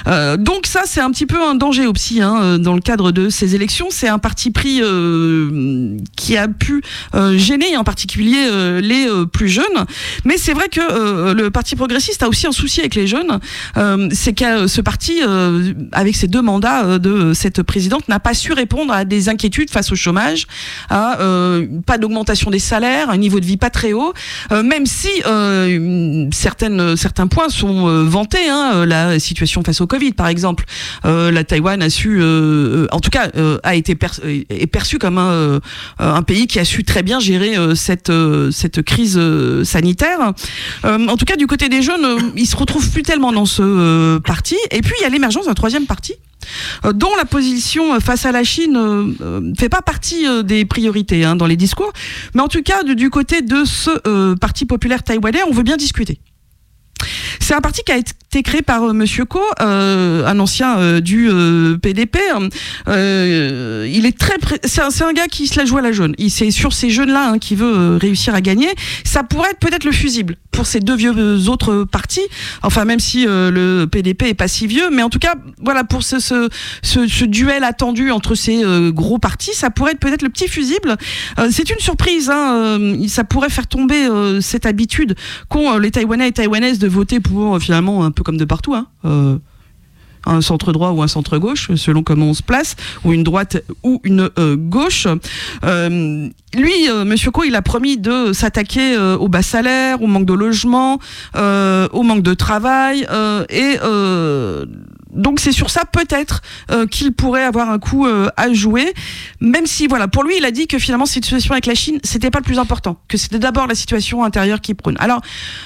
Euh, 0.07 0.37
donc 0.37 0.65
ça, 0.65 0.81
c'est 0.85 1.01
un 1.01 1.11
petit 1.11 1.25
peu 1.25 1.41
un 1.41 1.55
danger 1.55 1.85
aussi 1.85 2.21
hein, 2.21 2.39
euh, 2.41 2.57
dans 2.57 2.73
le 2.73 2.81
cadre 2.81 3.11
de 3.11 3.29
ces 3.29 3.55
élections. 3.55 3.87
C'est 3.89 4.07
un 4.07 4.19
parti 4.19 4.51
pris 4.51 4.81
euh, 4.81 5.97
qui 6.15 6.37
a 6.37 6.47
pu 6.47 6.81
euh, 7.13 7.37
gêner 7.37 7.75
en 7.77 7.83
particulier 7.83 8.47
euh, 8.49 8.81
les 8.81 9.07
plus 9.31 9.49
jeunes. 9.49 9.85
Mais 10.25 10.37
c'est 10.37 10.53
vrai 10.53 10.69
que 10.69 11.33
le 11.33 11.49
Parti 11.49 11.75
progressiste 11.75 12.23
a 12.23 12.29
aussi 12.29 12.47
un 12.47 12.51
souci 12.51 12.79
avec 12.79 12.95
les 12.95 13.07
jeunes. 13.07 13.39
C'est 14.11 14.33
que 14.33 14.67
ce 14.67 14.81
parti, 14.81 15.19
avec 15.91 16.15
ses 16.15 16.27
deux 16.27 16.41
mandats 16.41 16.99
de 16.99 17.33
cette 17.33 17.61
présidente, 17.63 18.07
n'a 18.07 18.19
pas 18.19 18.33
su 18.33 18.53
répondre 18.53 18.93
à 18.93 19.05
des 19.05 19.29
inquiétudes 19.29 19.69
face 19.69 19.91
au 19.91 19.95
chômage, 19.95 20.47
à 20.89 21.17
pas 21.85 21.97
d'augmentation 21.97 22.49
des 22.49 22.59
salaires, 22.59 23.09
un 23.09 23.17
niveau 23.17 23.39
de 23.39 23.45
vie 23.45 23.57
pas 23.57 23.69
très 23.69 23.93
haut, 23.93 24.13
même 24.51 24.85
si 24.85 25.09
certaines, 26.31 26.95
certains 26.95 27.27
points 27.27 27.49
sont 27.49 27.72
euh, 27.87 28.03
vanté 28.03 28.49
hein, 28.49 28.85
la 28.85 29.19
situation 29.19 29.63
face 29.63 29.81
au 29.81 29.87
Covid, 29.87 30.13
par 30.13 30.27
exemple. 30.27 30.65
Euh, 31.05 31.31
la 31.31 31.43
Taïwan 31.43 31.81
a 31.81 31.89
su, 31.89 32.19
euh, 32.21 32.87
en 32.91 32.99
tout 32.99 33.09
cas, 33.09 33.29
a 33.63 33.75
été 33.75 33.97
est 34.49 34.67
perçu 34.67 34.97
comme 34.97 35.17
un, 35.17 36.21
pays 36.23 36.47
qui 36.47 36.59
a 36.59 36.65
su 36.65 36.83
très 36.83 37.03
bien 37.03 37.19
gérer 37.19 37.55
cette 37.75 38.81
crise 38.83 39.19
sanitaire. 39.63 40.33
en 40.83 41.17
tout 41.17 41.25
cas, 41.25 41.35
du 41.35 41.47
côté 41.47 41.69
des 41.69 41.81
jeunes, 41.81 42.31
ils 42.35 42.47
se 42.47 42.55
retrouvent 42.55 42.89
plus 42.89 43.03
tellement 43.03 43.31
dans 43.31 43.45
ce 43.45 44.17
parti. 44.19 44.55
Et 44.71 44.81
puis, 44.81 44.93
il 44.99 45.03
y 45.03 45.05
a 45.05 45.09
l'émergence 45.09 45.45
d'un 45.45 45.53
troisième 45.53 45.85
parti 45.85 46.13
dont 46.93 47.15
la 47.15 47.23
position 47.23 47.99
face 48.01 48.25
à 48.25 48.33
la 48.33 48.43
Chine 48.43 48.73
ne 48.73 49.55
fait 49.57 49.69
pas 49.69 49.81
partie 49.81 50.25
des 50.43 50.65
priorités 50.65 51.23
hein, 51.23 51.37
dans 51.37 51.47
les 51.47 51.55
discours, 51.55 51.93
mais 52.33 52.41
en 52.41 52.49
tout 52.49 52.61
cas 52.61 52.83
du 52.83 53.09
côté 53.09 53.41
de 53.41 53.63
ce 53.65 54.33
Parti 54.35 54.65
populaire 54.65 55.03
taïwanais, 55.03 55.43
on 55.47 55.51
veut 55.51 55.63
bien 55.63 55.77
discuter. 55.77 56.19
C'est 57.39 57.53
un 57.53 57.61
parti 57.61 57.81
qui 57.85 57.91
a 57.91 57.97
été 57.97 58.13
créé 58.41 58.61
par 58.63 58.83
euh, 58.83 58.93
Monsieur 58.93 59.25
Ko, 59.25 59.41
euh, 59.61 60.25
un 60.25 60.39
ancien 60.39 60.79
euh, 60.79 61.01
du 61.01 61.29
PDP. 61.81 62.17
il 62.87 64.05
est 64.05 64.17
très, 64.17 64.35
c'est 64.63 64.81
un, 64.81 65.13
gars 65.13 65.27
qui 65.27 65.47
se 65.47 65.59
la 65.59 65.65
joue 65.65 65.77
à 65.77 65.81
la 65.81 65.91
jaune. 65.91 66.15
Il 66.17 66.31
c'est 66.31 66.49
sur 66.49 66.73
ces 66.73 66.89
jeunes-là 66.89 67.33
hein, 67.33 67.37
qui 67.37 67.55
veut 67.55 67.97
réussir 67.97 68.33
à 68.33 68.41
gagner. 68.41 68.69
Ça 69.03 69.23
pourrait 69.23 69.51
être 69.51 69.59
peut-être 69.59 69.83
le 69.83 69.91
fusible 69.91 70.37
pour 70.51 70.65
ces 70.65 70.79
deux 70.79 70.95
vieux 70.95 71.49
autres 71.49 71.83
partis. 71.83 72.25
Enfin, 72.63 72.85
même 72.85 72.99
si 72.99 73.25
le 73.25 73.85
PDP 73.85 74.23
est 74.23 74.33
pas 74.33 74.47
si 74.47 74.65
vieux, 74.65 74.89
mais 74.91 75.03
en 75.03 75.09
tout 75.09 75.19
cas, 75.19 75.35
voilà 75.61 75.83
pour 75.83 76.03
ce, 76.03 77.25
duel 77.25 77.63
attendu 77.63 78.09
entre 78.11 78.35
ces 78.35 78.63
gros 78.87 79.19
partis, 79.19 79.53
ça 79.53 79.69
pourrait 79.69 79.91
être 79.91 79.99
peut-être 79.99 80.23
le 80.23 80.29
petit 80.29 80.47
fusible. 80.47 80.97
c'est 81.51 81.69
une 81.69 81.79
surprise. 81.79 82.31
Hein, 82.31 82.79
ça 83.07 83.23
pourrait 83.23 83.49
faire 83.49 83.67
tomber 83.67 84.07
cette 84.41 84.65
habitude 84.65 85.15
qu'ont 85.49 85.77
les 85.77 85.91
Taïwanais 85.91 86.29
et 86.29 86.31
Taïwanaises 86.31 86.79
de 86.79 86.87
voter 86.93 87.19
pour 87.19 87.59
finalement 87.59 88.05
un 88.05 88.11
peu 88.11 88.23
comme 88.23 88.37
de 88.37 88.45
partout. 88.45 88.75
Hein, 88.75 88.87
euh, 89.05 89.37
un 90.25 90.39
centre 90.39 90.71
droit 90.71 90.91
ou 90.91 91.01
un 91.01 91.09
centre 91.09 91.37
gauche, 91.37 91.69
selon 91.75 92.01
comment 92.01 92.27
on 92.27 92.33
se 92.33 92.43
place, 92.43 92.77
ou 93.03 93.11
une 93.11 93.23
droite 93.23 93.61
ou 93.83 93.99
une 94.05 94.29
euh, 94.39 94.55
gauche. 94.55 95.05
Euh, 95.65 96.29
lui, 96.55 96.89
Monsieur 97.05 97.29
Co, 97.31 97.43
il 97.43 97.55
a 97.55 97.61
promis 97.61 97.97
de 97.97 98.31
s'attaquer 98.31 98.97
au 98.97 99.27
bas 99.27 99.41
salaire, 99.41 100.01
au 100.01 100.07
manque 100.07 100.25
de 100.25 100.33
logement, 100.33 100.99
au 101.35 102.03
manque 102.03 102.23
de 102.23 102.33
travail 102.35 103.05
et 103.49 103.77
donc 105.13 105.39
c'est 105.39 105.51
sur 105.51 105.69
ça 105.69 105.83
peut-être 105.85 106.41
euh, 106.71 106.87
qu'il 106.87 107.13
pourrait 107.13 107.43
avoir 107.43 107.69
un 107.69 107.79
coup 107.79 108.05
euh, 108.05 108.29
à 108.35 108.51
jouer, 108.51 108.93
même 109.39 109.65
si 109.65 109.87
voilà 109.87 110.07
pour 110.07 110.23
lui 110.23 110.35
il 110.37 110.45
a 110.45 110.51
dit 110.51 110.67
que 110.67 110.79
finalement 110.79 111.05
cette 111.05 111.23
situation 111.23 111.51
avec 111.51 111.65
la 111.65 111.75
Chine 111.75 111.99
c'était 112.03 112.31
pas 112.31 112.39
le 112.39 112.43
plus 112.43 112.59
important, 112.59 112.97
que 113.07 113.17
c'était 113.17 113.39
d'abord 113.39 113.67
la 113.67 113.75
situation 113.75 114.23
intérieure 114.23 114.61
qui 114.61 114.73
prône. 114.73 114.95
Alors 114.99 115.21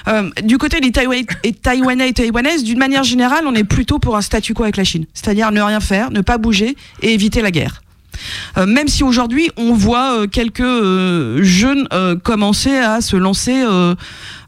euh, 0.08 0.30
du 0.44 0.58
côté 0.58 0.80
des 0.80 0.92
Taïwanais 0.92 1.26
et 1.44 1.54
Taïwanais 1.54 2.10
et 2.10 2.14
Taïwanaises, 2.14 2.64
d'une 2.64 2.80
manière 2.80 3.04
générale, 3.04 3.46
on 3.48 3.56
est 3.56 3.64
plutôt 3.64 4.00
pour 4.00 4.18
un 4.18 4.22
statu 4.22 4.54
quo 4.54 4.64
avec 4.64 4.78
la 4.78 4.84
Chine, 4.84 5.06
c'est-à-dire 5.14 5.52
ne 5.52 5.62
rien 5.62 5.80
faire, 5.80 6.12
ne 6.12 6.22
pas 6.22 6.38
bouger 6.38 6.76
et 7.02 7.14
éviter 7.14 7.42
la 7.42 7.52
guerre. 7.52 7.82
Même 8.58 8.88
si 8.88 9.04
aujourd'hui 9.04 9.52
on 9.58 9.74
voit 9.74 10.26
quelques 10.28 10.64
jeunes 11.44 11.88
commencer 12.24 12.76
à 12.76 13.00
se 13.00 13.16
lancer 13.16 13.64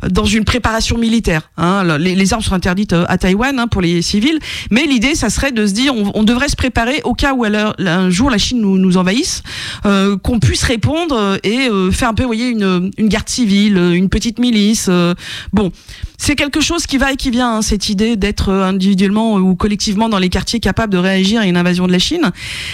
dans 0.07 0.25
une 0.25 0.45
préparation 0.45 0.97
militaire. 0.97 1.51
Hein. 1.57 1.97
Les, 1.97 2.33
armes 2.33 2.41
sont 2.41 2.53
interdites 2.53 2.93
à 2.93 3.17
Taïwan 3.17 3.57
hein, 3.59 3.67
pour 3.67 3.81
les 3.81 4.01
civils, 4.01 4.39
mais 4.71 4.85
l'idée, 4.85 5.15
ça 5.15 5.29
serait 5.29 5.51
de 5.51 5.65
se 5.65 5.73
dire, 5.73 5.93
on, 5.95 6.23
devrait 6.23 6.49
se 6.49 6.55
préparer 6.55 7.01
au 7.03 7.13
cas 7.13 7.33
où 7.33 7.43
un 7.45 8.09
jour 8.09 8.29
la 8.29 8.37
Chine 8.37 8.61
nous, 8.61 8.97
envahisse, 8.97 9.43
qu'on 9.83 10.39
puisse 10.39 10.63
répondre 10.63 11.37
et 11.43 11.69
faire 11.91 12.09
un 12.09 12.13
peu, 12.13 12.23
vous 12.23 12.29
voyez, 12.29 12.49
une, 12.49 12.91
une 12.97 13.07
garde 13.07 13.29
civile, 13.29 13.77
une 13.77 14.09
petite 14.09 14.39
milice. 14.39 14.89
bon, 15.53 15.71
c'est 16.17 16.35
quelque 16.35 16.61
chose 16.61 16.85
qui 16.85 16.97
va 16.97 17.13
et 17.13 17.15
qui 17.15 17.31
vient, 17.31 17.57
hein, 17.57 17.61
cette 17.61 17.89
idée 17.89 18.15
d'être 18.15 18.51
individuellement 18.51 19.35
ou 19.35 19.55
collectivement 19.55 20.09
dans 20.09 20.19
les 20.19 20.29
quartiers 20.29 20.59
capables 20.59 20.91
de 20.91 20.97
réagir 20.97 21.41
à 21.41 21.45
une 21.45 21.57
invasion 21.57 21.87
de 21.87 21.91
la 21.91 21.99
Chine, 21.99 22.31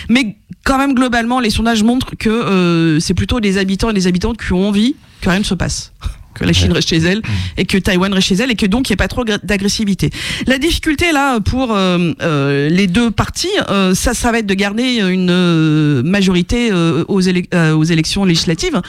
mais 0.10 0.36
quand 0.66 0.78
même 0.78 0.94
globalement, 0.94 1.40
les 1.40 1.52
sondages 1.52 1.84
montrent 1.84 2.16
que 2.18 2.30
euh, 2.30 3.00
c'est 3.00 3.14
plutôt 3.14 3.40
des 3.40 3.58
habitants 3.58 3.92
et 3.92 3.94
des 3.94 4.08
habitantes 4.08 4.38
qui 4.38 4.52
ont 4.52 4.68
envie 4.68 4.96
que 5.22 5.30
rien 5.30 5.40
ne 5.40 5.46
se 5.46 5.54
passe 5.54 5.94
que 6.36 6.43
la 6.43 6.54
Chine 6.54 6.71
reste 6.71 6.89
chez 6.89 6.98
elle 6.98 7.21
et 7.58 7.65
que 7.65 7.78
Taïwan 7.78 8.13
reste 8.13 8.28
chez 8.28 8.36
elle 8.36 8.52
et 8.52 8.56
que 8.56 8.65
donc 8.65 8.89
il 8.89 8.91
n'y 8.91 8.93
ait 8.93 8.98
pas 8.98 9.08
trop 9.08 9.24
d'agressivité. 9.24 10.12
La 10.45 10.58
difficulté 10.58 11.12
là 11.12 11.39
pour 11.39 11.74
euh, 11.74 12.13
euh, 12.21 12.69
les 12.69 12.88
deux 12.88 13.10
partis, 13.10 13.48
euh, 13.69 13.95
ça, 13.95 14.13
ça 14.13 14.32
va 14.32 14.39
être 14.39 14.45
de 14.45 14.54
garder 14.54 15.00
une 15.00 16.02
majorité 16.04 16.71
aux, 16.74 17.06
aux, 17.08 17.84
élections 17.84 18.26
législatives. 18.26 18.82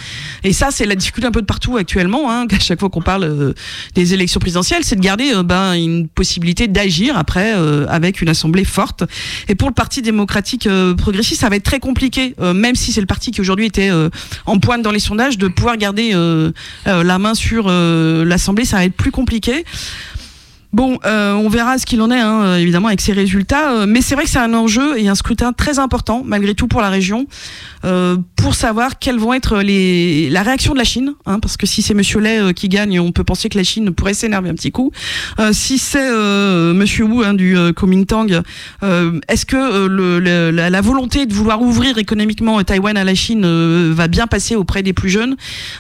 Et 0.44 0.52
ça, 0.52 0.68
c'est 0.70 0.85
la 0.85 0.94
difficulté 0.94 1.26
un 1.26 1.30
peu 1.30 1.40
de 1.40 1.46
partout 1.46 1.76
actuellement. 1.76 2.30
Hein, 2.30 2.46
à 2.52 2.59
chaque 2.59 2.80
fois 2.80 2.90
qu'on 2.90 3.02
parle 3.02 3.54
des 3.94 4.14
élections 4.14 4.40
présidentielles, 4.40 4.82
c'est 4.82 4.96
de 4.96 5.00
garder 5.00 5.32
ben, 5.44 5.74
une 5.74 6.09
possibilité 6.09 6.68
d'agir 6.68 7.16
après 7.16 7.52
avec 7.88 8.20
une 8.20 8.28
assemblée 8.28 8.64
forte. 8.64 9.04
Et 9.48 9.54
pour 9.54 9.68
le 9.68 9.74
Parti 9.74 10.02
démocratique 10.02 10.68
progressiste, 10.96 11.42
ça 11.42 11.48
va 11.48 11.56
être 11.56 11.62
très 11.62 11.78
compliqué, 11.80 12.35
même 12.54 12.74
si 12.74 12.92
c'est 12.92 13.00
le 13.00 13.06
parti 13.06 13.30
qui 13.30 13.40
aujourd'hui 13.40 13.66
était 13.66 13.90
en 14.46 14.59
pointe 14.59 14.82
dans 14.82 14.90
les 14.90 14.98
sondages, 14.98 15.38
de 15.38 15.48
pouvoir 15.48 15.76
garder 15.76 16.12
la 16.85 17.18
main 17.18 17.35
sur 17.37 17.66
euh, 17.68 18.25
l'Assemblée, 18.25 18.64
ça 18.64 18.79
va 18.79 18.85
être 18.85 18.96
plus 18.96 19.12
compliqué. 19.12 19.64
Bon, 20.76 20.98
euh, 21.06 21.32
on 21.32 21.48
verra 21.48 21.78
ce 21.78 21.86
qu'il 21.86 22.02
en 22.02 22.10
est, 22.10 22.20
hein, 22.20 22.56
évidemment, 22.56 22.88
avec 22.88 23.00
ces 23.00 23.14
résultats. 23.14 23.72
Euh, 23.72 23.86
mais 23.88 24.02
c'est 24.02 24.14
vrai 24.14 24.24
que 24.24 24.30
c'est 24.30 24.38
un 24.38 24.52
enjeu 24.52 25.00
et 25.00 25.08
un 25.08 25.14
scrutin 25.14 25.54
très 25.54 25.78
important, 25.78 26.22
malgré 26.22 26.54
tout, 26.54 26.68
pour 26.68 26.82
la 26.82 26.90
région, 26.90 27.26
pour 28.36 28.54
savoir 28.54 28.98
quelles 28.98 29.18
vont 29.18 29.32
être 29.32 29.62
les, 29.62 30.28
la 30.28 30.42
réaction 30.42 30.74
de 30.74 30.78
la 30.78 30.84
Chine. 30.84 31.14
Hein, 31.24 31.40
parce 31.40 31.56
que 31.56 31.66
si 31.66 31.80
c'est 31.80 31.94
Monsieur 31.94 32.20
Lay 32.20 32.52
qui 32.52 32.68
gagne, 32.68 33.00
on 33.00 33.10
peut 33.10 33.24
penser 33.24 33.48
que 33.48 33.56
la 33.56 33.64
Chine 33.64 33.90
pourrait 33.92 34.12
s'énerver 34.12 34.50
un 34.50 34.54
petit 34.54 34.70
coup. 34.70 34.92
si 35.52 35.78
c'est 35.78 36.10
Monsieur 36.10 37.04
Wu 37.04 37.24
hein, 37.24 37.32
du 37.32 37.56
Kuomintang, 37.74 38.42
est-ce 38.82 39.46
que 39.46 39.86
le, 39.86 40.18
la, 40.18 40.68
la, 40.68 40.80
volonté 40.82 41.24
de 41.24 41.32
vouloir 41.32 41.62
ouvrir 41.62 41.96
économiquement 41.96 42.62
Taïwan 42.62 42.98
à 42.98 43.04
la 43.04 43.14
Chine 43.14 43.46
va 43.92 44.08
bien 44.08 44.26
passer 44.26 44.56
auprès 44.56 44.82
des 44.82 44.92
plus 44.92 45.10
jeunes? 45.10 45.36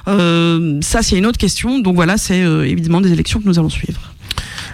Ça, 0.06 1.02
c'est 1.02 1.18
une 1.18 1.26
autre 1.26 1.38
question. 1.38 1.80
Donc 1.80 1.96
voilà, 1.96 2.16
c'est 2.16 2.40
évidemment 2.40 3.02
des 3.02 3.12
élections 3.12 3.40
que 3.40 3.46
nous 3.46 3.58
allons 3.58 3.68
suivre. 3.68 4.00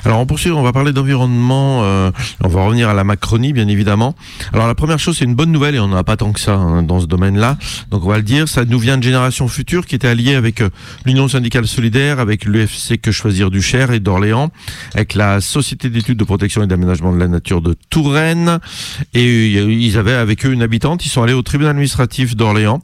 Alors 0.04 0.18
on 0.18 0.26
poursuit, 0.26 0.50
on 0.50 0.62
va 0.62 0.72
parler 0.72 0.92
d'environnement, 0.92 1.84
euh, 1.84 2.10
on 2.42 2.48
va 2.48 2.64
revenir 2.64 2.88
à 2.88 2.94
la 2.94 3.04
Macronie 3.04 3.52
bien 3.52 3.68
évidemment. 3.68 4.16
Alors 4.52 4.66
la 4.66 4.74
première 4.74 4.98
chose 4.98 5.18
c'est 5.18 5.24
une 5.24 5.36
bonne 5.36 5.52
nouvelle 5.52 5.76
et 5.76 5.78
on 5.78 5.86
n'en 5.86 5.96
a 5.96 6.02
pas 6.02 6.16
tant 6.16 6.32
que 6.32 6.40
ça 6.40 6.54
hein, 6.54 6.82
dans 6.82 6.98
ce 6.98 7.06
domaine-là, 7.06 7.56
donc 7.90 8.04
on 8.04 8.08
va 8.08 8.16
le 8.16 8.24
dire, 8.24 8.48
ça 8.48 8.64
nous 8.64 8.80
vient 8.80 8.98
de 8.98 9.02
Génération 9.04 9.46
Future 9.46 9.86
qui 9.86 9.94
était 9.94 10.08
alliée 10.08 10.34
avec 10.34 10.60
euh, 10.60 10.70
l'Union 11.04 11.28
syndicale 11.28 11.68
solidaire, 11.68 12.18
avec 12.18 12.44
l'UFC 12.44 13.00
Que 13.00 13.12
Choisir 13.12 13.50
du 13.50 13.62
Cher 13.62 13.92
et 13.92 14.00
d'Orléans, 14.00 14.50
avec 14.94 15.14
la 15.14 15.40
Société 15.40 15.88
d'études 15.88 16.18
de 16.18 16.24
protection 16.24 16.64
et 16.64 16.66
d'aménagement 16.66 17.12
de 17.12 17.18
la 17.18 17.28
nature 17.28 17.62
de 17.62 17.76
Touraine. 17.88 18.58
Et 19.14 19.56
euh, 19.56 19.72
ils 19.72 19.98
avaient 19.98 20.14
avec 20.14 20.44
eux 20.44 20.52
une 20.52 20.62
habitante, 20.62 21.06
ils 21.06 21.10
sont 21.10 21.22
allés 21.22 21.32
au 21.32 21.42
tribunal 21.42 21.70
administratif 21.72 22.34
d'Orléans 22.34 22.82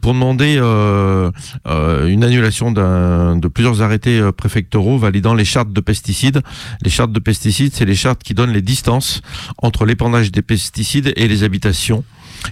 pour 0.00 0.12
demander 0.12 0.58
une 0.58 2.24
annulation 2.24 2.72
de 2.72 3.48
plusieurs 3.48 3.82
arrêtés 3.82 4.20
préfectoraux 4.36 4.98
validant 4.98 5.34
les 5.34 5.44
chartes 5.44 5.72
de 5.72 5.80
les 6.82 6.90
chartes 6.90 7.12
de 7.12 7.20
pesticides, 7.20 7.72
c'est 7.74 7.84
les 7.84 7.94
chartes 7.94 8.22
qui 8.22 8.34
donnent 8.34 8.52
les 8.52 8.62
distances 8.62 9.20
entre 9.58 9.84
l'épandage 9.84 10.30
des 10.32 10.42
pesticides 10.42 11.12
et 11.16 11.28
les 11.28 11.42
habitations 11.42 12.04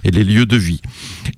et 0.03 0.11
les 0.11 0.23
lieux 0.23 0.45
de 0.45 0.57
vie. 0.57 0.81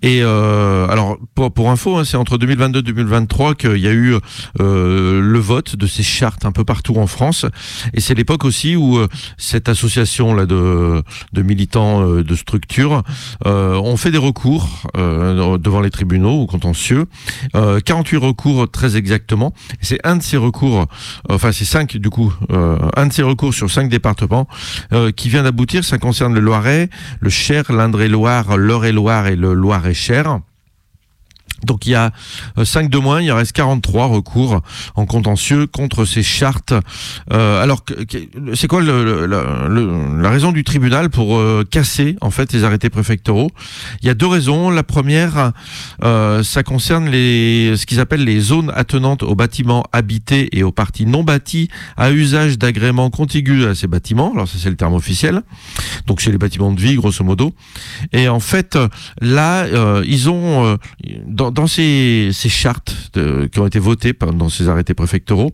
Et 0.01 0.21
euh, 0.21 0.87
alors 0.87 1.17
pour, 1.35 1.69
info, 1.69 1.97
hein, 1.97 2.03
c'est 2.03 2.17
entre 2.17 2.37
2022 2.37 2.79
et 2.79 2.83
2023 2.83 3.55
qu'il 3.55 3.77
y 3.77 3.87
a 3.87 3.91
eu 3.91 4.15
euh, 4.59 5.21
le 5.21 5.39
vote 5.39 5.75
de 5.75 5.87
ces 5.87 6.03
chartes 6.03 6.45
un 6.45 6.51
peu 6.51 6.63
partout 6.63 6.95
en 6.97 7.07
France. 7.07 7.45
Et 7.93 8.01
c'est 8.01 8.13
l'époque 8.13 8.45
aussi 8.45 8.75
où 8.75 8.97
euh, 8.97 9.07
cette 9.37 9.69
association 9.69 10.33
là 10.33 10.45
de, 10.45 11.03
militants 11.37 12.01
euh, 12.01 12.23
de 12.23 12.35
structures 12.35 13.03
ont 13.45 13.97
fait 13.97 14.11
des 14.11 14.17
recours 14.17 14.67
devant 14.95 15.81
les 15.81 15.89
tribunaux 15.89 16.41
ou 16.41 16.45
contentieux. 16.45 17.05
48 17.53 18.17
recours 18.17 18.69
très 18.69 18.95
exactement. 18.95 19.53
C'est 19.81 19.99
un 20.03 20.17
de 20.17 20.23
ces 20.23 20.37
recours, 20.37 20.85
enfin 21.29 21.51
c'est 21.51 21.65
cinq 21.65 21.97
du 21.97 22.09
coup, 22.09 22.33
un 22.49 23.07
de 23.07 23.13
ces 23.13 23.23
recours 23.23 23.53
sur 23.53 23.69
cinq 23.69 23.89
départements 23.89 24.47
qui 25.15 25.29
vient 25.29 25.43
d'aboutir. 25.43 25.83
Ça 25.83 25.97
concerne 25.97 26.33
le 26.33 26.39
Loiret, 26.39 26.89
le 27.19 27.29
Cher, 27.29 27.71
l'Indre-et-Loire 27.71 28.38
l'Eure-et-Loire 28.57 29.27
et 29.27 29.35
le 29.35 29.53
Loir-et-Cher. 29.53 30.39
Donc 31.63 31.85
il 31.85 31.91
y 31.91 31.95
a 31.95 32.11
5 32.61 32.85
euh, 32.85 32.89
de 32.89 32.97
moins, 32.97 33.21
il 33.21 33.31
reste 33.31 33.53
43 33.53 34.07
recours 34.07 34.61
en 34.95 35.05
contentieux 35.05 35.67
contre 35.67 36.05
ces 36.05 36.23
chartes. 36.23 36.73
Euh, 37.33 37.61
alors 37.61 37.83
c'est 38.53 38.67
quoi 38.67 38.81
le, 38.81 39.25
la 39.25 40.29
raison 40.29 40.51
du 40.51 40.63
tribunal 40.63 41.09
pour 41.09 41.37
euh, 41.37 41.63
casser 41.69 42.15
en 42.21 42.31
fait 42.31 42.53
les 42.53 42.63
arrêtés 42.63 42.89
préfectoraux? 42.89 43.49
Il 44.01 44.07
y 44.07 44.09
a 44.09 44.13
deux 44.13 44.27
raisons. 44.27 44.69
La 44.69 44.83
première, 44.83 45.51
euh, 46.03 46.43
ça 46.43 46.63
concerne 46.63 47.09
les 47.09 47.75
ce 47.75 47.85
qu'ils 47.85 47.99
appellent 47.99 48.23
les 48.23 48.39
zones 48.39 48.71
attenantes 48.75 49.23
aux 49.23 49.35
bâtiments 49.35 49.85
habités 49.91 50.49
et 50.57 50.63
aux 50.63 50.71
parties 50.71 51.05
non 51.05 51.23
bâties 51.23 51.69
à 51.97 52.11
usage 52.11 52.57
d'agréments 52.57 53.09
contigus 53.09 53.65
à 53.65 53.75
ces 53.75 53.87
bâtiments. 53.87 54.31
Alors 54.33 54.47
ça 54.47 54.57
c'est 54.61 54.69
le 54.69 54.75
terme 54.75 54.93
officiel. 54.93 55.41
Donc 56.07 56.21
c'est 56.21 56.31
les 56.31 56.37
bâtiments 56.37 56.71
de 56.71 56.79
vie 56.79 56.95
grosso 56.95 57.23
modo. 57.23 57.53
Et 58.13 58.29
en 58.29 58.39
fait 58.39 58.77
là 59.21 59.65
ils 60.03 60.29
ont 60.29 60.77
dans, 61.51 61.67
ces, 61.67 62.31
chartes 62.33 62.95
qui 63.51 63.59
ont 63.59 63.67
été 63.67 63.79
votées 63.79 64.13
dans 64.33 64.49
ces 64.49 64.69
arrêtés 64.69 64.93
préfectoraux, 64.93 65.51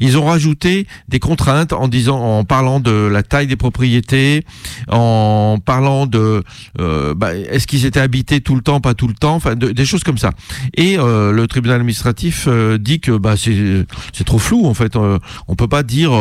ils 0.00 0.18
ont 0.18 0.24
rajouté 0.24 0.86
des 1.08 1.18
contraintes 1.18 1.72
en 1.72 1.88
disant, 1.88 2.18
en 2.18 2.44
parlant 2.44 2.80
de 2.80 2.90
la 2.90 3.22
taille 3.22 3.46
des 3.46 3.56
propriétés, 3.56 4.44
en 4.88 5.58
parlant 5.64 6.06
de, 6.06 6.42
euh, 6.80 7.14
bah, 7.14 7.34
est-ce 7.34 7.66
qu'ils 7.66 7.86
étaient 7.86 8.00
habités 8.00 8.40
tout 8.40 8.54
le 8.54 8.62
temps, 8.62 8.80
pas 8.80 8.94
tout 8.94 9.08
le 9.08 9.14
temps, 9.14 9.34
enfin 9.34 9.54
de- 9.54 9.72
des 9.72 9.84
choses 9.84 10.04
comme 10.04 10.18
ça. 10.18 10.30
Et 10.76 10.98
euh, 10.98 11.32
le 11.32 11.46
tribunal 11.46 11.76
administratif 11.76 12.46
euh, 12.48 12.78
dit 12.78 13.00
que 13.00 13.16
bah, 13.16 13.34
c'est 13.36 14.24
trop 14.24 14.38
flou 14.38 14.66
en 14.66 14.74
fait. 14.74 14.96
On 14.96 15.54
peut 15.56 15.68
pas 15.68 15.82
dire 15.82 16.12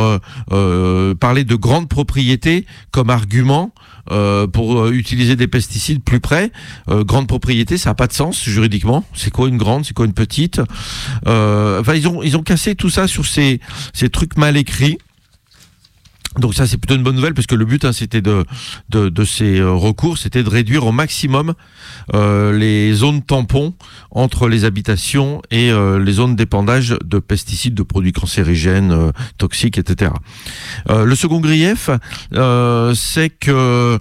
parler 1.20 1.44
de 1.44 1.56
grandes 1.56 1.90
propriétés 1.90 2.66
comme 2.92 3.10
argument 3.10 3.74
euh, 4.12 4.48
pour 4.48 4.80
euh, 4.80 4.92
utiliser 4.92 5.36
des 5.36 5.48
pesticides 5.48 6.04
plus 6.04 6.20
près. 6.20 6.52
Euh, 6.90 7.04
grande 7.04 7.28
propriété, 7.28 7.78
ça 7.78 7.92
n'a 7.92 7.96
pas 7.96 8.08
de 8.08 8.14
sens 8.14 8.44
juridiquement. 8.44 9.04
C'est 9.14 9.32
quoi 9.32 9.48
une 9.48 9.58
grande, 9.58 9.86
c'est 9.86 9.94
quoi 9.94 10.06
une 10.06 10.14
petite? 10.14 10.62
Euh, 11.28 11.80
Enfin, 11.80 11.96
ils 11.96 12.08
ont 12.08 12.22
ils 12.24 12.36
ont 12.36 12.44
cassé 12.44 12.76
tout 12.76 12.90
ça 12.90 13.08
sur 13.08 13.26
ces 13.26 13.60
ces 13.94 14.10
trucs 14.10 14.38
mal 14.38 14.58
écrits. 14.58 14.98
Donc 16.38 16.54
ça 16.54 16.68
c'est 16.68 16.78
plutôt 16.78 16.96
une 16.96 17.02
bonne 17.02 17.16
nouvelle 17.16 17.34
parce 17.34 17.48
que 17.48 17.56
le 17.56 17.66
but 17.66 17.86
hein, 17.86 17.92
c'était 17.92 18.22
de, 18.22 18.46
de 18.90 19.24
ces 19.26 19.60
euh, 19.60 19.72
recours 19.72 20.20
c'était 20.20 20.44
de 20.44 20.50
réduire 20.50 20.86
au 20.86 20.92
maximum 20.92 21.56
euh, 22.14 22.56
les 22.56 22.94
zones 22.94 23.24
tampons 23.24 23.74
entre 24.12 24.48
les 24.48 24.64
habitations 24.64 25.42
et 25.50 25.72
euh, 25.72 25.98
les 25.98 26.14
zones 26.14 26.36
d'épandage 26.36 26.96
de 27.04 27.18
pesticides, 27.18 27.74
de 27.74 27.82
produits 27.82 28.12
cancérigènes, 28.12 29.12
toxiques, 29.38 29.78
etc. 29.78 30.12
Le 30.90 31.14
second 31.16 31.40
grief, 31.40 31.90
c'est 32.32 33.30
que 33.30 34.00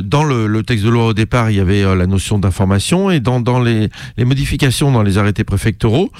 dans 0.00 0.24
le, 0.24 0.62
texte 0.62 0.84
de 0.84 0.90
loi 0.90 1.06
au 1.06 1.14
départ, 1.14 1.50
il 1.50 1.56
y 1.56 1.60
avait 1.60 1.82
la 1.82 2.06
notion 2.06 2.38
d'information 2.38 3.10
et 3.10 3.20
dans, 3.20 3.40
dans 3.40 3.60
les, 3.60 3.88
les 4.16 4.24
modifications 4.24 4.92
dans 4.92 5.02
les 5.02 5.18
arrêtés 5.18 5.44
préfectoraux, 5.44 6.10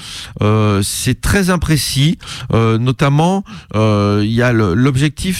c'est 0.81 1.21
très 1.21 1.49
imprécis. 1.49 2.17
Notamment, 2.53 3.43
il 3.73 4.31
y 4.31 4.41
a 4.41 4.51
le- 4.53 4.73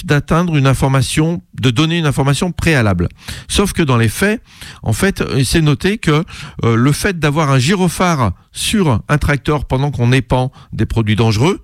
d'atteindre 0.04 0.56
une 0.56 0.66
information, 0.66 1.42
de 1.60 1.70
donner 1.70 1.98
une 1.98 2.06
information 2.06 2.52
préalable. 2.52 3.08
Sauf 3.48 3.72
que 3.72 3.82
dans 3.82 3.96
les 3.96 4.08
faits, 4.08 4.42
en 4.82 4.92
fait, 4.92 5.20
euh, 5.20 5.44
c'est 5.44 5.60
noté 5.60 5.98
que 5.98 6.24
euh, 6.64 6.76
le 6.76 6.92
fait 6.92 7.18
d'avoir 7.18 7.50
un 7.50 7.58
gyrophare 7.58 8.32
sur 8.52 9.00
un 9.08 9.18
tracteur 9.18 9.64
pendant 9.64 9.90
qu'on 9.90 10.12
épand 10.12 10.50
des 10.72 10.86
produits 10.86 11.16
dangereux, 11.16 11.60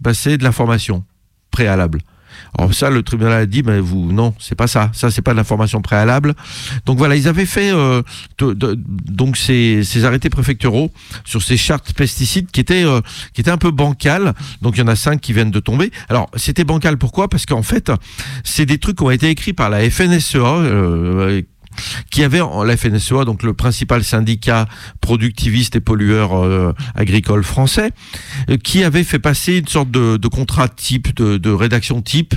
bah, 0.00 0.14
c'est 0.14 0.38
de 0.38 0.44
l'information 0.44 1.04
préalable. 1.50 2.00
Alors 2.58 2.72
ça, 2.74 2.90
le 2.90 3.02
tribunal 3.02 3.32
a 3.32 3.46
dit, 3.46 3.62
mais 3.62 3.80
vous, 3.80 4.12
non, 4.12 4.34
c'est 4.38 4.54
pas 4.54 4.66
ça. 4.66 4.90
Ça, 4.92 5.10
c'est 5.10 5.22
pas 5.22 5.32
de 5.32 5.36
l'information 5.36 5.82
préalable. 5.82 6.34
Donc 6.86 6.98
voilà, 6.98 7.16
ils 7.16 7.28
avaient 7.28 7.46
fait 7.46 7.70
euh, 7.72 8.02
donc 8.38 9.36
ces, 9.36 9.82
ces 9.84 10.04
arrêtés 10.04 10.30
préfectoraux 10.30 10.90
sur 11.24 11.42
ces 11.42 11.56
chartes 11.56 11.92
pesticides 11.92 12.50
qui 12.50 12.60
étaient 12.60 12.84
euh, 12.84 13.00
qui 13.32 13.40
étaient 13.40 13.50
un 13.50 13.58
peu 13.58 13.70
bancales. 13.70 14.34
Donc 14.62 14.76
il 14.76 14.80
y 14.80 14.82
en 14.82 14.88
a 14.88 14.96
cinq 14.96 15.20
qui 15.20 15.32
viennent 15.32 15.50
de 15.50 15.60
tomber. 15.60 15.90
Alors 16.08 16.30
c'était 16.36 16.64
bancal 16.64 16.96
pourquoi? 16.98 17.28
Parce 17.28 17.46
qu'en 17.46 17.62
fait, 17.62 17.90
c'est 18.44 18.66
des 18.66 18.78
trucs 18.78 18.98
qui 18.98 19.04
ont 19.04 19.10
été 19.10 19.28
écrits 19.30 19.52
par 19.52 19.70
la 19.70 19.88
FNSEA. 19.90 20.38
euh, 20.38 21.42
qui 22.10 22.22
avait 22.22 22.40
la 22.64 22.76
FNSEA, 22.76 23.24
donc 23.24 23.42
le 23.42 23.54
principal 23.54 24.04
syndicat 24.04 24.66
productiviste 25.00 25.76
et 25.76 25.80
pollueur 25.80 26.36
euh, 26.36 26.72
agricole 26.94 27.44
français, 27.44 27.90
euh, 28.50 28.56
qui 28.56 28.84
avait 28.84 29.04
fait 29.04 29.18
passer 29.18 29.58
une 29.58 29.68
sorte 29.68 29.90
de, 29.90 30.28
contrat 30.28 30.68
type, 30.68 31.14
de, 31.14 31.50
rédaction 31.50 32.02
type 32.02 32.34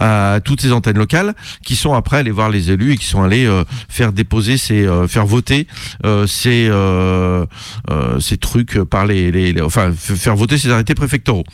à 0.00 0.40
toutes 0.44 0.60
ces 0.60 0.72
antennes 0.72 0.98
locales, 0.98 1.34
qui 1.64 1.76
sont 1.76 1.94
après 1.94 2.18
allés 2.18 2.30
voir 2.30 2.50
les 2.50 2.70
élus 2.70 2.92
et 2.92 2.96
qui 2.96 3.06
sont 3.06 3.22
allés 3.22 3.46
euh, 3.46 3.64
faire 3.88 4.12
déposer 4.12 4.56
ces, 4.56 4.86
faire 5.08 5.26
voter 5.26 5.66
ces, 6.26 6.70
ces 8.20 8.36
trucs 8.38 8.78
par 8.84 9.06
les, 9.06 9.30
les- 9.30 9.60
enfin 9.60 9.92
faire 9.92 10.36
voter 10.36 10.58
ces 10.58 10.70
arrêtés 10.70 10.94
préfectoraux. 10.94 11.44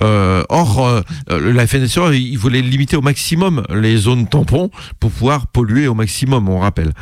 Or, 0.00 1.02
la 1.28 1.66
FNSEA, 1.66 2.12
il 2.14 2.36
voulait 2.36 2.62
limiter 2.62 2.96
au 2.96 3.02
maximum 3.02 3.62
les 3.70 3.96
zones 3.96 4.28
tampons 4.28 4.70
pour 5.00 5.10
pouvoir 5.10 5.46
polluer 5.46 5.86
au 5.88 5.94
maximum, 5.94 6.48
on 6.48 6.58
rappelle. 6.62 6.92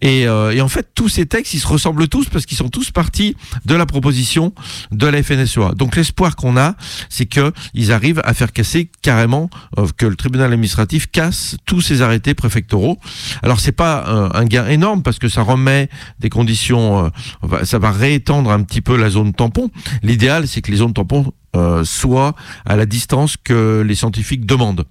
Et, 0.00 0.26
euh, 0.26 0.52
et 0.52 0.60
en 0.60 0.68
fait, 0.68 0.88
tous 0.94 1.08
ces 1.08 1.26
textes, 1.26 1.54
ils 1.54 1.60
se 1.60 1.66
ressemblent 1.66 2.08
tous 2.08 2.28
parce 2.28 2.46
qu'ils 2.46 2.56
sont 2.56 2.68
tous 2.68 2.90
partis 2.90 3.36
de 3.64 3.74
la 3.74 3.86
proposition 3.86 4.52
de 4.90 5.06
la 5.06 5.22
FNSEA. 5.22 5.72
Donc 5.76 5.96
l'espoir 5.96 6.36
qu'on 6.36 6.56
a, 6.56 6.74
c'est 7.08 7.26
que 7.26 7.52
ils 7.74 7.92
arrivent 7.92 8.22
à 8.24 8.34
faire 8.34 8.52
casser 8.52 8.90
carrément, 9.02 9.50
euh, 9.78 9.86
que 9.96 10.06
le 10.06 10.16
tribunal 10.16 10.52
administratif 10.52 11.10
casse 11.10 11.56
tous 11.66 11.80
ces 11.80 12.02
arrêtés 12.02 12.34
préfectoraux. 12.34 12.98
Alors 13.42 13.60
c'est 13.60 13.72
pas 13.72 14.04
euh, 14.08 14.28
un 14.32 14.44
gain 14.44 14.66
énorme 14.66 15.02
parce 15.02 15.18
que 15.18 15.28
ça 15.28 15.42
remet 15.42 15.88
des 16.20 16.30
conditions, 16.30 17.10
ça 17.64 17.78
va 17.78 17.90
réétendre 17.90 18.50
un 18.50 18.62
petit 18.62 18.80
peu 18.80 18.96
la 18.96 19.10
zone 19.10 19.34
tampon. 19.34 19.70
L'idéal, 20.02 20.48
c'est 20.48 20.62
que 20.62 20.70
les 20.70 20.78
zones 20.78 20.92
tampons 20.92 21.32
euh, 21.56 21.82
soient 21.82 22.34
à 22.66 22.76
la 22.76 22.84
distance 22.84 23.36
que 23.42 23.82
les 23.86 23.94
scientifiques 23.94 24.44
demandent. 24.44 24.84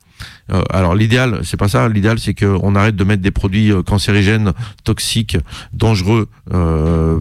Euh, 0.52 0.62
alors 0.70 0.96
l'idéal, 0.96 1.42
c'est 1.44 1.58
pas 1.58 1.68
ça. 1.68 1.90
L'idéal, 1.90 2.20
c'est 2.20 2.34
qu'on 2.34 2.76
arrête 2.76 2.96
de 2.96 3.04
mettre 3.04 3.22
des 3.22 3.32
produits 3.32 3.72
euh, 3.72 3.84
cancérigènes, 3.84 4.54
toxiques, 4.84 5.38
dangereux 5.74 6.30
euh, 6.54 7.20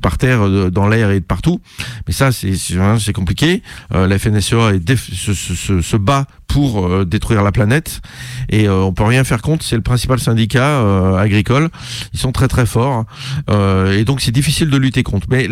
par 0.00 0.18
terre, 0.18 0.70
dans 0.70 0.86
l'air 0.88 1.10
et 1.10 1.20
partout. 1.20 1.60
Mais 2.06 2.12
ça, 2.12 2.30
c'est 2.32 3.12
compliqué. 3.12 3.62
Euh, 3.94 4.06
la 4.06 4.18
FNSEA 4.18 4.78
déf- 4.78 5.12
se, 5.14 5.34
se- 5.34 5.80
se- 5.80 5.96
bat 5.96 6.26
pour 6.46 7.04
détruire 7.06 7.44
la 7.44 7.52
planète 7.52 8.00
et 8.48 8.68
on 8.68 8.92
peut 8.92 9.04
rien 9.04 9.22
faire 9.22 9.40
contre. 9.40 9.64
C'est 9.64 9.76
le 9.76 9.82
principal 9.82 10.18
syndicat 10.18 10.80
agricole. 11.16 11.68
Ils 12.12 12.18
sont 12.18 12.32
très 12.32 12.48
très 12.48 12.66
forts 12.66 13.04
et 13.48 14.04
donc 14.04 14.20
c'est 14.20 14.32
difficile 14.32 14.68
de 14.68 14.76
lutter 14.76 15.04
contre. 15.04 15.28
Mais 15.30 15.46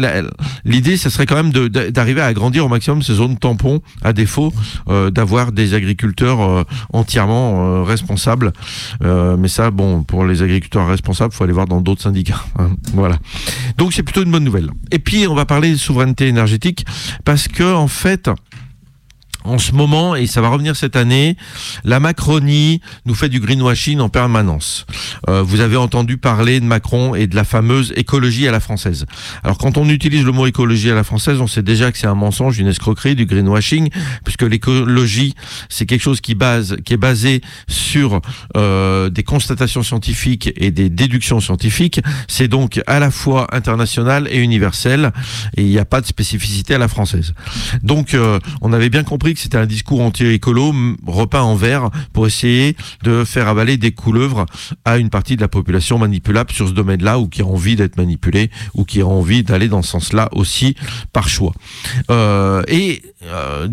l'idée, 0.64 0.97
ça 0.97 1.09
serait 1.11 1.26
quand 1.26 1.36
même 1.41 1.53
d'arriver 1.68 2.20
à 2.20 2.26
agrandir 2.26 2.64
au 2.66 2.68
maximum 2.68 3.03
ces 3.03 3.14
zones 3.14 3.36
tampons, 3.39 3.80
à 4.03 4.12
défaut 4.12 4.53
d'avoir 5.12 5.53
des 5.53 5.74
agriculteurs 5.74 6.64
entièrement 6.93 7.64
euh, 7.66 7.83
responsables. 7.83 8.53
Euh, 9.03 9.37
mais 9.37 9.49
ça, 9.49 9.70
bon, 9.70 10.03
pour 10.03 10.24
les 10.24 10.43
agriculteurs 10.43 10.87
responsables, 10.87 11.33
faut 11.33 11.45
aller 11.45 11.53
voir 11.53 11.66
dans 11.66 11.81
d'autres 11.81 12.03
syndicats. 12.03 12.45
hein. 12.59 12.70
voilà. 12.95 13.18
Donc 13.76 13.93
c'est 13.93 14.03
plutôt 14.03 14.22
une 14.22 14.31
bonne 14.31 14.45
nouvelle. 14.45 14.70
Et 14.91 14.99
puis 14.99 15.26
on 15.29 15.35
va 15.35 15.45
parler 15.47 15.70
de 15.70 15.76
souveraineté 15.76 16.29
énergétique 16.29 16.85
parce 17.24 17.49
que 17.49 17.74
en 17.74 17.89
fait. 17.89 18.31
En 19.45 19.59
ce 19.59 19.72
moment, 19.72 20.16
et 20.16 20.26
ça 20.26 20.41
va 20.41 20.49
revenir 20.49 20.74
cette 20.74 20.97
année, 20.97 21.36
la 21.84 22.01
Macronie 22.01 22.80
nous 23.07 23.14
fait 23.14 23.28
du 23.28 23.41
greenwashing 23.41 24.01
en 24.01 24.09
permanence. 24.09 24.84
Euh, 25.28 25.43
vous 25.43 25.61
avez 25.61 25.76
entendu 25.76 26.18
parler 26.18 26.61
de 26.61 26.64
Macron 26.64 27.14
et 27.14 27.26
de 27.26 27.36
la 27.36 27.45
fameuse 27.45 27.93
écologie 27.97 28.49
à 28.49 28.51
la 28.51 28.61
française. 28.61 29.07
Alors 29.45 29.57
quand 29.57 29.78
on 29.78 29.89
utilise 29.89 30.24
le 30.24 30.32
mot 30.32 30.47
écologie 30.47 30.91
à 30.91 30.95
la 30.95 31.05
française, 31.05 31.41
on 31.41 31.47
sait 31.47 31.62
déjà 31.62 31.93
que 31.93 31.99
c'est 31.99 32.09
un 32.09 32.14
mensonge, 32.14 32.59
une 32.59 32.66
escroquerie, 32.66 33.14
du 33.14 33.26
greenwashing, 33.26 33.91
puisque 34.24 34.43
l'écologie, 34.43 35.34
c'est 35.68 35.86
quelque 35.86 36.03
chose 36.03 36.20
qui, 36.20 36.34
base, 36.34 36.76
qui 36.84 36.95
est 36.95 36.99
basé 36.99 37.41
sur 37.68 38.20
euh, 38.57 39.09
des 39.09 39.22
constatations 39.22 39.82
scientifiques 39.82 40.53
et 40.57 40.70
des 40.70 40.91
déductions 40.91 41.41
scientifiques. 41.41 42.01
C'est 42.26 42.49
donc 42.49 42.80
à 42.86 42.99
la 42.99 43.11
fois 43.11 43.47
international 43.53 44.28
et 44.30 44.39
universel, 44.39 45.12
et 45.57 45.62
il 45.62 45.68
n'y 45.68 45.78
a 45.78 45.84
pas 45.84 46.01
de 46.01 46.07
spécificité 46.07 46.74
à 46.74 46.78
la 46.78 46.89
française. 46.89 47.34
Donc 47.82 48.14
euh, 48.14 48.41
on 48.61 48.72
avait 48.72 48.91
bien 48.91 49.05
compris 49.05 49.28
que 49.35 49.41
c'était 49.41 49.59
un 49.59 49.66
discours 49.66 50.01
anti-écolo 50.01 50.74
repeint 51.07 51.43
en 51.43 51.55
vert 51.55 51.91
pour 52.12 52.26
essayer 52.26 52.76
de 53.03 53.24
faire 53.24 53.49
avaler 53.49 53.76
des 53.76 53.93
couleuvres 53.93 54.47
à 54.85 54.99
une 54.99 55.11
partie 55.11 55.37
de 55.37 55.41
la 55.41 55.49
population 55.49 55.99
manipulable 55.99 56.53
sur 56.53 56.68
ce 56.68 56.72
domaine-là 56.72 57.18
ou 57.18 57.29
qui 57.29 57.43
a 57.43 57.47
envie 57.47 57.76
d'être 57.76 57.97
manipulée 57.97 58.51
ou 58.74 58.85
qui 58.85 59.01
a 59.01 59.07
envie 59.07 59.43
d'aller 59.43 59.68
dans 59.68 59.83
ce 59.83 59.91
sens-là 59.91 60.29
aussi 60.33 60.74
par 61.12 61.29
choix. 61.29 61.53
Euh, 62.11 62.62
et 62.68 63.03
euh, 63.24 63.68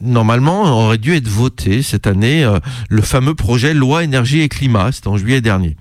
normalement 0.00 0.62
aurait 0.62 0.98
dû 0.98 1.14
être 1.14 1.28
voté 1.28 1.82
cette 1.82 2.06
année 2.06 2.44
euh, 2.44 2.58
le 2.88 3.02
fameux 3.02 3.34
projet 3.34 3.74
loi 3.74 4.04
énergie 4.04 4.40
et 4.40 4.48
climat, 4.48 4.92
c'était 4.92 5.08
en 5.08 5.16
juillet 5.16 5.40
dernier. 5.40 5.76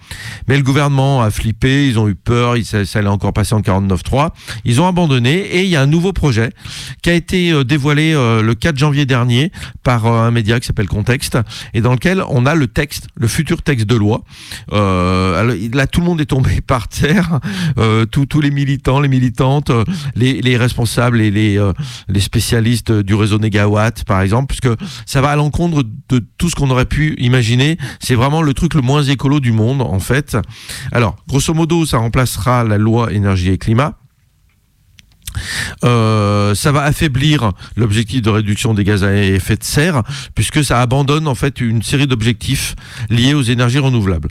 Mais 0.47 0.57
le 0.57 0.63
gouvernement 0.63 1.22
a 1.22 1.32
flippé, 1.32 1.88
ils 1.88 1.99
ont 1.99 2.07
eu 2.07 2.15
peur, 2.15 2.55
ça, 2.63 2.86
ça 2.86 2.99
allait 2.99 3.07
encore 3.07 3.34
passer 3.34 3.55
en 3.55 3.61
49.3, 3.61 4.32
ils 4.65 4.82
ont 4.82 4.88
abandonné. 4.88 5.38
Et 5.39 5.63
il 5.63 5.70
y 5.70 5.76
a 5.76 5.82
un 5.82 5.88
nouveau 5.88 6.13
projet 6.13 6.51
qui 7.01 7.09
a 7.09 7.13
été 7.13 7.51
euh, 7.51 7.63
dévoilé 7.63 8.13
euh, 8.13 8.41
le 8.41 8.55
4 8.55 8.78
janvier 8.78 9.05
dernier 9.05 9.51
par 9.84 10.05
euh, 10.05 10.28
un 10.28 10.32
média 10.32 10.59
qui 10.59 10.67
s'appelle 10.67 10.88
Contexte 10.88 11.38
et 11.74 11.82
dans 11.82 11.93
lequel 11.93 12.24
on 12.30 12.45
a 12.45 12.55
le 12.55 12.67
texte, 12.67 13.07
le 13.15 13.28
futur 13.28 13.61
texte 13.61 13.86
de 13.86 13.95
loi. 13.95 14.22
Euh, 14.72 15.57
là, 15.74 15.88
tout 15.88 16.01
le 16.01 16.05
monde 16.05 16.22
est 16.22 16.26
tombé 16.26 16.61
par 16.65 16.88
terre, 16.88 17.39
euh, 17.78 18.05
tous 18.05 18.41
les 18.41 18.51
militants, 18.51 18.99
les 18.99 19.07
militantes, 19.07 19.72
les, 20.15 20.41
les 20.41 20.57
responsables 20.57 21.22
et 21.22 21.32
les, 21.32 21.72
les 22.07 22.20
spécialistes 22.20 22.91
du 22.91 23.15
réseau 23.15 23.39
Négawatt, 23.39 24.03
par 24.10 24.22
exemple, 24.22 24.47
puisque 24.47 24.76
ça 25.05 25.22
va 25.22 25.30
à 25.30 25.36
l'encontre 25.36 25.84
de 25.84 26.26
tout 26.39 26.49
ce 26.49 26.55
qu'on 26.55 26.72
aurait 26.72 26.88
pu 26.88 27.14
imaginer. 27.20 27.78
C'est 27.99 28.16
vraiment 28.16 28.41
le 28.41 28.55
truc 28.55 28.74
le 28.74 28.82
moins 28.82 29.03
écolo 29.03 29.39
du 29.39 29.51
monde, 29.51 29.84
en 29.84 29.99
fait. 29.99 30.36
Alors, 30.91 31.16
grosso 31.28 31.53
modo, 31.53 31.86
ça 31.86 31.99
remplacera 31.99 32.64
la 32.64 32.80
loi 32.80 33.14
énergie 33.14 33.51
et 33.51 33.60
climat. 33.60 33.99
Euh, 35.84 36.55
ça 36.55 36.71
va 36.71 36.84
affaiblir 36.84 37.51
l'objectif 37.75 38.21
de 38.21 38.30
réduction 38.30 38.73
des 38.73 38.84
gaz 38.84 39.03
à 39.03 39.13
effet 39.15 39.55
de 39.55 39.63
serre 39.63 40.03
puisque 40.36 40.63
ça 40.63 40.82
abandonne 40.82 41.27
en 41.27 41.36
fait 41.36 41.61
une 41.61 41.82
série 41.84 42.07
d'objectifs 42.07 42.75
liés 43.09 43.34
aux 43.34 43.41
énergies 43.41 43.80
renouvelables. 43.80 44.30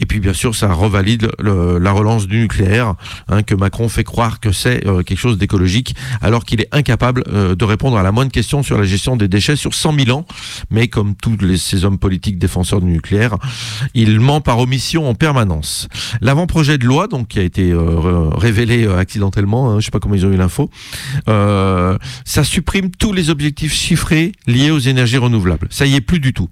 Et 0.00 0.06
puis 0.06 0.20
bien 0.20 0.32
sûr, 0.32 0.54
ça 0.54 0.72
revalide 0.72 1.30
la 1.40 1.92
relance 1.92 2.26
du 2.26 2.38
nucléaire 2.38 2.94
hein, 3.28 3.42
que 3.42 3.54
Macron 3.54 3.88
fait 3.88 4.04
croire 4.04 4.40
que 4.40 4.52
c'est 4.52 4.86
euh, 4.86 5.02
quelque 5.02 5.18
chose 5.18 5.38
d'écologique 5.38 5.94
alors 6.20 6.44
qu'il 6.44 6.60
est 6.60 6.68
incapable 6.72 7.24
euh, 7.28 7.54
de 7.54 7.64
répondre 7.64 7.96
à 7.96 8.02
la 8.02 8.12
moindre 8.12 8.32
question 8.32 8.62
sur 8.62 8.76
la 8.78 8.84
gestion 8.84 9.16
des 9.16 9.28
déchets 9.28 9.56
sur 9.56 9.74
100 9.74 9.94
000 10.04 10.16
ans. 10.16 10.26
Mais 10.70 10.88
comme 10.88 11.14
tous 11.14 11.36
ces 11.56 11.84
hommes 11.84 11.98
politiques 11.98 12.38
défenseurs 12.38 12.80
du 12.80 12.86
nucléaire, 12.88 13.36
il 13.94 14.20
ment 14.20 14.40
par 14.40 14.58
omission 14.58 15.08
en 15.08 15.14
permanence. 15.14 15.88
L'avant-projet 16.20 16.78
de 16.78 16.84
loi, 16.84 17.06
donc 17.06 17.28
qui 17.28 17.38
a 17.38 17.42
été 17.42 17.70
euh, 17.70 17.80
ré- 18.30 18.50
révélé 18.50 18.86
accidentellement, 18.86 19.70
hein, 19.70 19.80
je 19.80 19.84
sais 19.84 19.90
pas 19.90 20.00
comment 20.00 20.14
ils 20.14 20.26
ont 20.26 20.32
eu 20.32 20.36
l'info, 20.40 20.70
euh, 21.28 21.96
ça 22.24 22.42
supprime 22.42 22.90
tous 22.90 23.12
les 23.12 23.30
objectifs 23.30 23.72
chiffrés 23.72 24.32
liés 24.46 24.70
aux 24.72 24.78
énergies 24.80 25.18
renouvelables. 25.18 25.68
Ça 25.70 25.86
y 25.86 25.94
est 25.94 26.00
plus 26.00 26.18
du 26.18 26.32
tout. 26.32 26.48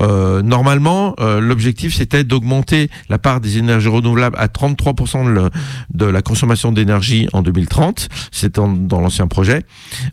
Euh, 0.00 0.42
normalement, 0.42 1.14
euh, 1.20 1.40
l'objectif 1.40 1.94
c'était 1.94 2.24
d'augmenter 2.24 2.88
la 3.10 3.18
part 3.18 3.40
des 3.40 3.58
énergies 3.58 3.88
renouvelables 3.88 4.36
à 4.38 4.48
33% 4.48 5.50
de, 5.92 6.06
la 6.06 6.22
consommation 6.22 6.72
d'énergie 6.72 7.28
en 7.32 7.42
2030. 7.42 8.08
C'est 8.32 8.58
en- 8.58 8.72
dans 8.72 9.00
l'ancien 9.00 9.26
projet, 9.26 9.64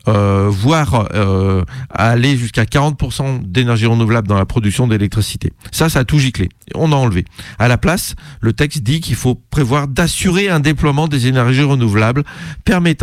voire 0.06 1.08
aller 1.90 2.36
jusqu'à 2.36 2.66
40% 2.66 3.40
d'énergie 3.44 3.86
renouvelable 3.86 4.28
dans 4.28 4.38
la 4.38 4.46
production 4.46 4.88
d'électricité. 4.88 5.54
Ça, 5.72 5.90
ça 5.90 6.00
a 6.00 6.04
tout 6.06 6.20
giclé. 6.20 6.50
On 6.76 6.92
a 6.92 6.96
enlevé. 6.96 7.26
À 7.60 7.68
la 7.68 7.78
place, 7.78 8.16
le 8.42 8.54
texte 8.54 8.82
dit 8.82 9.00
qu'il 9.00 9.16
faut 9.16 9.36
prévoir 9.36 9.88
d'assurer 9.88 10.50
un 10.50 10.60
déploiement 10.60 11.08
des 11.08 11.28
énergies 11.28 11.64
renouvelables 11.64 12.24
permettant 12.66 13.03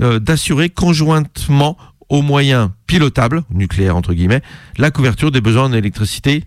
euh, 0.00 0.18
d'assurer 0.18 0.70
conjointement 0.70 1.76
aux 2.08 2.22
moyens 2.22 2.70
pilotables, 2.86 3.42
nucléaires 3.50 3.96
entre 3.96 4.14
guillemets, 4.14 4.42
la 4.78 4.90
couverture 4.90 5.30
des 5.30 5.40
besoins 5.40 5.64
en 5.64 5.72
électricité 5.72 6.44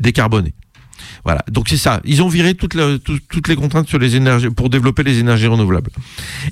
décarbonée. 0.00 0.54
Voilà, 1.24 1.42
donc 1.50 1.68
c'est 1.68 1.76
ça. 1.76 2.00
Ils 2.04 2.22
ont 2.22 2.28
viré 2.28 2.54
toutes, 2.54 2.74
le- 2.74 2.98
tout- 2.98 3.18
toutes 3.28 3.48
les 3.48 3.56
contraintes 3.56 3.88
sur 3.88 3.98
les 3.98 4.16
énergies 4.16 4.50
pour 4.50 4.70
développer 4.70 5.02
les 5.02 5.18
énergies 5.18 5.46
renouvelables. 5.46 5.90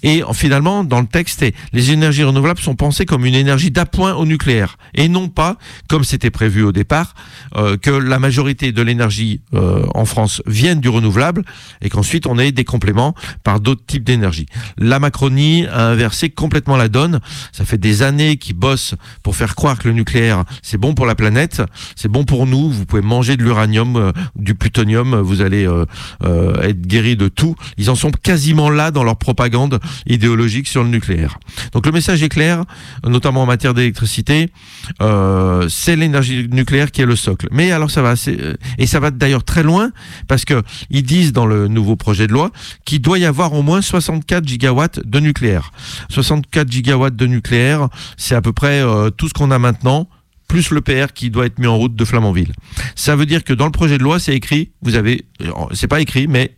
Et 0.02 0.22
en- 0.22 0.32
finalement, 0.32 0.84
dans 0.84 1.00
le 1.00 1.06
texte, 1.06 1.44
les 1.72 1.90
énergies 1.90 2.24
renouvelables 2.24 2.60
sont 2.60 2.74
pensées 2.74 3.06
comme 3.06 3.24
une 3.26 3.34
énergie 3.34 3.70
d'appoint 3.70 4.14
au 4.14 4.26
nucléaire 4.26 4.76
et 4.94 5.08
non 5.08 5.28
pas, 5.28 5.56
comme 5.88 6.04
c'était 6.04 6.30
prévu 6.30 6.62
au 6.62 6.72
départ, 6.72 7.14
euh, 7.56 7.76
que 7.76 7.90
la 7.90 8.18
majorité 8.18 8.72
de 8.72 8.82
l'énergie 8.82 9.40
euh, 9.54 9.84
en 9.94 10.04
France 10.04 10.42
vienne 10.46 10.80
du 10.80 10.88
renouvelable 10.88 11.44
et 11.82 11.88
qu'ensuite 11.88 12.26
on 12.26 12.38
ait 12.38 12.52
des 12.52 12.64
compléments 12.64 13.14
par 13.44 13.60
d'autres 13.60 13.84
types 13.86 14.04
d'énergie. 14.04 14.46
La 14.78 14.98
Macronie 14.98 15.66
a 15.66 15.86
inversé 15.88 16.30
complètement 16.30 16.76
la 16.76 16.88
donne. 16.88 17.20
Ça 17.52 17.64
fait 17.64 17.78
des 17.78 18.02
années 18.02 18.36
qu'ils 18.36 18.56
bossent 18.56 18.94
pour 19.22 19.36
faire 19.36 19.54
croire 19.54 19.78
que 19.78 19.88
le 19.88 19.94
nucléaire 19.94 20.44
c'est 20.62 20.78
bon 20.78 20.94
pour 20.94 21.06
la 21.06 21.14
planète, 21.14 21.62
c'est 21.94 22.08
bon 22.08 22.24
pour 22.24 22.46
nous. 22.46 22.70
Vous 22.70 22.86
pouvez 22.86 23.02
manger 23.02 23.36
de 23.36 23.42
l'uranium, 23.44 23.96
euh, 23.96 24.12
du 24.34 24.54
plutonium, 24.56 25.20
vous 25.20 25.40
allez 25.40 25.66
euh, 25.66 25.84
euh, 26.24 26.60
être 26.62 26.80
guéri 26.80 27.16
de 27.16 27.28
tout. 27.28 27.54
Ils 27.78 27.90
en 27.90 27.94
sont 27.94 28.10
quasiment 28.10 28.70
là 28.70 28.90
dans 28.90 29.04
leur 29.04 29.16
propagande 29.16 29.80
idéologique 30.06 30.68
sur 30.68 30.82
le 30.82 30.88
nucléaire. 30.88 31.38
Donc 31.72 31.86
le 31.86 31.92
message 31.92 32.22
est 32.22 32.28
clair, 32.28 32.64
notamment 33.06 33.42
en 33.42 33.46
matière 33.46 33.74
d'électricité. 33.74 34.50
Euh, 35.00 35.68
c'est 35.68 35.96
l'énergie 35.96 36.48
nucléaire 36.50 36.90
qui 36.90 37.02
est 37.02 37.06
le 37.06 37.16
socle. 37.16 37.48
Mais 37.50 37.72
alors 37.72 37.90
ça 37.90 38.02
va 38.02 38.10
assez, 38.10 38.38
et 38.78 38.86
ça 38.86 39.00
va 39.00 39.10
d'ailleurs 39.10 39.44
très 39.44 39.62
loin 39.62 39.90
parce 40.28 40.44
que 40.44 40.62
ils 40.90 41.02
disent 41.02 41.32
dans 41.32 41.46
le 41.46 41.68
nouveau 41.68 41.96
projet 41.96 42.26
de 42.26 42.32
loi 42.32 42.50
qu'il 42.84 43.00
doit 43.00 43.18
y 43.18 43.24
avoir 43.24 43.52
au 43.52 43.62
moins 43.62 43.82
64 43.82 44.46
gigawatts 44.46 45.00
de 45.04 45.20
nucléaire. 45.20 45.72
64 46.10 46.70
gigawatts 46.70 47.16
de 47.16 47.26
nucléaire, 47.26 47.88
c'est 48.16 48.34
à 48.34 48.40
peu 48.40 48.52
près 48.52 48.82
tout 49.16 49.28
ce 49.28 49.34
qu'on 49.34 49.50
a 49.50 49.58
maintenant 49.58 50.08
plus 50.48 50.70
le 50.70 50.80
PR 50.80 51.12
qui 51.14 51.30
doit 51.30 51.46
être 51.46 51.58
mis 51.58 51.66
en 51.66 51.76
route 51.76 51.94
de 51.94 52.04
Flamanville. 52.04 52.52
Ça 52.94 53.16
veut 53.16 53.26
dire 53.26 53.44
que 53.44 53.52
dans 53.52 53.66
le 53.66 53.72
projet 53.72 53.98
de 53.98 54.02
loi, 54.02 54.18
c'est 54.18 54.34
écrit, 54.34 54.72
vous 54.82 54.94
avez, 54.94 55.26
c'est 55.72 55.88
pas 55.88 56.00
écrit, 56.00 56.26
mais 56.28 56.56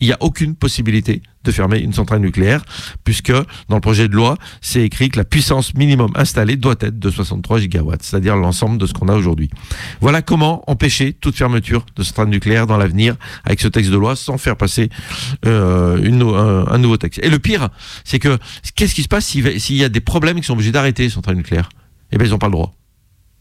il 0.00 0.08
n'y 0.08 0.12
a 0.12 0.18
aucune 0.20 0.54
possibilité 0.54 1.22
de 1.44 1.50
fermer 1.50 1.78
une 1.78 1.92
centrale 1.92 2.20
nucléaire, 2.20 2.64
puisque 3.04 3.32
dans 3.32 3.76
le 3.76 3.80
projet 3.80 4.08
de 4.08 4.14
loi, 4.14 4.36
c'est 4.60 4.82
écrit 4.82 5.08
que 5.08 5.16
la 5.16 5.24
puissance 5.24 5.74
minimum 5.74 6.10
installée 6.16 6.56
doit 6.56 6.74
être 6.80 6.98
de 6.98 7.10
63 7.10 7.60
gigawatts, 7.60 8.02
c'est-à-dire 8.02 8.36
l'ensemble 8.36 8.78
de 8.78 8.86
ce 8.86 8.92
qu'on 8.92 9.08
a 9.08 9.14
aujourd'hui. 9.14 9.48
Voilà 10.00 10.22
comment 10.22 10.68
empêcher 10.70 11.12
toute 11.14 11.36
fermeture 11.36 11.86
de 11.94 12.02
centrale 12.02 12.28
nucléaire 12.28 12.66
dans 12.66 12.76
l'avenir 12.76 13.16
avec 13.44 13.60
ce 13.60 13.68
texte 13.68 13.90
de 13.90 13.96
loi 13.96 14.16
sans 14.16 14.38
faire 14.38 14.56
passer 14.56 14.90
euh, 15.46 15.96
un, 15.96 16.74
un 16.74 16.78
nouveau 16.78 16.96
texte. 16.96 17.20
Et 17.22 17.30
le 17.30 17.38
pire, 17.38 17.68
c'est 18.04 18.18
que 18.18 18.38
qu'est-ce 18.74 18.94
qui 18.94 19.02
se 19.02 19.08
passe 19.08 19.24
s'il 19.24 19.76
y 19.76 19.84
a 19.84 19.88
des 19.88 20.00
problèmes 20.00 20.40
qui 20.40 20.46
sont 20.46 20.54
obligés 20.54 20.72
d'arrêter 20.72 21.04
les 21.04 21.10
centrales 21.10 21.36
nucléaires? 21.36 21.68
Eh 22.12 22.18
bien, 22.18 22.26
ils 22.26 22.30
n'ont 22.30 22.38
pas 22.38 22.48
le 22.48 22.52
droit. 22.52 22.74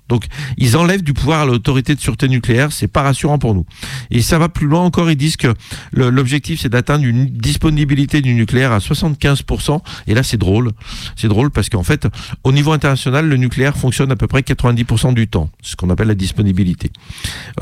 Donc, 0.08 0.26
ils 0.58 0.78
enlèvent 0.78 1.04
du 1.04 1.14
pouvoir 1.14 1.42
à 1.42 1.46
l'autorité 1.46 1.96
de 1.96 2.00
sûreté 2.00 2.28
nucléaire, 2.28 2.72
c'est 2.72 2.88
pas 2.88 3.02
rassurant 3.02 3.38
pour 3.40 3.56
nous. 3.56 3.66
Et 4.12 4.22
ça 4.22 4.38
va 4.38 4.50
plus 4.50 4.68
loin 4.68 4.82
encore, 4.82 5.10
ils 5.10 5.16
disent 5.18 5.38
que 5.38 5.54
l'objectif 5.94 6.62
c'est 6.62 6.70
d'atteindre 6.70 7.06
une 7.06 7.26
disponibilité 7.26 8.22
du 8.22 8.34
nucléaire 8.34 8.72
à 8.72 8.80
75%. 8.80 9.80
Et 10.08 10.14
là, 10.14 10.24
c'est 10.24 10.38
drôle. 10.38 10.72
C'est 11.16 11.28
drôle 11.28 11.52
parce 11.52 11.70
qu'en 11.70 11.84
fait, 11.84 12.08
au 12.44 12.52
niveau 12.52 12.72
international, 12.72 13.28
le 13.28 13.38
nucléaire 13.38 13.78
fonctionne 13.78 14.12
à 14.12 14.16
peu 14.16 14.28
près 14.28 14.42
90% 14.42 15.14
du 15.14 15.28
temps, 15.28 15.50
ce 15.62 15.76
qu'on 15.76 15.90
appelle 15.90 16.08
la 16.08 16.16
disponibilité. 16.16 16.92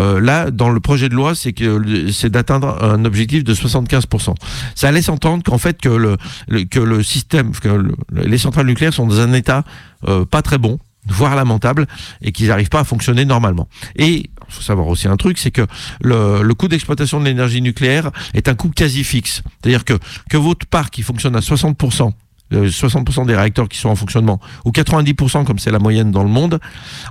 Euh, 0.01 0.19
là, 0.19 0.51
dans 0.51 0.69
le 0.69 0.79
projet 0.79 1.09
de 1.09 1.15
loi, 1.15 1.35
c'est 1.35 1.53
que 1.53 2.11
c'est 2.11 2.29
d'atteindre 2.29 2.83
un 2.83 3.05
objectif 3.05 3.43
de 3.43 3.53
75%. 3.53 4.33
Ça 4.75 4.91
laisse 4.91 5.09
entendre 5.09 5.43
qu'en 5.43 5.57
fait 5.57 5.79
que 5.81 5.89
le, 5.89 6.17
que 6.65 6.79
le 6.79 7.03
système, 7.03 7.51
que 7.51 7.67
le- 7.69 7.95
les 8.25 8.37
centrales 8.37 8.65
nucléaires 8.67 8.93
sont 8.93 9.07
dans 9.07 9.19
un 9.19 9.33
état 9.33 9.63
euh, 10.07 10.25
pas 10.25 10.41
très 10.41 10.57
bon 10.57 10.79
voire 11.07 11.35
lamentable, 11.35 11.87
et 12.21 12.31
qu'ils 12.31 12.47
n'arrivent 12.47 12.69
pas 12.69 12.81
à 12.81 12.83
fonctionner 12.83 13.25
normalement. 13.25 13.67
Et 13.95 14.13
il 14.13 14.29
faut 14.47 14.61
savoir 14.61 14.87
aussi 14.87 15.07
un 15.07 15.17
truc, 15.17 15.37
c'est 15.37 15.51
que 15.51 15.65
le, 16.01 16.53
coût 16.53 16.67
d'exploitation 16.67 17.19
de 17.19 17.25
l'énergie 17.25 17.61
nucléaire 17.61 18.11
est 18.33 18.47
un 18.47 18.55
coût 18.55 18.69
quasi 18.69 19.03
fixe. 19.03 19.41
C'est-à-dire 19.61 19.85
que, 19.85 19.93
que 20.29 20.37
votre 20.37 20.65
parc 20.65 20.93
qui 20.93 21.01
fonctionne 21.01 21.35
à 21.35 21.39
60%, 21.39 22.11
euh, 22.53 22.69
60% 22.69 23.25
des 23.25 23.35
réacteurs 23.35 23.67
qui 23.67 23.77
sont 23.77 23.89
en 23.89 23.95
fonctionnement, 23.95 24.39
ou 24.65 24.71
90% 24.71 25.43
comme 25.45 25.59
c'est 25.59 25.71
la 25.71 25.79
moyenne 25.79 26.11
dans 26.11 26.23
le 26.23 26.29
monde, 26.29 26.59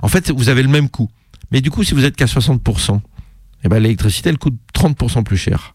en 0.01 0.07
fait, 0.07 0.31
vous 0.31 0.49
avez 0.49 0.63
le 0.63 0.69
même 0.69 0.89
coût. 0.89 1.09
Mais 1.51 1.61
du 1.61 1.69
coup, 1.69 1.83
si 1.83 1.93
vous 1.93 2.05
êtes 2.05 2.15
qu'à 2.15 2.25
60%, 2.25 2.99
eh 3.65 3.69
ben, 3.69 3.79
l'électricité, 3.79 4.29
elle 4.29 4.37
coûte 4.37 4.55
30% 4.75 5.23
plus 5.23 5.37
cher 5.37 5.73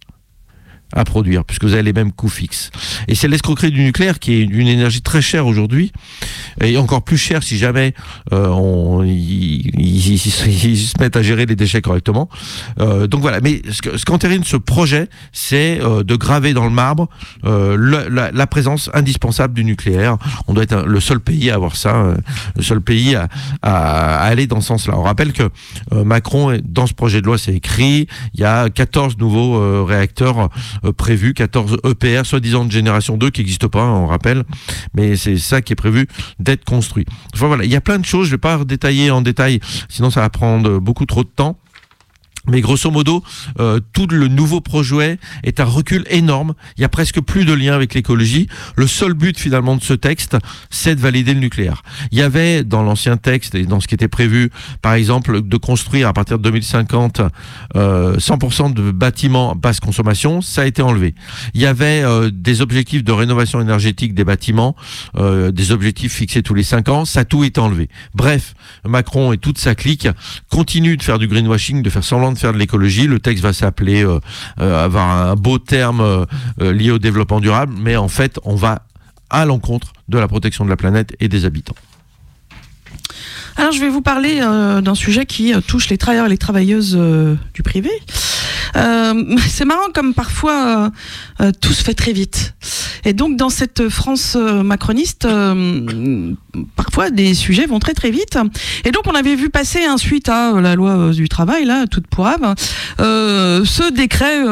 à 0.94 1.04
produire, 1.04 1.44
puisque 1.44 1.64
vous 1.64 1.74
avez 1.74 1.82
les 1.82 1.92
mêmes 1.92 2.12
coûts 2.12 2.28
fixes. 2.28 2.70
Et 3.08 3.14
c'est 3.14 3.28
l'escroquerie 3.28 3.70
du 3.70 3.82
nucléaire 3.82 4.18
qui 4.18 4.32
est 4.34 4.42
une 4.44 4.68
énergie 4.68 5.02
très 5.02 5.20
chère 5.22 5.46
aujourd'hui, 5.46 5.92
et 6.62 6.76
encore 6.78 7.02
plus 7.02 7.18
chère 7.18 7.42
si 7.42 7.58
jamais 7.58 7.94
euh, 8.32 8.48
on, 8.48 9.02
ils, 9.04 10.18
se- 10.18 10.98
mettent 11.00 11.16
à 11.16 11.22
gérer 11.22 11.46
les 11.46 11.56
déchets 11.56 11.82
correctement. 11.82 12.28
Euh, 12.80 13.06
donc 13.06 13.20
voilà, 13.20 13.40
mais 13.40 13.60
ce 13.70 13.82
que- 13.82 13.96
ce 13.96 14.04
qu'entérine 14.04 14.44
ce 14.44 14.56
projet, 14.56 15.08
c'est 15.32 15.80
euh, 15.82 16.02
de 16.02 16.16
graver 16.16 16.54
dans 16.54 16.64
le 16.64 16.70
marbre 16.70 17.08
euh, 17.44 17.76
la, 18.10 18.30
la 18.32 18.46
présence 18.46 18.90
indispensable 18.94 19.54
du 19.54 19.64
nucléaire. 19.64 20.16
On 20.46 20.54
doit 20.54 20.64
être 20.64 20.84
le 20.86 21.00
seul 21.00 21.20
pays 21.20 21.50
à 21.50 21.54
avoir 21.54 21.76
ça, 21.76 21.96
euh, 21.96 22.16
le 22.56 22.62
seul 22.62 22.80
pays 22.80 23.14
à, 23.14 23.28
à- 23.62 24.18
à 24.18 24.24
aller 24.24 24.46
dans 24.46 24.60
ce 24.60 24.68
sens-là. 24.68 24.94
On 24.96 25.02
rappelle 25.02 25.32
que 25.32 25.50
Macron, 25.92 26.58
dans 26.64 26.86
ce 26.86 26.94
projet 26.94 27.20
de 27.20 27.26
loi, 27.26 27.38
c'est 27.38 27.54
écrit, 27.54 28.06
il 28.34 28.40
y 28.40 28.44
a 28.44 28.68
14 28.70 29.16
nouveaux 29.18 29.84
réacteurs 29.84 30.48
euh, 30.84 30.92
prévus, 30.92 31.34
14 31.34 31.78
EPR, 31.84 32.24
soi-disant 32.24 32.64
de 32.64 32.72
génération 32.72 33.16
2, 33.16 33.30
qui 33.30 33.40
n'existent 33.40 33.68
pas, 33.68 33.84
on 33.84 34.06
rappelle, 34.06 34.44
mais 34.94 35.16
c'est 35.16 35.36
ça 35.36 35.62
qui 35.62 35.72
est 35.72 35.76
prévu 35.76 36.06
d'être 36.38 36.64
construit. 36.64 37.06
Enfin 37.34 37.46
voilà, 37.46 37.64
il 37.64 37.70
y 37.70 37.76
a 37.76 37.80
plein 37.80 37.98
de 37.98 38.04
choses, 38.04 38.26
je 38.26 38.32
vais 38.32 38.38
pas 38.38 38.64
détailler 38.64 39.10
en 39.10 39.22
détail, 39.22 39.60
sinon 39.88 40.10
ça 40.10 40.20
va 40.20 40.30
prendre 40.30 40.78
beaucoup 40.78 41.06
trop 41.06 41.24
de 41.24 41.28
temps. 41.28 41.58
Mais 42.48 42.60
grosso 42.60 42.90
modo, 42.90 43.22
euh, 43.60 43.80
tout 43.92 44.06
le 44.06 44.28
nouveau 44.28 44.60
projet 44.60 45.18
est 45.44 45.60
un 45.60 45.64
recul 45.64 46.04
énorme. 46.10 46.54
Il 46.76 46.82
y 46.82 46.84
a 46.84 46.88
presque 46.88 47.20
plus 47.20 47.44
de 47.44 47.52
lien 47.52 47.74
avec 47.74 47.94
l'écologie. 47.94 48.48
Le 48.76 48.86
seul 48.86 49.14
but 49.14 49.38
finalement 49.38 49.76
de 49.76 49.82
ce 49.82 49.94
texte, 49.94 50.36
c'est 50.70 50.94
de 50.94 51.00
valider 51.00 51.34
le 51.34 51.40
nucléaire. 51.40 51.82
Il 52.10 52.18
y 52.18 52.22
avait 52.22 52.64
dans 52.64 52.82
l'ancien 52.82 53.16
texte 53.16 53.54
et 53.54 53.64
dans 53.64 53.80
ce 53.80 53.86
qui 53.86 53.94
était 53.94 54.08
prévu, 54.08 54.50
par 54.82 54.94
exemple, 54.94 55.42
de 55.42 55.56
construire 55.56 56.08
à 56.08 56.12
partir 56.12 56.38
de 56.38 56.42
2050 56.44 57.22
euh, 57.76 58.16
100% 58.16 58.72
de 58.72 58.90
bâtiments 58.90 59.54
basse 59.54 59.80
consommation. 59.80 60.40
Ça 60.40 60.62
a 60.62 60.66
été 60.66 60.82
enlevé. 60.82 61.14
Il 61.54 61.60
y 61.60 61.66
avait 61.66 62.02
euh, 62.02 62.30
des 62.32 62.60
objectifs 62.60 63.04
de 63.04 63.12
rénovation 63.12 63.60
énergétique 63.60 64.14
des 64.14 64.24
bâtiments, 64.24 64.74
euh, 65.16 65.50
des 65.50 65.72
objectifs 65.72 66.12
fixés 66.12 66.42
tous 66.42 66.54
les 66.54 66.62
5 66.62 66.88
ans. 66.88 67.04
Ça 67.04 67.20
a 67.20 67.24
tout 67.24 67.44
été 67.44 67.60
enlevé. 67.60 67.88
Bref, 68.14 68.54
Macron 68.86 69.32
et 69.32 69.38
toute 69.38 69.58
sa 69.58 69.74
clique 69.74 70.08
continuent 70.50 70.96
de 70.96 71.02
faire 71.02 71.18
du 71.18 71.28
greenwashing, 71.28 71.82
de 71.82 71.90
faire 71.90 72.04
semblant 72.04 72.32
faire 72.38 72.52
de 72.52 72.58
l'écologie. 72.58 73.06
Le 73.06 73.18
texte 73.18 73.42
va 73.42 73.52
s'appeler, 73.52 74.04
euh, 74.04 74.20
euh, 74.60 74.84
avoir 74.84 75.10
un 75.10 75.34
beau 75.34 75.58
terme 75.58 76.00
euh, 76.00 76.72
lié 76.72 76.90
au 76.90 76.98
développement 76.98 77.40
durable, 77.40 77.74
mais 77.78 77.96
en 77.96 78.08
fait, 78.08 78.38
on 78.44 78.54
va 78.54 78.82
à 79.30 79.44
l'encontre 79.44 79.92
de 80.08 80.18
la 80.18 80.28
protection 80.28 80.64
de 80.64 80.70
la 80.70 80.76
planète 80.76 81.14
et 81.20 81.28
des 81.28 81.44
habitants. 81.44 81.76
Alors 83.56 83.72
je 83.72 83.80
vais 83.80 83.88
vous 83.88 84.02
parler 84.02 84.38
d'un 84.38 84.94
sujet 84.94 85.26
qui 85.26 85.52
touche 85.66 85.88
les 85.88 85.98
travailleurs 85.98 86.26
et 86.26 86.28
les 86.28 86.38
travailleuses 86.38 86.96
du 87.52 87.62
privé. 87.64 87.90
Euh, 88.76 89.36
c'est 89.48 89.64
marrant 89.64 89.88
comme 89.94 90.14
parfois 90.14 90.66
euh, 90.66 90.90
euh, 91.40 91.52
tout 91.60 91.72
se 91.72 91.82
fait 91.82 91.94
très 91.94 92.12
vite. 92.12 92.54
Et 93.04 93.12
donc 93.12 93.36
dans 93.36 93.48
cette 93.48 93.88
France 93.88 94.36
macroniste, 94.36 95.26
parfois 96.76 97.10
des 97.10 97.32
sujets 97.34 97.66
vont 97.66 97.78
très 97.78 97.94
très 97.94 98.10
vite. 98.10 98.36
Et 98.84 98.90
donc 98.90 99.04
on 99.06 99.14
avait 99.14 99.36
vu 99.36 99.50
passer 99.50 99.84
hein, 99.84 99.96
suite 99.96 100.28
à 100.28 100.60
la 100.60 100.74
loi 100.74 101.10
du 101.10 101.28
travail, 101.28 101.64
là, 101.64 101.86
toute 101.86 102.06
pourrave, 102.08 102.54
ce 102.98 103.92
décret 103.92 104.42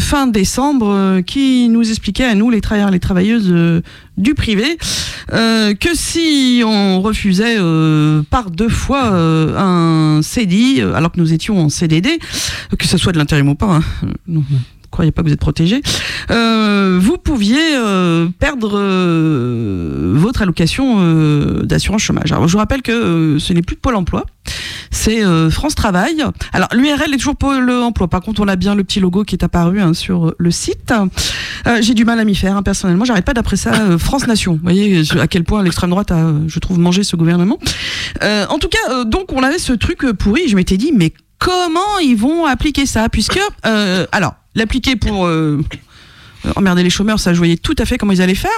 fin 0.00 0.26
décembre 0.26 1.22
qui 1.22 1.68
nous 1.70 1.88
expliquait 1.88 2.24
à 2.24 2.34
nous, 2.34 2.50
les 2.50 2.60
travailleurs 2.60 2.90
les 2.90 3.00
travailleuses 3.00 3.82
du 4.16 4.34
privé, 4.34 4.78
que 5.30 5.94
si 5.94 6.62
on 6.64 7.00
refusait 7.00 7.56
par 8.30 8.50
deux 8.50 8.68
fois 8.68 9.08
un 9.08 10.20
CDI, 10.22 10.82
alors 10.82 11.10
que 11.10 11.18
nous 11.18 11.32
étions 11.32 11.58
en 11.58 11.68
CDD, 11.68 12.18
que 12.78 12.86
ce 12.86 12.98
soit 12.98 13.12
de 13.12 13.18
l'intérim 13.18 13.43
pas, 13.52 13.66
hein, 13.76 13.82
non, 14.26 14.42
croyez 14.90 15.12
pas 15.12 15.22
que 15.22 15.28
vous 15.28 15.34
êtes 15.34 15.40
protégé, 15.40 15.82
euh, 16.30 16.98
vous 17.02 17.18
pouviez 17.18 17.76
euh, 17.76 18.28
perdre 18.38 18.78
euh, 18.78 20.14
votre 20.16 20.40
allocation 20.42 20.96
euh, 21.00 21.62
d'assurance 21.64 22.00
chômage. 22.02 22.32
Alors 22.32 22.48
je 22.48 22.52
vous 22.52 22.58
rappelle 22.58 22.80
que 22.80 22.92
euh, 22.92 23.38
ce 23.38 23.52
n'est 23.52 23.62
plus 23.62 23.76
Pôle 23.76 23.96
Emploi, 23.96 24.24
c'est 24.90 25.24
euh, 25.24 25.50
France 25.50 25.74
Travail. 25.74 26.24
Alors 26.52 26.68
l'URL 26.72 27.12
est 27.12 27.18
toujours 27.18 27.36
Pôle 27.36 27.70
Emploi. 27.70 28.08
Par 28.08 28.20
contre, 28.20 28.40
on 28.40 28.48
a 28.48 28.56
bien 28.56 28.74
le 28.74 28.84
petit 28.84 29.00
logo 29.00 29.24
qui 29.24 29.34
est 29.34 29.44
apparu 29.44 29.80
hein, 29.80 29.92
sur 29.92 30.34
le 30.38 30.50
site. 30.50 30.92
J'ai 31.80 31.94
du 31.94 32.04
mal 32.04 32.20
à 32.20 32.24
m'y 32.24 32.34
faire 32.34 32.56
hein, 32.56 32.62
personnellement. 32.62 33.04
J'arrête 33.04 33.24
pas 33.24 33.34
d'après 33.34 33.56
ça 33.56 33.72
euh, 33.72 33.98
France 33.98 34.26
Nation. 34.26 34.52
Vous 34.52 34.62
voyez 34.62 35.02
à 35.18 35.26
quel 35.26 35.44
point 35.44 35.62
l'extrême 35.62 35.90
droite 35.90 36.12
a, 36.12 36.32
je 36.46 36.58
trouve, 36.60 36.78
mangé 36.78 37.02
ce 37.02 37.16
gouvernement. 37.16 37.58
Euh, 38.22 38.46
en 38.48 38.58
tout 38.58 38.68
cas, 38.68 38.92
euh, 38.92 39.04
donc 39.04 39.32
on 39.32 39.42
avait 39.42 39.58
ce 39.58 39.72
truc 39.72 40.04
pourri. 40.12 40.46
Je 40.48 40.56
m'étais 40.56 40.76
dit, 40.76 40.92
mais 40.94 41.12
comment 41.44 41.98
ils 41.98 42.16
vont 42.16 42.46
appliquer 42.46 42.86
ça 42.86 43.08
Puisque, 43.10 43.38
euh, 43.66 44.06
alors, 44.12 44.34
l'appliquer 44.54 44.96
pour 44.96 45.26
euh, 45.26 45.62
emmerder 46.56 46.82
les 46.82 46.90
chômeurs, 46.90 47.20
ça 47.20 47.34
je 47.34 47.38
voyais 47.38 47.58
tout 47.58 47.74
à 47.78 47.84
fait 47.84 47.98
comment 47.98 48.12
ils 48.12 48.22
allaient 48.22 48.34
faire. 48.34 48.50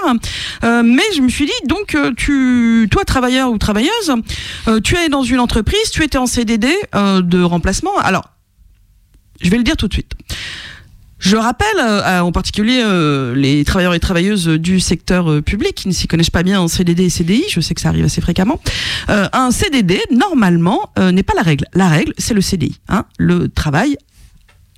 Euh, 0.62 0.82
mais 0.84 1.02
je 1.14 1.20
me 1.20 1.28
suis 1.28 1.46
dit, 1.46 1.66
donc, 1.66 1.96
euh, 1.96 2.12
tu, 2.16 2.88
toi, 2.90 3.04
travailleur 3.04 3.50
ou 3.50 3.58
travailleuse, 3.58 4.14
euh, 4.68 4.80
tu 4.80 4.96
es 4.96 5.08
dans 5.08 5.24
une 5.24 5.40
entreprise, 5.40 5.90
tu 5.90 6.04
étais 6.04 6.18
en 6.18 6.26
CDD 6.26 6.72
euh, 6.94 7.22
de 7.22 7.42
remplacement. 7.42 7.96
Alors, 7.98 8.30
je 9.40 9.50
vais 9.50 9.58
le 9.58 9.64
dire 9.64 9.76
tout 9.76 9.88
de 9.88 9.92
suite. 9.92 10.12
Je 11.18 11.36
rappelle, 11.36 11.78
euh, 11.80 12.20
en 12.20 12.30
particulier 12.30 12.82
euh, 12.84 13.34
les 13.34 13.64
travailleurs 13.64 13.94
et 13.94 14.00
travailleuses 14.00 14.48
du 14.48 14.80
secteur 14.80 15.30
euh, 15.30 15.42
public 15.42 15.74
qui 15.74 15.88
ne 15.88 15.92
s'y 15.92 16.06
connaissent 16.06 16.30
pas 16.30 16.42
bien 16.42 16.60
en 16.60 16.68
CDD 16.68 17.04
et 17.04 17.10
CDI, 17.10 17.44
je 17.48 17.60
sais 17.60 17.74
que 17.74 17.80
ça 17.80 17.88
arrive 17.88 18.04
assez 18.04 18.20
fréquemment. 18.20 18.60
Un 19.08 19.50
CDD, 19.50 20.00
normalement, 20.10 20.90
n'est 20.98 21.22
pas 21.22 21.34
la 21.34 21.42
règle. 21.42 21.64
La 21.74 21.88
règle, 21.88 22.12
c'est 22.18 22.34
le 22.34 22.40
CDI, 22.40 22.78
hein, 22.88 23.04
le 23.18 23.48
travail 23.48 23.96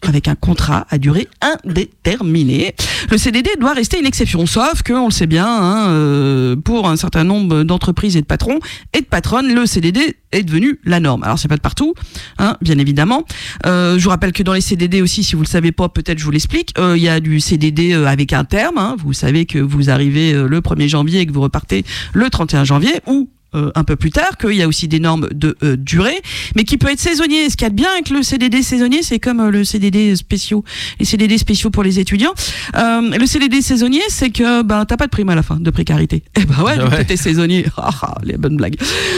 avec 0.07 0.29
un 0.29 0.35
contrat 0.35 0.87
à 0.91 0.99
durée 0.99 1.29
indéterminée. 1.41 2.75
Le 3.11 3.19
CDD 3.19 3.51
doit 3.59 3.73
rester 3.75 3.99
une 3.99 4.07
exception, 4.07 4.47
sauf 4.47 4.83
que, 4.83 4.93
on 4.93 5.07
le 5.07 5.13
sait 5.13 5.27
bien, 5.27 5.47
hein, 5.47 5.89
euh, 5.91 6.57
pour 6.57 6.89
un 6.89 6.97
certain 6.97 7.25
nombre 7.25 7.63
d'entreprises 7.63 8.17
et 8.17 8.21
de 8.21 8.27
patrons 8.27 8.59
et 8.93 9.01
de 9.01 9.07
patronnes, 9.07 9.53
le 9.53 9.67
CDD 9.67 10.17
est 10.33 10.43
devenu 10.43 10.79
la 10.85 11.01
norme. 11.01 11.25
Alors 11.25 11.39
c'est 11.39 11.49
pas 11.49 11.57
de 11.57 11.61
partout, 11.63 11.95
hein, 12.39 12.57
bien 12.61 12.79
évidemment. 12.79 13.25
Euh, 13.67 13.99
je 13.99 14.05
vous 14.05 14.11
rappelle 14.11 14.33
que 14.33 14.43
dans 14.43 14.53
les 14.53 14.61
CDD 14.61 15.01
aussi, 15.03 15.25
si 15.25 15.35
vous 15.35 15.43
le 15.43 15.49
savez 15.49 15.73
pas, 15.73 15.89
peut-être 15.89 16.19
je 16.19 16.25
vous 16.25 16.31
l'explique, 16.31 16.75
euh, 16.79 16.97
il 16.97 17.03
y 17.03 17.09
a 17.09 17.21
du 17.21 17.41
CDD 17.41 17.93
euh, 17.93 18.07
avec 18.07 18.33
un 18.33 18.45
terme. 18.45 18.79
hein. 18.79 18.97
Vous 18.99 19.13
savez 19.13 19.47
que 19.47 19.59
vous 19.59 19.91
arrivez 19.91 20.33
euh, 20.35 20.47
le 20.47 20.61
1er 20.61 20.89
janvier 20.89 21.21
et 21.21 21.27
que 21.27 21.33
vous 21.33 21.41
repartez 21.41 21.85
le 22.13 22.29
31 22.29 22.65
janvier, 22.65 23.01
ou 23.07 23.31
euh, 23.55 23.71
un 23.75 23.85
peu 23.85 23.97
plus 23.97 24.11
tard, 24.11 24.37
qu'il 24.39 24.53
y 24.55 24.63
a 24.63 24.69
aussi 24.69 24.89
des 24.89 25.01
normes 25.01 25.29
de 25.33 25.57
euh, 25.63 25.77
durée, 25.77 26.21
mais 26.57 26.65
qui 26.65 26.77
peut 26.79 26.91
être 26.91 27.01
saisonnier. 27.01 27.49
Ce 27.51 27.57
qu'il 27.57 27.65
y 27.65 27.67
a 27.67 27.71
de 27.71 27.75
bien 27.75 27.91
avec 27.93 28.11
le 28.11 28.23
CDD 28.23 28.63
saisonnier, 28.63 29.03
c'est 29.03 29.19
comme 29.19 29.41
euh, 29.41 29.51
le 29.51 29.65
CDD 29.65 30.15
spéciaux, 30.17 30.65
les 30.99 31.05
CDD 31.07 31.39
spéciaux 31.39 31.71
pour 31.71 31.83
les 31.83 31.99
étudiants. 31.99 32.33
Euh, 32.77 33.01
le 33.19 33.27
CDD 33.27 33.61
saisonnier, 33.63 34.03
c'est 34.09 34.31
que 34.31 34.63
ben 34.63 34.85
t'as 34.85 34.97
pas 34.97 35.07
de 35.07 35.11
prime 35.11 35.29
à 35.31 35.35
la 35.35 35.43
fin 35.43 35.57
de 35.57 35.71
précarité. 35.71 36.23
Eh 36.41 36.45
ben 36.45 36.63
ouais, 36.63 36.77
donc 36.79 36.91
Ouais. 36.91 36.99
t'étais 36.99 37.17
saisonnier. 37.17 37.67
Ah, 37.77 37.91
ah, 38.03 38.15
les 38.23 38.37
bonnes 38.37 38.57
blagues. 38.57 38.77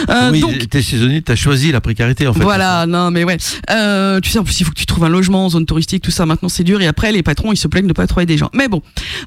Euh, 0.08 0.30
oui, 0.30 0.40
donc 0.40 0.68
t'es 0.68 0.82
saisonnier, 0.82 1.22
t'as 1.22 1.34
choisi 1.34 1.72
la 1.72 1.80
précarité 1.80 2.26
en 2.26 2.32
fait. 2.34 2.42
voilà, 2.42 2.86
non 2.86 3.10
mais 3.10 3.24
ouais. 3.24 3.36
Euh, 3.70 4.20
tu 4.20 4.30
sais, 4.30 4.38
en 4.38 4.44
plus, 4.44 4.60
il 4.60 4.64
faut 4.64 4.70
que 4.72 4.78
tu 4.78 4.86
trouves 4.86 5.04
un 5.04 5.08
logement 5.08 5.46
en 5.46 5.48
zone 5.50 5.66
touristique, 5.66 6.02
tout 6.02 6.10
ça. 6.10 6.24
Maintenant, 6.26 6.48
c'est 6.48 6.64
dur. 6.64 6.80
Et 6.82 6.86
après, 6.86 7.10
les 7.12 7.22
patrons, 7.22 7.52
ils 7.52 7.56
se 7.56 7.68
plaignent 7.68 7.86
de 7.86 7.92
pas 7.92 8.06
trouver 8.06 8.26
des 8.26 8.36
gens. 8.38 8.50
Mais 8.54 8.68
bon. 8.68 8.82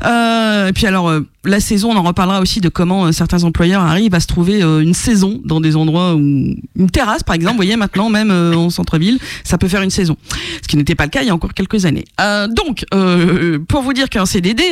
Euh, 0.05 0.67
et 0.67 0.73
puis 0.73 0.85
alors, 0.85 1.09
euh, 1.09 1.21
la 1.45 1.59
saison, 1.59 1.91
on 1.91 1.97
en 1.97 2.03
reparlera 2.03 2.39
aussi 2.41 2.61
de 2.61 2.69
comment 2.69 3.11
certains 3.11 3.43
employeurs 3.43 3.81
arrivent 3.81 4.13
à 4.15 4.19
se 4.19 4.27
trouver 4.27 4.61
euh, 4.63 4.79
une 4.81 4.93
saison 5.03 5.41
dans 5.43 5.61
des 5.61 5.75
endroits 5.75 6.15
où 6.15 6.19
une 6.19 6.89
terrasse, 6.91 7.23
par 7.23 7.35
exemple, 7.35 7.53
vous 7.53 7.57
voyez 7.57 7.75
maintenant 7.75 8.09
même 8.09 8.31
euh, 8.31 8.55
en 8.55 8.69
centre-ville, 8.69 9.19
ça 9.43 9.57
peut 9.57 9.67
faire 9.67 9.81
une 9.81 9.89
saison. 9.89 10.15
Ce 10.61 10.67
qui 10.67 10.77
n'était 10.77 10.95
pas 10.95 11.03
le 11.03 11.09
cas 11.09 11.21
il 11.21 11.27
y 11.27 11.29
a 11.29 11.35
encore 11.35 11.53
quelques 11.53 11.85
années. 11.85 12.05
Euh, 12.21 12.47
donc, 12.47 12.85
euh, 12.93 13.59
pour 13.67 13.81
vous 13.81 13.93
dire 13.93 14.09
qu'un 14.09 14.25
CDD, 14.25 14.63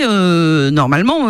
normalement, 0.71 1.29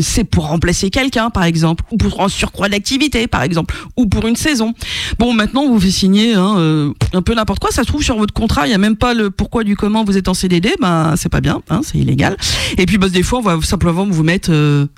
c'est 0.00 0.24
pour 0.24 0.48
remplacer 0.48 0.90
quelqu'un, 0.90 1.30
par 1.30 1.44
exemple, 1.44 1.84
ou 1.90 1.96
pour 1.96 2.22
un 2.22 2.28
surcroît 2.28 2.68
d'activité, 2.68 3.26
par 3.26 3.42
exemple, 3.42 3.74
ou 3.96 4.06
pour 4.06 4.26
une 4.26 4.36
saison. 4.36 4.74
Bon, 5.18 5.32
maintenant, 5.32 5.62
on 5.62 5.72
vous 5.72 5.80
fait 5.80 5.90
signer 5.90 6.34
hein, 6.34 6.92
un 7.12 7.22
peu 7.22 7.34
n'importe 7.34 7.60
quoi. 7.60 7.70
Ça 7.70 7.82
se 7.82 7.88
trouve 7.88 8.02
sur 8.02 8.16
votre 8.16 8.34
contrat, 8.34 8.66
il 8.66 8.70
y 8.70 8.74
a 8.74 8.78
même 8.78 8.96
pas 8.96 9.14
le 9.14 9.30
pourquoi 9.30 9.64
du 9.64 9.76
comment 9.76 10.04
vous 10.04 10.16
êtes 10.16 10.28
en 10.28 10.34
CDD. 10.34 10.74
Ben, 10.80 11.14
c'est 11.16 11.28
pas 11.28 11.40
bien, 11.40 11.62
hein, 11.70 11.80
c'est 11.82 11.98
illégal. 11.98 12.36
Et 12.78 12.86
puis, 12.86 12.98
bah, 12.98 13.08
des 13.08 13.22
fois, 13.22 13.40
on 13.40 13.42
va 13.42 13.60
simplement 13.62 14.06
vous 14.08 14.22
mettre, 14.22 14.50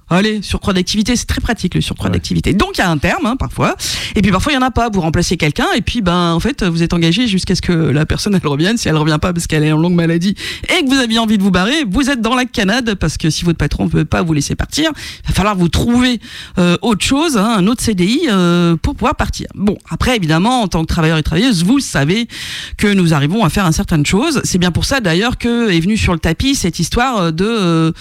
allez, 0.08 0.42
surcroît 0.42 0.72
d'activité. 0.72 1.16
C'est 1.16 1.26
très 1.26 1.40
pratique 1.40 1.74
le 1.74 1.80
surcroît 1.80 2.10
d'activité. 2.10 2.52
Donc, 2.52 2.78
il 2.78 2.78
y 2.78 2.84
a 2.84 2.90
un 2.90 2.98
terme, 2.98 3.29
hein, 3.30 3.36
parfois. 3.36 3.76
Et 4.16 4.22
puis, 4.22 4.30
parfois, 4.30 4.52
il 4.52 4.56
y 4.56 4.58
en 4.58 4.62
a 4.62 4.70
pas. 4.70 4.88
Vous 4.90 5.00
remplacez 5.00 5.36
quelqu'un, 5.36 5.66
et 5.76 5.80
puis, 5.80 6.02
ben, 6.02 6.32
en 6.32 6.40
fait, 6.40 6.64
vous 6.64 6.82
êtes 6.82 6.92
engagé 6.92 7.26
jusqu'à 7.26 7.54
ce 7.54 7.62
que 7.62 7.72
la 7.72 8.06
personne 8.06 8.34
elle 8.34 8.46
revienne. 8.46 8.76
Si 8.76 8.88
elle 8.88 8.96
revient 8.96 9.18
pas 9.20 9.32
parce 9.32 9.46
qu'elle 9.46 9.64
est 9.64 9.72
en 9.72 9.78
longue 9.78 9.94
maladie 9.94 10.34
et 10.64 10.84
que 10.84 10.88
vous 10.88 10.98
aviez 10.98 11.18
envie 11.18 11.38
de 11.38 11.42
vous 11.42 11.50
barrer, 11.50 11.84
vous 11.88 12.10
êtes 12.10 12.20
dans 12.20 12.34
la 12.34 12.44
canade 12.44 12.94
parce 12.94 13.16
que 13.16 13.30
si 13.30 13.44
votre 13.44 13.58
patron 13.58 13.84
ne 13.84 13.90
peut 13.90 14.04
pas 14.04 14.22
vous 14.22 14.32
laisser 14.32 14.54
partir, 14.54 14.90
il 15.24 15.28
va 15.28 15.34
falloir 15.34 15.56
vous 15.56 15.68
trouver 15.68 16.20
euh, 16.58 16.76
autre 16.82 17.04
chose, 17.04 17.36
hein, 17.36 17.54
un 17.58 17.66
autre 17.66 17.82
CDI 17.82 18.22
euh, 18.28 18.76
pour 18.76 18.94
pouvoir 18.94 19.14
partir. 19.14 19.48
Bon, 19.54 19.76
après 19.88 20.16
évidemment, 20.16 20.62
en 20.62 20.68
tant 20.68 20.82
que 20.82 20.86
travailleur 20.86 21.18
et 21.18 21.22
travailleuse, 21.22 21.64
vous 21.64 21.80
savez 21.80 22.28
que 22.76 22.92
nous 22.92 23.14
arrivons 23.14 23.44
à 23.44 23.48
faire 23.48 23.66
un 23.66 23.72
certain 23.72 24.02
chose. 24.04 24.40
C'est 24.44 24.58
bien 24.58 24.70
pour 24.70 24.84
ça 24.84 25.00
d'ailleurs 25.00 25.38
que 25.38 25.70
est 25.70 25.80
venue 25.80 25.96
sur 25.96 26.12
le 26.12 26.18
tapis 26.18 26.54
cette 26.54 26.78
histoire 26.78 27.32
de 27.32 27.44
euh, 27.44 27.92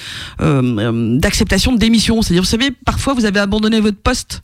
euh, 0.41 1.17
d'acceptation 1.19 1.71
de 1.71 1.77
démission. 1.77 2.21
C'est-à-dire, 2.21 2.43
vous 2.43 2.49
savez, 2.49 2.71
parfois 2.86 3.13
vous 3.13 3.25
avez 3.25 3.39
abandonné 3.39 3.80
votre 3.80 3.97
poste. 3.97 4.41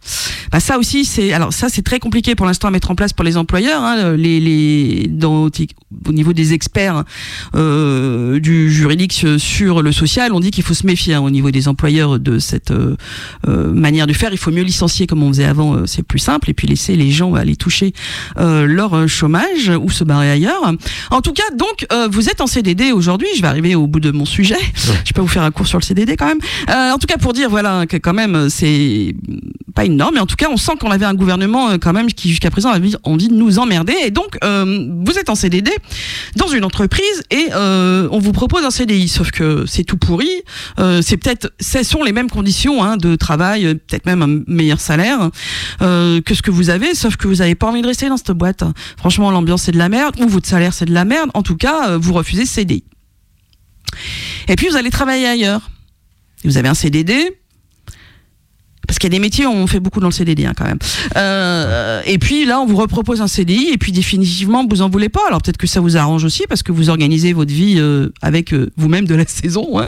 Bah, 0.52 0.60
ça 0.60 0.75
aussi, 0.78 1.06
c'est 1.06 1.34
alors 1.34 1.54
ça 1.54 1.70
c'est 1.70 1.82
très 1.82 2.00
compliqué 2.00 2.36
pour 2.36 2.46
l'instant 2.46 2.68
à 2.68 2.72
mettre 2.72 2.92
en 2.92 2.96
place 2.96 3.14
pour 3.14 3.26
les 3.26 3.38
employeurs. 3.38 3.82
Hein, 3.82 4.16
les, 4.16 4.40
les 4.40 5.08
dans, 5.08 5.50
au 6.08 6.12
niveau 6.12 6.34
des 6.34 6.54
experts 6.54 7.04
euh, 7.56 8.40
du 8.40 8.72
juridique 8.72 9.26
sur 9.38 9.82
le 9.82 9.92
social, 9.92 10.34
on 10.34 10.40
dit 10.40 10.52
qu'il 10.52 10.64
faut 10.64 10.74
se 10.74 10.86
méfier 10.86 11.14
hein, 11.14 11.22
au 11.22 11.30
niveau 11.30 11.52
des 11.52 11.68
employeurs 11.68 12.20
de 12.20 12.40
cette 12.40 12.72
euh, 12.72 12.96
euh, 13.48 13.72
manière 13.72 14.08
de 14.08 14.14
faire. 14.14 14.30
Il 14.32 14.38
faut 14.38 14.52
mieux 14.52 14.64
licencier 14.64 15.08
comme 15.08 15.24
on 15.24 15.30
faisait 15.30 15.46
avant, 15.46 15.76
euh, 15.76 15.86
c'est 15.86 16.04
plus 16.04 16.20
simple, 16.20 16.50
et 16.50 16.54
puis 16.54 16.68
laisser 16.68 16.96
les 16.96 17.12
gens 17.12 17.34
aller 17.36 17.56
toucher 17.56 17.94
euh, 18.38 18.66
leur 18.66 18.94
euh, 18.94 19.08
chômage 19.08 19.72
ou 19.82 19.90
se 19.90 20.04
barrer 20.04 20.32
ailleurs. 20.32 20.74
En 21.12 21.22
tout 21.22 21.34
cas, 21.34 21.44
donc 21.56 21.86
euh, 21.92 22.08
vous 22.12 22.30
êtes 22.30 22.42
en 22.42 22.48
CDD 22.48 22.92
aujourd'hui. 22.92 23.28
Je 23.36 23.42
vais 23.42 23.48
arriver 23.48 23.76
au 23.76 23.88
bout 23.88 24.00
de 24.00 24.12
mon 24.12 24.26
sujet. 24.26 24.58
Je 25.06 25.14
peux 25.14 25.22
vous 25.22 25.28
faire 25.28 25.44
un 25.44 25.52
cours 25.52 25.68
sur 25.68 25.80
le 25.80 25.84
CDD 25.84 26.16
quand 26.18 26.28
même. 26.28 26.40
Euh, 26.70 26.92
en 26.92 26.98
tout 26.98 27.08
cas, 27.08 27.18
pour 27.18 27.34
dire 27.34 27.50
voilà 27.50 27.86
que 27.86 27.98
quand 27.98 28.14
même 28.14 28.50
c'est 28.50 29.16
pas 29.74 29.86
une 29.86 29.98
norme, 29.98 30.16
mais 30.16 30.22
en 30.22 30.26
tout 30.26 30.38
cas, 30.38 30.48
on 30.50 30.58
sent 30.66 30.74
qu'on 30.80 30.92
avait 30.92 31.06
un 31.06 31.14
gouvernement 31.14 31.70
euh, 31.70 31.78
quand 31.78 31.94
même 31.94 32.08
qui 32.08 32.30
jusqu'à 32.30 32.50
présent 32.50 32.70
avait 32.70 32.90
envie 33.04 33.28
de 33.28 33.34
nous 33.34 33.60
emmerder. 33.60 33.96
Et 34.04 34.12
donc, 34.12 34.38
euh, 34.44 34.88
vous 35.06 35.18
êtes 35.18 35.30
en 35.30 35.36
CDD 35.36 35.72
dans 36.36 36.48
une 36.48 36.64
entreprise 36.64 37.24
et 37.32 37.48
euh, 37.54 38.08
on 38.12 38.20
vous 38.20 38.32
propose 38.32 38.66
un 38.66 38.72
CDI, 38.72 39.08
sauf 39.08 39.32
que 39.32 39.66
c'est 39.68 39.84
tout 39.84 39.98
pourri. 39.98 40.30
C'est 41.02 41.18
peut-être, 41.18 41.54
ce 41.60 41.84
sont 41.84 42.04
les 42.04 42.12
mêmes 42.12 42.30
conditions 42.30 42.84
hein, 42.84 42.98
de 42.98 43.16
travail, 43.16 43.76
peut-être 43.76 44.06
même 44.06 44.22
un 44.22 44.42
meilleur 44.48 44.80
salaire 44.80 45.30
que 45.80 46.34
ce 46.34 46.42
que 46.42 46.52
vous 46.52 46.70
avez, 46.70 46.96
sauf 46.96 47.16
que 47.18 47.28
vous 47.28 47.36
n'avez 47.36 47.56
pas 47.56 47.68
envie 47.68 47.82
de 47.82 47.88
rester 47.88 48.10
dans 48.10 48.18
cette 48.18 48.32
boîte. 48.32 48.64
Franchement, 48.98 49.32
l'ambiance 49.32 49.64
c'est 49.64 49.72
de 49.72 49.78
la 49.78 49.90
merde 49.90 50.16
ou 50.20 50.28
votre 50.28 50.48
salaire 50.48 50.74
c'est 50.74 50.86
de 50.86 50.94
la 50.94 51.06
merde. 51.06 51.30
En 51.34 51.44
tout 51.44 51.58
cas, 51.58 51.98
vous 51.98 52.14
refusez 52.14 52.46
CDI. 52.46 52.84
Et 54.48 54.56
puis 54.56 54.68
vous 54.68 54.76
allez 54.76 54.90
travailler 54.90 55.28
ailleurs. 55.28 55.70
Vous 56.44 56.58
avez 56.58 56.70
un 56.70 56.74
CDD. 56.74 57.38
Parce 58.88 59.00
qu'il 59.00 59.12
y 59.12 59.14
a 59.14 59.18
des 59.18 59.22
métiers 59.22 59.46
où 59.46 59.52
on 59.52 59.68
fait 59.68 59.80
beaucoup 59.80 60.00
dans 60.00 60.08
le 60.08 60.14
CDD 60.14 60.46
hein, 60.46 60.54
quand 60.56 60.66
même. 60.66 60.80
Euh, 61.18 62.02
et 62.06 62.18
puis 62.18 62.46
là, 62.46 62.60
on 62.60 62.66
vous 62.66 62.76
repropose 62.78 63.22
un 63.22 63.28
CDI 63.28 63.70
et 63.72 63.78
puis 63.78 63.92
définitivement, 63.92 64.66
vous 64.70 64.82
en 64.82 64.90
voulez 64.90 65.10
pas. 65.10 65.22
Alors 65.28 65.42
peut-être 65.42 65.58
que 65.58 65.68
ça 65.68 65.80
vous 65.80 65.98
arrange 65.98 66.24
aussi 66.24 66.44
parce 66.48 66.64
que 66.64 66.72
vous 66.72 66.90
organisez 66.90 67.34
votre 67.34 67.54
vie 67.54 67.76
euh, 67.78 68.10
avec 68.22 68.54
euh, 68.54 68.70
vous-même 68.78 69.06
de 69.06 69.16
la 69.16 69.26
saison, 69.28 69.80
hein, 69.80 69.88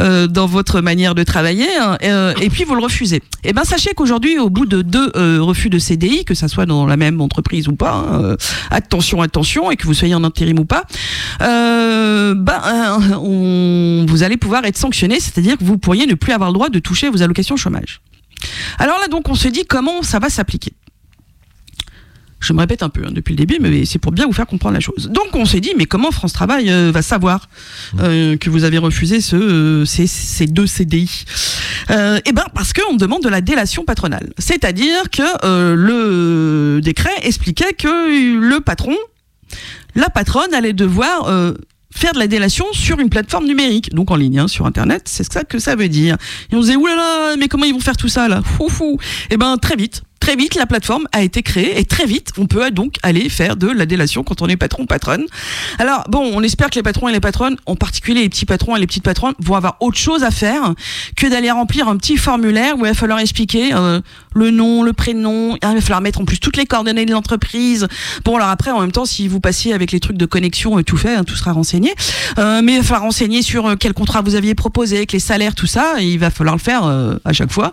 euh, 0.00 0.26
dans 0.26 0.46
votre 0.46 0.80
manière 0.80 1.14
de 1.14 1.22
travailler. 1.22 1.68
hein, 1.80 1.98
euh, 2.02 2.34
et 2.40 2.50
puis 2.50 2.64
vous 2.64 2.74
le 2.74 2.82
refusez. 2.82 3.22
Et 3.44 3.52
ben 3.52 3.64
sachez 3.64 3.90
qu'aujourd'hui, 3.94 4.38
au 4.38 4.50
bout 4.50 4.66
de 4.66 4.82
deux 4.82 5.10
euh, 5.16 5.38
refus 5.40 5.70
de 5.70 5.78
CDI, 5.78 6.24
que 6.24 6.34
ça 6.34 6.48
soit 6.48 6.66
dans 6.66 6.86
la 6.86 6.96
même 6.96 7.20
entreprise 7.20 7.68
ou 7.68 7.74
pas, 7.74 7.92
hein, 7.92 8.36
attention, 8.70 9.20
attention, 9.22 9.70
et 9.70 9.76
que 9.76 9.86
vous 9.86 9.94
soyez 9.94 10.14
en 10.14 10.24
intérim 10.24 10.58
ou 10.58 10.64
pas, 10.64 10.84
ben 11.40 13.00
on, 13.22 14.06
vous 14.08 14.22
allez 14.22 14.36
pouvoir 14.36 14.64
être 14.64 14.76
sanctionné, 14.76 15.20
c'est-à-dire 15.20 15.56
que 15.58 15.64
vous 15.64 15.78
pourriez 15.78 16.06
ne 16.06 16.14
plus 16.14 16.32
avoir 16.32 16.50
le 16.50 16.54
droit 16.54 16.68
de 16.68 16.78
toucher 16.78 17.08
vos 17.08 17.22
allocations 17.22 17.56
chômage. 17.56 18.00
Alors 18.78 18.98
là, 18.98 19.08
donc, 19.08 19.28
on 19.28 19.34
se 19.34 19.48
dit 19.48 19.64
comment 19.66 20.02
ça 20.02 20.18
va 20.18 20.28
s'appliquer. 20.28 20.72
Je 22.42 22.52
me 22.52 22.58
répète 22.58 22.82
un 22.82 22.88
peu 22.88 23.02
hein, 23.06 23.12
depuis 23.12 23.32
le 23.32 23.36
début, 23.36 23.58
mais 23.60 23.84
c'est 23.84 24.00
pour 24.00 24.10
bien 24.10 24.26
vous 24.26 24.32
faire 24.32 24.46
comprendre 24.46 24.74
la 24.74 24.80
chose. 24.80 25.08
Donc 25.10 25.34
on 25.34 25.44
s'est 25.44 25.60
dit, 25.60 25.72
mais 25.78 25.86
comment 25.86 26.10
France 26.10 26.32
Travail 26.32 26.70
euh, 26.70 26.90
va 26.92 27.00
savoir 27.00 27.48
euh, 28.00 28.36
que 28.36 28.50
vous 28.50 28.64
avez 28.64 28.78
refusé 28.78 29.20
ce, 29.20 29.36
euh, 29.36 29.84
ces, 29.84 30.08
ces 30.08 30.46
deux 30.46 30.66
CDI 30.66 31.24
Eh 31.88 32.32
ben 32.32 32.44
parce 32.52 32.72
qu'on 32.72 32.96
demande 32.96 33.22
de 33.22 33.28
la 33.28 33.40
délation 33.40 33.84
patronale. 33.84 34.32
C'est-à-dire 34.38 35.08
que 35.10 35.74
le 35.76 36.80
décret 36.80 37.14
expliquait 37.22 37.74
que 37.74 38.40
le 38.40 38.60
patron, 38.60 38.96
la 39.94 40.10
patronne 40.10 40.52
allait 40.52 40.72
devoir 40.72 41.30
faire 41.94 42.12
de 42.12 42.18
la 42.18 42.26
délation 42.26 42.64
sur 42.72 42.98
une 42.98 43.10
plateforme 43.10 43.46
numérique, 43.46 43.94
donc 43.94 44.10
en 44.10 44.16
ligne, 44.16 44.40
hein, 44.40 44.48
sur 44.48 44.66
Internet, 44.66 45.02
c'est 45.06 45.30
ça 45.30 45.44
que 45.44 45.58
ça 45.58 45.76
veut 45.76 45.88
dire. 45.88 46.16
Et 46.50 46.56
on 46.56 46.62
se 46.62 46.66
disait, 46.66 46.76
oulala, 46.76 47.36
mais 47.38 47.48
comment 47.48 47.64
ils 47.64 47.74
vont 47.74 47.80
faire 47.80 47.96
tout 47.96 48.08
ça 48.08 48.28
là? 48.28 48.42
Fou, 48.42 48.68
fou. 48.68 48.98
Eh 49.30 49.36
ben 49.36 49.56
très 49.58 49.76
vite, 49.76 50.02
très 50.22 50.36
vite, 50.36 50.54
la 50.54 50.66
plateforme 50.66 51.08
a 51.10 51.20
été 51.22 51.42
créée 51.42 51.80
et 51.80 51.84
très 51.84 52.06
vite, 52.06 52.30
on 52.38 52.46
peut 52.46 52.70
donc 52.70 52.94
aller 53.02 53.28
faire 53.28 53.56
de 53.56 53.66
la 53.66 53.86
délation 53.86 54.22
quand 54.22 54.40
on 54.40 54.46
est 54.46 54.56
patron, 54.56 54.86
patronne. 54.86 55.26
Alors 55.80 56.04
bon, 56.08 56.30
on 56.32 56.44
espère 56.44 56.70
que 56.70 56.76
les 56.76 56.84
patrons 56.84 57.08
et 57.08 57.12
les 57.12 57.18
patronnes, 57.18 57.56
en 57.66 57.74
particulier 57.74 58.22
les 58.22 58.28
petits 58.28 58.46
patrons 58.46 58.76
et 58.76 58.78
les 58.78 58.86
petites 58.86 59.02
patronnes, 59.02 59.34
vont 59.40 59.56
avoir 59.56 59.78
autre 59.80 59.98
chose 59.98 60.22
à 60.22 60.30
faire 60.30 60.74
que 61.16 61.26
d'aller 61.26 61.50
remplir 61.50 61.88
un 61.88 61.96
petit 61.96 62.16
formulaire 62.16 62.76
où 62.76 62.86
il 62.86 62.88
va 62.88 62.94
falloir 62.94 63.18
expliquer 63.18 63.74
euh, 63.74 64.00
le 64.32 64.52
nom, 64.52 64.84
le 64.84 64.92
prénom, 64.92 65.56
il 65.60 65.66
va 65.66 65.80
falloir 65.80 66.00
mettre 66.00 66.20
en 66.20 66.24
plus 66.24 66.38
toutes 66.38 66.56
les 66.56 66.66
coordonnées 66.66 67.04
de 67.04 67.10
l'entreprise. 67.10 67.88
Bon 68.24 68.36
alors 68.36 68.48
après, 68.48 68.70
en 68.70 68.80
même 68.80 68.92
temps, 68.92 69.06
si 69.06 69.26
vous 69.26 69.40
passiez 69.40 69.74
avec 69.74 69.90
les 69.90 69.98
trucs 69.98 70.18
de 70.18 70.26
connexion 70.26 70.78
et 70.78 70.84
tout 70.84 70.96
fait, 70.96 71.16
hein, 71.16 71.24
tout 71.24 71.34
sera 71.34 71.50
renseigné. 71.50 71.92
Euh, 72.38 72.60
mais 72.62 72.74
il 72.74 72.78
va 72.78 72.84
falloir 72.84 73.02
renseigner 73.02 73.42
sur 73.42 73.66
euh, 73.66 73.74
quel 73.74 73.92
contrat 73.92 74.22
vous 74.22 74.36
aviez 74.36 74.54
proposé, 74.54 74.98
avec 74.98 75.10
les 75.10 75.18
salaires, 75.18 75.56
tout 75.56 75.66
ça, 75.66 75.94
il 75.98 76.20
va 76.20 76.30
falloir 76.30 76.54
le 76.54 76.60
faire 76.60 76.84
à 77.24 77.32
chaque 77.32 77.50
fois. 77.50 77.72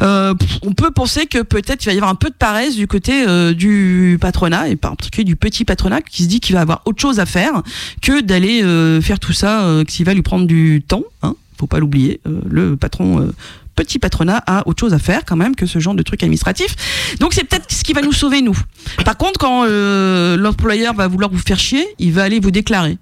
On 0.00 0.74
peut 0.76 0.90
penser 0.90 1.24
que 1.24 1.38
peut-être 1.40 1.77
il 1.84 1.86
va 1.86 1.92
y 1.92 1.96
avoir 1.96 2.10
un 2.10 2.14
peu 2.14 2.28
de 2.30 2.34
paresse 2.34 2.76
du 2.76 2.86
côté 2.86 3.24
euh, 3.26 3.52
du 3.54 4.18
patronat, 4.20 4.68
et 4.68 4.76
par 4.76 4.96
particulier 4.96 5.24
du 5.24 5.36
petit 5.36 5.64
patronat, 5.64 6.02
qui 6.02 6.24
se 6.24 6.28
dit 6.28 6.40
qu'il 6.40 6.54
va 6.54 6.62
avoir 6.62 6.82
autre 6.84 7.00
chose 7.00 7.20
à 7.20 7.26
faire 7.26 7.62
que 8.02 8.20
d'aller 8.20 8.62
euh, 8.62 9.00
faire 9.00 9.18
tout 9.18 9.32
ça, 9.32 9.64
euh, 9.64 9.84
va 10.00 10.14
lui 10.14 10.22
prendre 10.22 10.46
du 10.46 10.82
temps. 10.86 11.04
Hein, 11.22 11.34
faut 11.58 11.66
pas 11.66 11.78
l'oublier, 11.78 12.20
euh, 12.26 12.40
le 12.48 12.76
patron. 12.76 13.20
euh, 13.20 13.32
Petit 13.74 14.00
patronat 14.00 14.42
a 14.48 14.66
autre 14.66 14.80
chose 14.80 14.92
à 14.92 14.98
faire 14.98 15.24
quand 15.24 15.36
même 15.36 15.54
que 15.54 15.64
ce 15.64 15.78
genre 15.78 15.94
de 15.94 16.02
trucs 16.02 16.24
administratifs. 16.24 17.14
Donc 17.20 17.32
c'est 17.32 17.44
peut-être 17.44 17.70
ce 17.72 17.84
qui 17.84 17.92
va 17.92 18.02
nous 18.02 18.10
sauver 18.10 18.42
nous. 18.42 18.58
Par 19.04 19.16
contre, 19.16 19.38
quand 19.38 19.66
euh, 19.68 20.36
l'employeur 20.36 20.94
va 20.94 21.06
vouloir 21.06 21.30
vous 21.30 21.38
faire 21.38 21.60
chier, 21.60 21.86
il 22.00 22.10
va 22.12 22.24
aller 22.24 22.40
vous 22.40 22.50
déclarer. 22.50 22.98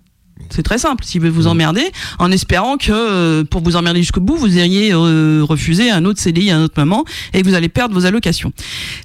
C'est 0.50 0.62
très 0.62 0.78
simple, 0.78 1.04
s'il 1.04 1.20
veut 1.20 1.30
vous 1.30 1.46
emmerder, 1.46 1.84
en 2.18 2.30
espérant 2.30 2.76
que 2.76 2.92
euh, 2.92 3.44
pour 3.44 3.62
vous 3.62 3.76
emmerder 3.76 4.00
jusqu'au 4.00 4.20
bout, 4.20 4.36
vous 4.36 4.56
iriez 4.56 4.92
euh, 4.92 5.42
refuser 5.42 5.90
un 5.90 6.04
autre 6.04 6.20
CDI 6.20 6.50
à 6.50 6.58
un 6.58 6.64
autre 6.64 6.78
moment 6.78 7.04
et 7.32 7.42
que 7.42 7.48
vous 7.48 7.54
allez 7.54 7.68
perdre 7.68 7.94
vos 7.94 8.06
allocations. 8.06 8.52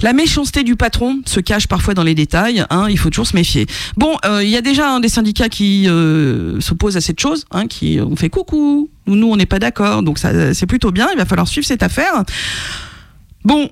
La 0.01 0.13
méchanceté 0.13 0.63
du 0.63 0.75
patron 0.75 1.21
se 1.25 1.39
cache 1.39 1.67
parfois 1.67 1.93
dans 1.93 2.03
les 2.03 2.15
détails, 2.15 2.65
hein, 2.69 2.87
il 2.89 2.97
faut 2.97 3.09
toujours 3.09 3.27
se 3.27 3.35
méfier. 3.35 3.65
Bon, 3.97 4.17
euh, 4.25 4.43
il 4.43 4.49
y 4.49 4.57
a 4.57 4.61
déjà 4.61 4.89
un 4.89 4.99
des 4.99 5.09
syndicats 5.09 5.49
qui 5.49 5.87
euh, 5.87 6.59
s'opposent 6.59 6.97
à 6.97 7.01
cette 7.01 7.19
chose, 7.19 7.45
hein, 7.51 7.67
qui 7.67 7.99
ont 7.99 8.15
fait 8.15 8.29
coucou, 8.29 8.89
nous, 9.07 9.15
nous 9.15 9.27
on 9.27 9.35
n'est 9.35 9.45
pas 9.45 9.59
d'accord, 9.59 10.03
donc 10.03 10.19
ça 10.19 10.53
c'est 10.53 10.67
plutôt 10.67 10.91
bien, 10.91 11.09
il 11.13 11.17
va 11.17 11.25
falloir 11.25 11.47
suivre 11.47 11.65
cette 11.65 11.83
affaire. 11.83 12.23
Bon, 13.43 13.69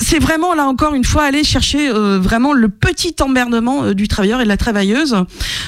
c'est 0.00 0.18
vraiment 0.18 0.54
là 0.54 0.66
encore 0.66 0.94
une 0.94 1.04
fois 1.04 1.24
aller 1.24 1.44
chercher 1.44 1.88
euh, 1.90 2.18
vraiment 2.18 2.52
le 2.52 2.68
petit 2.68 3.14
emmerdement 3.20 3.84
euh, 3.84 3.94
du 3.94 4.08
travailleur 4.08 4.40
et 4.40 4.44
de 4.44 4.48
la 4.48 4.56
travailleuse. 4.56 5.16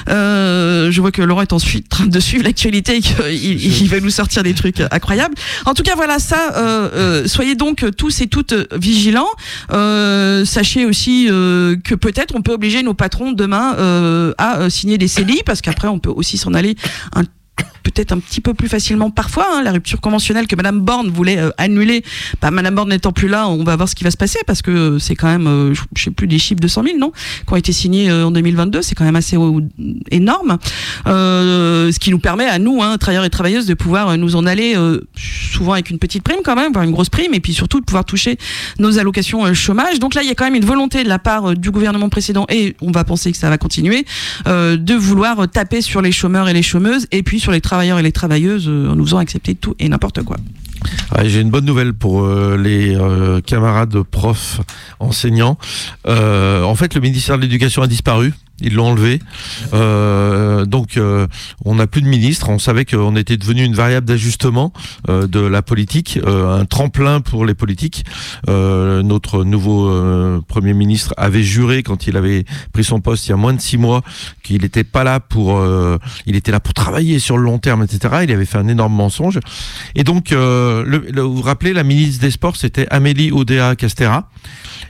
Euh, 0.09 0.89
je 0.91 1.01
vois 1.01 1.11
que 1.11 1.21
Laurent 1.21 1.41
est 1.41 1.53
ensuite 1.53 1.93
en 1.93 1.97
train 1.97 2.05
de 2.07 2.19
suivre 2.19 2.43
l'actualité 2.43 2.97
et 2.97 3.01
qu'il 3.01 3.81
il 3.81 3.89
va 3.89 3.99
nous 3.99 4.09
sortir 4.09 4.43
des 4.43 4.53
trucs 4.53 4.81
incroyables. 4.91 5.35
En 5.65 5.73
tout 5.73 5.83
cas, 5.83 5.95
voilà 5.95 6.19
ça. 6.19 6.53
euh, 6.55 6.89
euh, 6.93 7.27
soyez 7.27 7.55
donc 7.55 7.85
tous 7.97 8.21
et 8.21 8.27
toutes 8.27 8.53
vigilants. 8.73 9.29
Euh, 9.73 10.45
sachez 10.45 10.85
aussi 10.85 11.27
euh, 11.29 11.75
que 11.83 11.95
peut-être 11.95 12.33
on 12.35 12.41
peut 12.41 12.53
obliger 12.53 12.83
nos 12.83 12.93
patrons 12.93 13.31
demain 13.33 13.75
euh, 13.77 14.33
à 14.37 14.69
signer 14.69 14.97
des 14.97 15.07
CDI 15.07 15.41
parce 15.45 15.61
qu'après 15.61 15.87
on 15.87 15.99
peut 15.99 16.09
aussi 16.09 16.37
s'en 16.37 16.53
aller 16.53 16.75
un 17.15 17.23
peut-être 17.83 18.11
un 18.11 18.19
petit 18.19 18.41
peu 18.41 18.53
plus 18.53 18.67
facilement 18.67 19.11
parfois. 19.11 19.47
hein, 19.53 19.63
la 19.63 19.71
rupture 19.71 20.01
conventionnelle 20.01 20.47
que 20.47 20.55
Madame 20.55 20.79
Borne 20.79 21.09
voulait 21.09 21.37
euh, 21.37 21.49
annuler, 21.57 22.03
bah, 22.41 22.51
Madame 22.51 22.75
Borne 22.75 22.89
n'étant 22.89 23.11
plus 23.11 23.27
là, 23.27 23.47
on 23.47 23.63
va 23.63 23.75
voir 23.75 23.89
ce 23.89 23.95
qui 23.95 24.03
va 24.03 24.11
se 24.11 24.17
passer 24.17 24.39
parce 24.45 24.61
que 24.61 24.99
c'est 24.99 25.15
quand 25.15 25.27
même, 25.27 25.47
euh, 25.47 25.73
je 25.95 26.03
sais 26.03 26.11
plus 26.11 26.27
des 26.27 26.39
chiffres 26.39 26.59
de 26.59 26.67
100 26.67 26.83
000, 26.83 26.97
non, 26.97 27.11
qui 27.45 27.53
ont 27.53 27.55
été 27.55 27.71
signés 27.71 28.09
euh, 28.09 28.25
en 28.25 28.31
2022, 28.31 28.81
c'est 28.81 28.95
quand 28.95 29.03
même 29.03 29.15
assez 29.15 29.37
euh, 29.37 29.61
énorme. 30.09 30.57
Ce 31.05 31.99
qui 31.99 32.11
nous 32.11 32.19
permet 32.19 32.45
à 32.45 32.59
nous, 32.59 32.81
hein, 32.81 32.97
travailleurs 32.97 33.25
et 33.25 33.29
travailleuses, 33.29 33.65
de 33.65 33.73
pouvoir 33.73 34.17
nous 34.17 34.35
en 34.35 34.45
aller 34.45 34.75
souvent 35.15 35.73
avec 35.73 35.89
une 35.89 35.99
petite 35.99 36.23
prime 36.23 36.39
quand 36.43 36.55
même, 36.55 36.71
voire 36.71 36.83
une 36.83 36.91
grosse 36.91 37.09
prime, 37.09 37.33
et 37.33 37.39
puis 37.39 37.53
surtout 37.53 37.79
de 37.79 37.85
pouvoir 37.85 38.05
toucher 38.05 38.37
nos 38.79 38.97
allocations 38.97 39.53
chômage. 39.53 39.99
Donc 39.99 40.15
là, 40.15 40.23
il 40.23 40.27
y 40.27 40.31
a 40.31 40.35
quand 40.35 40.45
même 40.45 40.55
une 40.55 40.65
volonté 40.65 41.03
de 41.03 41.09
la 41.09 41.19
part 41.19 41.53
du 41.55 41.71
gouvernement 41.71 42.09
précédent, 42.09 42.45
et 42.49 42.75
on 42.81 42.91
va 42.91 43.03
penser 43.03 43.31
que 43.31 43.37
ça 43.37 43.49
va 43.49 43.57
continuer, 43.57 44.05
de 44.45 44.93
vouloir 44.93 45.49
taper 45.49 45.81
sur 45.81 46.01
les 46.01 46.11
chômeurs 46.11 46.47
et 46.49 46.53
les 46.53 46.63
chômeuses, 46.63 47.07
et 47.11 47.23
puis 47.23 47.39
sur 47.39 47.51
les 47.51 47.61
et 47.79 48.01
les 48.01 48.11
travailleuses, 48.11 48.67
euh, 48.67 48.89
en 48.89 48.95
nous 48.95 49.05
faisant 49.05 49.17
accepter 49.17 49.55
tout 49.55 49.75
et 49.79 49.87
n'importe 49.87 50.23
quoi. 50.23 50.37
J'ai 51.23 51.41
une 51.41 51.51
bonne 51.51 51.65
nouvelle 51.65 51.93
pour 51.93 52.23
euh, 52.23 52.57
les 52.57 52.95
euh, 52.95 53.39
camarades 53.41 54.01
profs 54.03 54.61
enseignants. 54.99 55.57
En 56.05 56.75
fait, 56.75 56.95
le 56.95 57.01
ministère 57.01 57.37
de 57.37 57.43
l'Éducation 57.43 57.81
a 57.81 57.87
disparu. 57.87 58.33
Ils 58.61 58.75
l'ont 58.75 58.87
enlevé. 58.91 59.19
Euh, 59.73 60.65
donc, 60.65 60.97
euh, 60.97 61.27
on 61.65 61.75
n'a 61.75 61.87
plus 61.87 62.01
de 62.01 62.07
ministre. 62.07 62.49
On 62.49 62.59
savait 62.59 62.85
qu'on 62.85 63.15
était 63.15 63.37
devenu 63.37 63.63
une 63.63 63.73
variable 63.73 64.05
d'ajustement 64.07 64.71
euh, 65.09 65.27
de 65.27 65.39
la 65.39 65.61
politique, 65.61 66.19
euh, 66.25 66.59
un 66.59 66.65
tremplin 66.65 67.21
pour 67.21 67.45
les 67.45 67.53
politiques. 67.53 68.05
Euh, 68.49 69.03
notre 69.03 69.43
nouveau 69.43 69.89
euh, 69.89 70.41
Premier 70.47 70.73
ministre 70.73 71.13
avait 71.17 71.43
juré, 71.43 71.83
quand 71.83 72.07
il 72.07 72.17
avait 72.17 72.45
pris 72.73 72.83
son 72.83 73.01
poste 73.01 73.27
il 73.27 73.31
y 73.31 73.33
a 73.33 73.37
moins 73.37 73.53
de 73.53 73.61
six 73.61 73.77
mois, 73.77 74.01
qu'il 74.43 74.61
n'était 74.61 74.83
pas 74.83 75.03
là 75.03 75.19
pour... 75.19 75.61
il 76.25 76.35
était 76.35 76.51
là 76.51 76.59
pour 76.59 76.73
travailler 76.73 77.19
sur 77.19 77.37
le 77.37 77.43
long 77.43 77.59
terme, 77.59 77.83
etc. 77.83 78.15
Il 78.23 78.31
avait 78.31 78.45
fait 78.45 78.57
un 78.57 78.67
énorme 78.67 78.93
mensonge. 78.93 79.39
Et 79.95 80.03
donc, 80.03 80.31
le, 80.31 80.83
le- 80.85 81.21
vous 81.21 81.37
vous 81.37 81.41
rappelez, 81.41 81.73
la 81.73 81.83
ministre 81.83 82.21
des 82.21 82.31
Sports, 82.31 82.55
c'était 82.55 82.87
Amélie 82.89 83.31
Oudéa 83.31 83.75
Castera. 83.75 84.29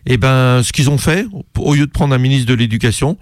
Et 0.06 0.18
ben, 0.18 0.64
ce 0.64 0.72
qu'ils 0.72 0.90
ont 0.90 0.98
fait, 0.98 1.26
au 1.58 1.76
lieu 1.76 1.86
de 1.86 1.92
prendre 1.92 2.14
un 2.14 2.18
ministre 2.18 2.48
de 2.48 2.54
l'Éducation, 2.54 3.18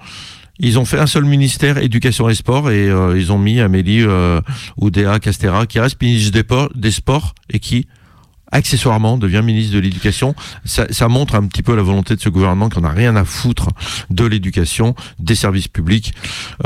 ils 0.60 0.78
ont 0.78 0.86
fait 0.86 1.00
un 1.00 1.08
seul 1.08 1.26
ministère, 1.26 1.78
Éducation 1.78 2.28
et 2.30 2.36
Sport, 2.36 2.70
et 2.72 2.90
euh, 2.90 3.18
ils 3.18 3.32
ont 3.32 3.40
mis 3.40 3.60
Amélie 3.62 4.04
euh, 4.04 4.42
Oudéa 4.78 5.20
Castera, 5.20 5.66
qui 5.66 5.80
reste 5.80 6.02
ministre 6.02 6.32
des, 6.32 6.44
Por- 6.44 6.70
des 6.76 6.92
Sports 6.92 7.34
et 7.50 7.60
qui, 7.60 7.88
accessoirement, 8.52 9.18
devient 9.18 9.42
ministre 9.44 9.74
de 9.76 9.80
l'Éducation. 9.80 10.36
Ça, 10.66 10.88
ça 10.90 11.08
montre 11.08 11.36
un 11.36 11.46
petit 11.48 11.64
peu 11.64 11.76
la 11.76 11.84
volonté 11.84 12.16
de 12.16 12.22
ce 12.22 12.30
gouvernement 12.30 12.70
qu'on 12.70 12.82
n'a 12.82 12.90
rien 12.92 13.16
à 13.16 13.26
foutre 13.26 13.68
de 14.10 14.26
l'éducation, 14.26 14.96
des 15.20 15.36
services 15.36 15.68
publics, 15.68 16.14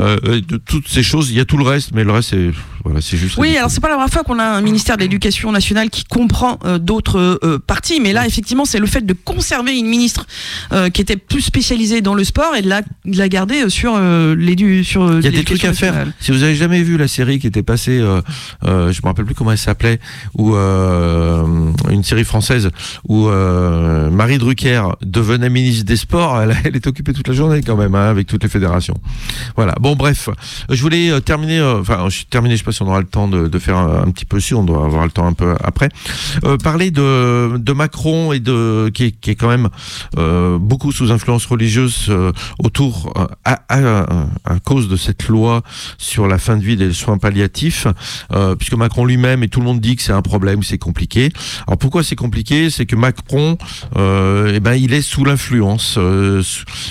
euh, 0.00 0.18
euh, 0.24 0.40
de 0.40 0.56
toutes 0.56 0.88
ces 0.88 1.02
choses. 1.02 1.30
Il 1.30 1.36
y 1.36 1.40
a 1.40 1.44
tout 1.44 1.56
le 1.56 1.64
reste, 1.64 1.90
mais 1.94 2.04
le 2.04 2.12
reste, 2.12 2.30
c'est 2.30 2.50
voilà, 2.84 3.00
c'est 3.00 3.16
juste. 3.16 3.38
Oui, 3.38 3.56
alors 3.56 3.70
c'est 3.70 3.80
pas 3.80 3.88
la 3.88 3.94
première 3.94 4.12
fois 4.12 4.24
qu'on 4.24 4.38
a 4.38 4.44
un 4.44 4.60
ministère 4.60 4.96
de 4.96 5.02
l'Éducation 5.02 5.50
nationale 5.52 5.88
qui 5.90 6.04
comprend 6.04 6.58
euh, 6.64 6.78
d'autres 6.78 7.38
euh, 7.42 7.58
parties, 7.58 7.98
mais 8.00 8.12
là 8.12 8.26
effectivement 8.26 8.64
c'est 8.66 8.78
le 8.78 8.86
fait 8.86 9.04
de 9.06 9.14
conserver 9.14 9.78
une 9.78 9.86
ministre 9.86 10.26
euh, 10.72 10.90
qui 10.90 11.00
était 11.00 11.16
plus 11.16 11.40
spécialisée 11.40 12.02
dans 12.02 12.14
le 12.14 12.24
sport 12.24 12.54
et 12.56 12.62
de 12.62 12.68
la, 12.68 12.82
de 12.82 13.16
la 13.16 13.28
garder 13.30 13.62
euh, 13.64 13.68
sur 13.70 13.94
euh, 13.96 14.34
l'édu 14.34 14.84
sur 14.84 15.02
euh, 15.02 15.18
Il 15.20 15.24
y 15.24 15.28
a 15.28 15.30
des 15.30 15.36
l'éducation 15.38 15.68
trucs 15.68 15.70
à 15.70 15.72
faire. 15.72 15.92
nationale. 15.94 16.14
Si 16.20 16.30
vous 16.32 16.42
avez 16.42 16.54
jamais 16.54 16.82
vu 16.82 16.98
la 16.98 17.08
série 17.08 17.38
qui 17.38 17.46
était 17.46 17.62
passée, 17.62 17.98
euh, 18.00 18.20
euh, 18.64 18.92
je 18.92 19.00
me 19.02 19.06
rappelle 19.08 19.24
plus 19.24 19.34
comment 19.34 19.52
elle 19.52 19.58
s'appelait, 19.58 19.98
euh, 20.38 21.70
une 21.90 22.04
série 22.04 22.24
française 22.24 22.70
où 23.08 23.28
euh, 23.28 24.10
Marie 24.10 24.38
Drucker 24.38 24.82
devenait 25.02 25.50
ministre 25.50 25.84
des 25.84 25.96
Sports, 25.96 26.40
elle, 26.40 26.56
elle 26.64 26.76
est 26.76 26.86
occupée 26.86 27.12
toute 27.12 27.28
la 27.28 27.34
journée 27.34 27.62
quand 27.62 27.76
même 27.76 27.94
hein, 27.94 28.08
avec 28.10 28.26
toutes 28.26 28.42
les 28.42 28.48
fédérations. 28.48 28.94
Voilà. 29.56 29.74
Bon, 29.80 29.96
bref, 29.96 30.28
je 30.70 30.80
voulais 30.82 31.10
euh, 31.10 31.20
terminer. 31.20 31.58
euh, 31.58 31.80
Enfin, 31.80 32.08
je 32.08 32.24
terminé. 32.24 32.54
Je 32.54 32.58
sais 32.58 32.64
pas 32.64 32.72
si 32.72 32.82
on 32.82 32.86
aura 32.88 33.00
le 33.00 33.06
temps 33.06 33.28
de, 33.28 33.48
de 33.48 33.58
faire 33.58 33.76
un, 33.76 34.10
petit 34.10 34.24
peu. 34.24 34.40
Si 34.40 34.54
on 34.54 34.64
doit 34.64 34.84
avoir 34.84 35.04
le 35.04 35.10
temps 35.10 35.26
un 35.26 35.32
peu 35.32 35.54
après. 35.62 35.88
Euh, 36.44 36.56
parler 36.56 36.90
de, 36.90 37.56
de 37.58 37.72
Macron 37.72 38.32
et 38.32 38.40
de 38.40 38.90
qui 38.94 39.04
est, 39.04 39.10
qui 39.12 39.30
est 39.30 39.34
quand 39.34 39.48
même 39.48 39.68
euh, 40.18 40.58
beaucoup 40.58 40.92
sous 40.92 41.10
influence 41.12 41.46
religieuse 41.46 42.06
euh, 42.08 42.32
autour 42.58 43.12
à, 43.44 43.60
à- 43.68 44.06
à 44.44 44.58
cause 44.60 44.88
de 44.88 44.96
cette 44.96 45.28
loi 45.28 45.62
sur 45.98 46.26
la 46.26 46.38
fin 46.38 46.56
de 46.56 46.62
vie 46.64 46.76
des 46.76 46.92
soins 46.92 47.18
palliatifs, 47.18 47.86
puisque 48.58 48.74
Macron 48.74 49.04
lui-même 49.04 49.42
et 49.42 49.48
tout 49.48 49.60
le 49.60 49.66
monde 49.66 49.80
dit 49.80 49.96
que 49.96 50.02
c'est 50.02 50.12
un 50.12 50.22
problème, 50.22 50.62
c'est 50.62 50.78
compliqué. 50.78 51.30
Alors 51.66 51.78
pourquoi 51.78 52.02
c'est 52.02 52.16
compliqué? 52.16 52.70
C'est 52.70 52.86
que 52.86 52.96
Macron, 52.96 53.56
euh, 53.96 54.52
eh 54.54 54.60
ben, 54.60 54.74
il 54.74 54.92
est 54.92 55.02
sous 55.02 55.24
l'influence, 55.24 55.96
euh, 55.98 56.42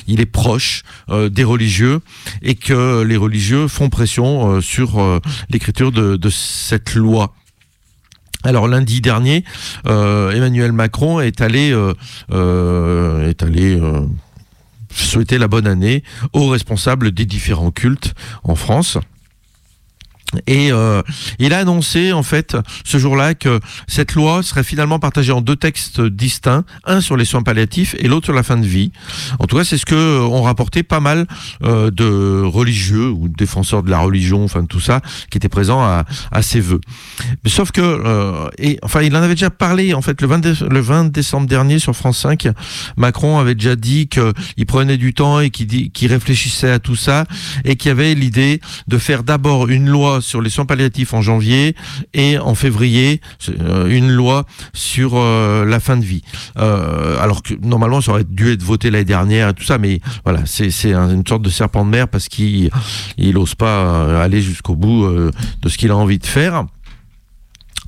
il 0.07 0.19
est 0.19 0.25
proche 0.25 0.83
euh, 1.09 1.29
des 1.29 1.43
religieux 1.43 1.99
et 2.41 2.55
que 2.55 3.03
les 3.03 3.17
religieux 3.17 3.67
font 3.67 3.89
pression 3.89 4.61
sur 4.61 5.21
l'écriture 5.49 5.91
de, 5.91 6.29
cette 6.29 6.95
loi. 6.95 7.33
Alors 8.43 8.67
lundi 8.67 8.99
dernier, 8.99 9.43
Emmanuel 9.85 10.71
Macron 10.71 11.19
est 11.21 11.41
allé, 11.41 11.69
est 12.31 13.43
allé 13.43 13.79
souhaiter 14.89 15.37
la 15.37 15.47
bonne 15.47 15.67
année 15.67 16.03
aux 16.33 16.49
responsables 16.49 17.11
des 17.11 17.25
différents 17.25 17.71
cultes 17.71 18.13
en 18.43 18.55
France. 18.55 18.97
Et 20.47 20.71
euh, 20.71 21.01
il 21.39 21.53
a 21.53 21.59
annoncé 21.59 22.11
en 22.13 22.23
fait 22.23 22.57
ce 22.83 22.97
jour-là 22.97 23.33
que 23.33 23.59
cette 23.87 24.15
loi 24.15 24.43
serait 24.43 24.63
finalement 24.63 24.99
partagée 24.99 25.31
en 25.31 25.41
deux 25.41 25.55
textes 25.55 26.01
distincts, 26.01 26.63
un 26.85 27.01
sur 27.01 27.17
les 27.17 27.25
soins 27.25 27.43
palliatifs 27.43 27.95
et 27.99 28.07
l'autre 28.07 28.25
sur 28.25 28.33
la 28.33 28.43
fin 28.43 28.57
de 28.57 28.65
vie. 28.65 28.91
En 29.39 29.45
tout 29.45 29.57
cas, 29.57 29.63
c'est 29.63 29.77
ce 29.77 29.85
que 29.85 30.19
ont 30.21 30.41
rapporté 30.43 30.83
pas 30.83 30.99
mal 30.99 31.27
euh, 31.63 31.91
de 31.91 32.41
religieux 32.43 33.09
ou 33.09 33.27
défenseurs 33.29 33.83
de 33.83 33.89
la 33.91 33.99
religion, 33.99 34.43
enfin 34.43 34.65
tout 34.65 34.79
ça, 34.79 35.01
qui 35.29 35.37
étaient 35.37 35.49
présents 35.49 35.81
à, 35.81 36.05
à 36.31 36.41
ces 36.41 36.59
vœux. 36.59 36.81
Sauf 37.45 37.71
que, 37.71 37.81
euh, 37.81 38.49
et 38.57 38.79
enfin, 38.83 39.01
il 39.01 39.15
en 39.15 39.21
avait 39.21 39.35
déjà 39.35 39.49
parlé 39.49 39.93
en 39.93 40.01
fait 40.01 40.21
le 40.21 40.27
20, 40.27 40.39
dé- 40.39 40.53
le 40.69 40.79
20 40.79 41.11
décembre 41.11 41.47
dernier 41.47 41.79
sur 41.79 41.95
France 41.95 42.19
5. 42.19 42.47
Macron 42.97 43.39
avait 43.39 43.55
déjà 43.55 43.75
dit 43.75 44.07
qu'il 44.07 44.65
prenait 44.65 44.97
du 44.97 45.13
temps 45.13 45.39
et 45.39 45.49
qu'il 45.49 45.91
qu'il 45.91 46.11
réfléchissait 46.11 46.69
à 46.71 46.79
tout 46.79 46.95
ça 46.95 47.25
et 47.65 47.75
qu'il 47.75 47.91
avait 47.91 48.13
l'idée 48.15 48.61
de 48.87 48.97
faire 48.97 49.23
d'abord 49.23 49.67
une 49.69 49.87
loi 49.89 50.21
sur 50.23 50.41
les 50.41 50.49
soins 50.49 50.65
palliatifs 50.65 51.13
en 51.13 51.21
janvier 51.21 51.75
et 52.13 52.37
en 52.39 52.55
février 52.55 53.21
euh, 53.61 53.87
une 53.87 54.09
loi 54.11 54.45
sur 54.73 55.11
euh, 55.15 55.65
la 55.65 55.79
fin 55.79 55.97
de 55.97 56.03
vie. 56.05 56.23
Euh, 56.57 57.17
alors 57.21 57.43
que 57.43 57.53
normalement 57.61 58.01
ça 58.01 58.11
aurait 58.11 58.23
dû 58.23 58.51
être 58.51 58.63
voté 58.63 58.89
l'année 58.89 59.05
dernière 59.05 59.49
et 59.49 59.53
tout 59.53 59.63
ça, 59.63 59.77
mais 59.77 59.99
voilà, 60.23 60.39
c'est 60.45 60.71
c'est 60.71 60.93
un- 60.93 61.09
une 61.13 61.27
sorte 61.27 61.41
de 61.43 61.49
serpent 61.49 61.85
de 61.85 61.89
mer 61.91 62.07
parce 62.07 62.27
qu'il 62.29 62.69
il 63.17 63.37
ose 63.37 63.55
pas 63.55 64.21
aller 64.23 64.41
jusqu'au 64.41 64.75
bout 64.75 65.07
de 65.07 65.69
ce 65.69 65.77
qu'il 65.77 65.91
a 65.91 65.95
envie 65.97 66.19
de 66.19 66.25
faire. 66.25 66.65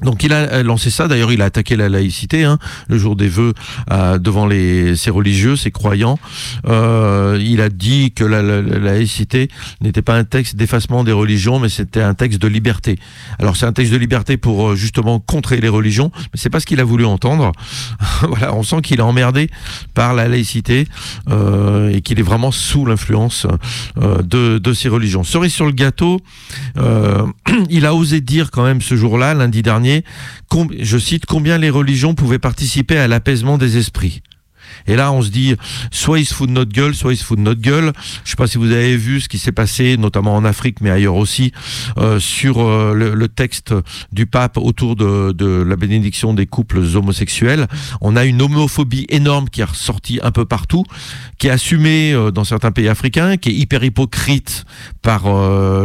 Donc 0.01 0.23
il 0.23 0.33
a 0.33 0.37
euh, 0.51 0.63
lancé 0.63 0.89
ça. 0.89 1.07
D'ailleurs, 1.07 1.31
il 1.31 1.41
a 1.41 1.45
attaqué 1.45 1.75
la 1.75 1.87
laïcité 1.89 2.43
hein, 2.43 2.57
le 2.89 2.97
jour 2.97 3.15
des 3.15 3.27
vœux 3.29 3.53
euh, 3.91 4.17
devant 4.17 4.45
les 4.45 4.95
ses 4.95 5.09
religieux, 5.09 5.55
ses 5.55 5.71
croyants. 5.71 6.19
Euh, 6.67 7.37
il 7.41 7.61
a 7.61 7.69
dit 7.69 8.11
que 8.11 8.23
la, 8.23 8.41
la- 8.41 8.61
la 8.61 8.79
laïcité 8.79 9.49
n'était 9.81 10.01
pas 10.01 10.15
un 10.15 10.23
texte 10.25 10.55
d'effacement 10.55 11.03
des 11.03 11.11
religions, 11.11 11.59
mais 11.59 11.69
c'était 11.69 12.01
un 12.01 12.13
texte 12.13 12.41
de 12.41 12.47
liberté. 12.47 12.97
Alors 13.39 13.55
c'est 13.55 13.65
un 13.65 13.73
texte 13.73 13.93
de 13.93 13.97
liberté 13.97 14.37
pour 14.37 14.75
justement 14.75 15.19
contrer 15.19 15.61
les 15.61 15.69
religions, 15.69 16.11
mais 16.15 16.39
c'est 16.39 16.49
pas 16.49 16.59
ce 16.59 16.65
qu'il 16.65 16.79
a 16.79 16.83
voulu 16.83 17.05
entendre. 17.05 17.51
voilà, 18.27 18.53
on 18.53 18.63
sent 18.63 18.81
qu'il 18.81 18.99
est 18.99 19.03
emmerdé 19.03 19.49
par 19.93 20.13
la 20.13 20.27
laïcité 20.27 20.87
et 21.29 22.01
qu'il 22.01 22.19
est 22.19 22.23
vraiment 22.23 22.51
sous 22.51 22.85
l'influence 22.85 23.47
de, 23.97 24.57
de 24.57 24.73
ces 24.73 24.89
religions. 24.89 25.23
Cerise 25.23 25.53
sur 25.53 25.65
le 25.65 25.71
gâteau, 25.71 26.19
il 27.69 27.85
a 27.85 27.93
osé 27.93 28.21
dire 28.21 28.51
quand 28.51 28.63
même 28.63 28.81
ce 28.81 28.95
jour-là, 28.95 29.33
lundi 29.33 29.61
dernier, 29.61 29.84
je 30.79 30.97
cite, 30.97 31.25
combien 31.25 31.57
les 31.57 31.69
religions 31.69 32.15
pouvaient 32.15 32.39
participer 32.39 32.97
à 32.97 33.07
l'apaisement 33.07 33.57
des 33.57 33.77
esprits? 33.77 34.21
Et 34.87 34.95
là, 34.95 35.11
on 35.11 35.21
se 35.21 35.29
dit, 35.29 35.55
soit 35.91 36.19
il 36.19 36.25
se 36.25 36.33
fout 36.33 36.47
de 36.47 36.53
notre 36.53 36.71
gueule, 36.71 36.93
soit 36.93 37.13
il 37.13 37.17
se 37.17 37.23
fout 37.23 37.37
de 37.37 37.43
notre 37.43 37.61
gueule. 37.61 37.93
Je 38.23 38.31
sais 38.31 38.35
pas 38.35 38.47
si 38.47 38.57
vous 38.57 38.71
avez 38.71 38.97
vu 38.97 39.21
ce 39.21 39.29
qui 39.29 39.39
s'est 39.39 39.51
passé, 39.51 39.97
notamment 39.97 40.35
en 40.35 40.45
Afrique, 40.45 40.81
mais 40.81 40.89
ailleurs 40.89 41.15
aussi, 41.15 41.51
euh, 41.97 42.19
sur 42.19 42.59
euh, 42.59 42.93
le, 42.93 43.27
texte 43.27 43.73
du 44.11 44.27
pape 44.27 44.57
autour 44.57 44.95
de, 44.95 45.63
la 45.63 45.75
bénédiction 45.75 46.33
des 46.33 46.45
couples 46.45 46.79
homosexuels. 46.95 47.67
On 48.01 48.15
a 48.15 48.23
une 48.23 48.41
homophobie 48.41 49.05
énorme 49.09 49.49
qui 49.49 49.61
est 49.61 49.65
ressortie 49.65 50.19
un 50.23 50.31
peu 50.31 50.45
partout, 50.45 50.83
qui 51.37 51.47
est 51.47 51.51
assumée 51.51 52.13
euh, 52.13 52.31
dans 52.31 52.43
certains 52.43 52.71
pays 52.71 52.87
africains, 52.87 53.37
qui 53.37 53.49
est 53.49 53.53
hyper 53.53 53.83
hypocrite 53.83 54.65
par 55.01 55.25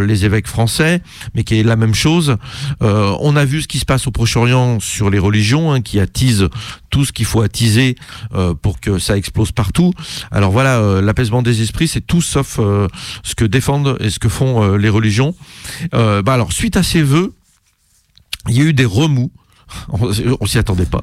les 0.01 0.25
évêques 0.25 0.47
français, 0.47 1.03
mais 1.35 1.45
qui 1.45 1.59
est 1.59 1.63
la 1.63 1.77
même 1.77 1.95
chose. 1.95 2.37
On 2.81 3.37
a 3.37 3.45
vu 3.45 3.63
ce 3.63 3.69
qui 3.69 3.79
se 3.79 3.85
passe 3.85 4.07
au 4.07 4.11
Proche-Orient 4.11 4.81
sur 4.81 5.11
les 5.11 5.19
religions, 5.19 5.73
hein, 5.73 5.81
qui 5.81 6.01
attise 6.01 6.49
tout 6.91 7.05
ce 7.05 7.13
qu'il 7.13 7.25
faut 7.25 7.43
attiser 7.43 7.97
euh, 8.35 8.55
pour 8.55 8.81
que 8.81 8.99
ça 8.99 9.17
explose 9.17 9.53
partout. 9.53 9.93
Alors 10.31 10.51
voilà, 10.51 10.79
euh, 10.79 11.01
l'apaisement 11.01 11.43
des 11.43 11.63
esprits, 11.63 11.89
c'est 11.89 12.01
tout 12.01 12.21
sauf 12.21 12.59
euh, 12.59 12.89
ce 13.23 13.35
que 13.35 13.45
défendent 13.45 13.97
et 14.01 14.11
ce 14.11 14.19
que 14.19 14.29
font 14.29 14.77
les 14.77 14.89
religions. 14.89 15.35
Bah 15.93 16.23
alors, 16.27 16.53
suite 16.53 16.77
à 16.77 16.83
ces 16.83 17.03
vœux, 17.03 17.33
il 18.49 18.57
y 18.57 18.61
a 18.61 18.65
eu 18.65 18.73
des 18.73 18.85
remous. 18.85 19.31
On, 19.91 20.11
on 20.41 20.47
s'y 20.47 20.59
attendait 20.59 20.87
pas. 20.87 21.03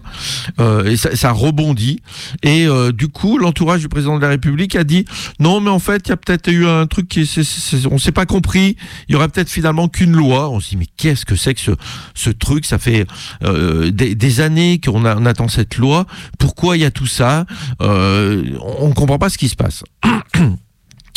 Euh, 0.59 0.86
et 0.86 0.97
ça, 0.97 1.15
ça 1.15 1.32
rebondit. 1.32 2.01
Et 2.43 2.65
euh, 2.68 2.91
du 2.91 3.07
coup, 3.07 3.38
l'entourage 3.38 3.82
du 3.82 3.89
président 3.89 4.15
de 4.18 4.22
la 4.22 4.30
République 4.30 4.76
a 4.76 4.84
dit 4.84 5.05
non, 5.39 5.59
mais 5.59 5.70
en 5.70 5.80
fait, 5.80 6.03
il 6.07 6.09
y 6.09 6.13
a 6.13 6.18
peut-être 6.18 6.47
eu 6.51 6.68
un 6.68 6.88
truc 6.88 7.07
qui, 7.07 7.26
c'est- 7.26 7.43
c'est- 7.43 7.86
on 7.88 7.97
s'est 7.97 8.11
pas 8.11 8.26
compris. 8.26 8.76
Il 9.07 9.13
y 9.13 9.15
aurait 9.15 9.30
peut-être 9.30 9.49
finalement 9.49 9.88
qu'une 9.88 10.13
loi. 10.13 10.49
On 10.49 10.59
se 10.59 10.70
dit 10.70 10.78
mais 10.78 10.88
qu'est-ce 10.97 11.26
que 11.26 11.36
c'est 11.36 11.53
que 11.53 11.61
ce, 11.61 11.72
ce 12.15 12.30
truc? 12.30 12.65
Ça 12.65 12.78
fait 12.80 13.05
euh, 13.43 13.91
des, 13.91 14.15
des 14.15 14.41
années 14.41 14.80
qu'on 14.84 15.05
on 15.05 15.26
attend 15.26 15.47
cette 15.47 15.78
loi. 15.78 16.05
Pourquoi 16.39 16.78
il 16.78 16.82
y 16.82 16.86
a 16.86 16.91
tout 16.91 17.05
ça? 17.07 17.45
Euh, 17.82 18.43
On 18.80 18.89
ne 18.89 18.93
comprend 18.93 19.18
pas 19.20 19.30
ce 19.30 19.38
qui 19.38 19.49
se 19.49 19.55
passe. 19.55 19.84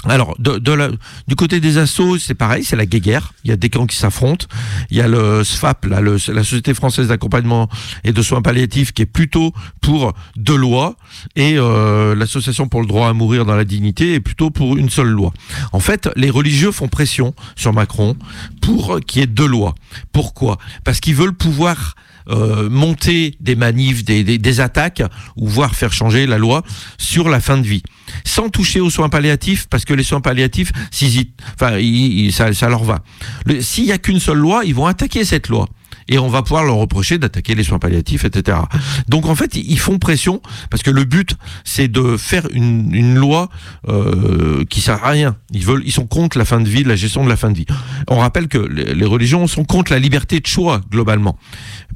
Alors, 0.09 0.35
de, 0.39 0.57
de 0.57 0.73
la- 0.73 0.89
du 1.29 1.37
côté 1.37 1.61
des 1.61 1.77
assos, 1.77 2.17
c'est 2.19 2.35
pareil, 2.35 2.65
c'est 2.65 2.77
la 2.77 2.87
guéguerre. 2.87 3.35
Il 3.45 3.51
y 3.51 3.53
a 3.53 3.57
des 3.57 3.69
camps 3.69 3.87
qui 3.87 3.97
s'affrontent. 3.97 4.47
Il 4.91 4.97
y 4.97 5.03
a 5.03 5.09
le 5.09 5.45
SFAP, 5.45 5.85
là, 5.87 6.01
le- 6.01 6.17
la 6.33 6.43
Société 6.43 6.73
française 6.73 7.09
d'accompagnement 7.09 7.69
et 8.03 8.13
de 8.13 8.23
soins 8.23 8.41
palliatifs, 8.41 8.93
qui 8.93 9.03
est 9.03 9.07
plutôt 9.07 9.53
pour 9.83 10.15
deux 10.37 10.57
lois, 10.57 10.97
et 11.37 11.57
euh, 11.59 12.15
l'Association 12.15 12.67
pour 12.67 12.81
le 12.81 12.87
droit 12.87 13.09
à 13.11 13.13
mourir 13.13 13.45
dans 13.45 13.57
la 13.57 13.65
dignité 13.67 14.15
est 14.15 14.21
plutôt 14.21 14.49
pour 14.51 14.79
une 14.79 14.89
seule 14.89 15.09
loi. 15.09 15.35
En 15.73 15.81
fait, 15.81 16.09
les 16.17 16.31
religieux 16.31 16.73
font 16.73 16.89
pression 16.89 17.35
sur 17.55 17.75
Macron 17.75 18.17
pour 18.63 19.01
qu'il 19.07 19.21
y 19.21 19.25
ait 19.25 19.27
deux 19.27 19.47
lois. 19.49 19.75
Pourquoi? 20.13 20.57
Parce 20.83 21.01
qu'ils 21.01 21.15
veulent 21.15 21.35
pouvoir 21.35 21.95
euh, 22.29 22.69
monter 22.69 23.35
des 23.41 23.57
manifs, 23.57 24.05
des, 24.05 24.25
des, 24.25 24.61
attaques, 24.61 25.03
ou 25.37 25.49
voire 25.49 25.75
faire 25.75 25.93
changer 25.93 26.27
la 26.27 26.39
loi 26.39 26.63
sur 26.99 27.29
la 27.29 27.41
fin 27.41 27.57
de 27.59 27.67
vie, 27.67 27.83
sans 28.25 28.49
toucher 28.49 28.81
aux 28.81 28.91
soins 28.91 29.09
palliatifs, 29.09 29.67
parce 29.69 29.85
que 29.85 29.95
les 29.95 30.03
soins 30.05 30.21
palliatifs, 30.21 30.73
ils- 31.81 32.33
ça, 32.33 32.69
leur 32.69 32.85
va. 32.85 33.03
S'il 33.61 33.85
y 33.85 33.93
a 33.93 33.99
qu'une 33.99 34.21
seule 34.21 34.39
loi, 34.39 34.63
ils 34.65 34.75
vont 34.75 34.87
attaquer 34.87 35.25
cette 35.25 35.49
loi. 35.49 35.69
Et 36.09 36.19
on 36.19 36.29
va 36.29 36.43
pouvoir 36.43 36.65
leur 36.65 36.75
reprocher 36.77 37.19
d'attaquer 37.19 37.55
les 37.55 37.63
soins 37.63 37.79
palliatifs, 37.79 38.25
etc. 38.25 38.59
Donc 39.09 39.27
en 39.27 39.37
fait, 39.37 39.55
ils 39.55 39.79
font 39.79 39.99
pression 39.99 40.43
parce 40.69 40.83
que 40.83 40.91
le 40.91 41.05
but, 41.05 41.37
c'est 41.65 41.87
de 41.87 42.17
faire 42.17 42.49
une, 42.53 42.93
une 42.93 43.15
loi 43.15 43.49
euh, 43.89 44.65
qui 44.69 44.81
sert 44.81 45.05
à 45.05 45.11
rien. 45.11 45.37
Ils 45.53 45.65
veulent, 45.65 45.83
ils 45.85 45.93
sont 45.93 46.07
contre 46.07 46.37
la 46.37 46.45
fin 46.45 46.61
de 46.61 46.69
vie, 46.69 46.83
la 46.83 46.97
gestion 46.97 47.23
de 47.25 47.29
la 47.29 47.37
fin 47.37 47.51
de 47.51 47.57
vie. 47.57 47.67
On 48.09 48.19
rappelle 48.19 48.49
que 48.49 48.59
les 48.59 49.05
religions 49.07 49.47
sont 49.47 49.65
contre 49.65 49.93
la 49.93 50.01
liberté 50.01 50.41
de 50.41 50.47
choix 50.49 50.81
globalement, 50.91 51.39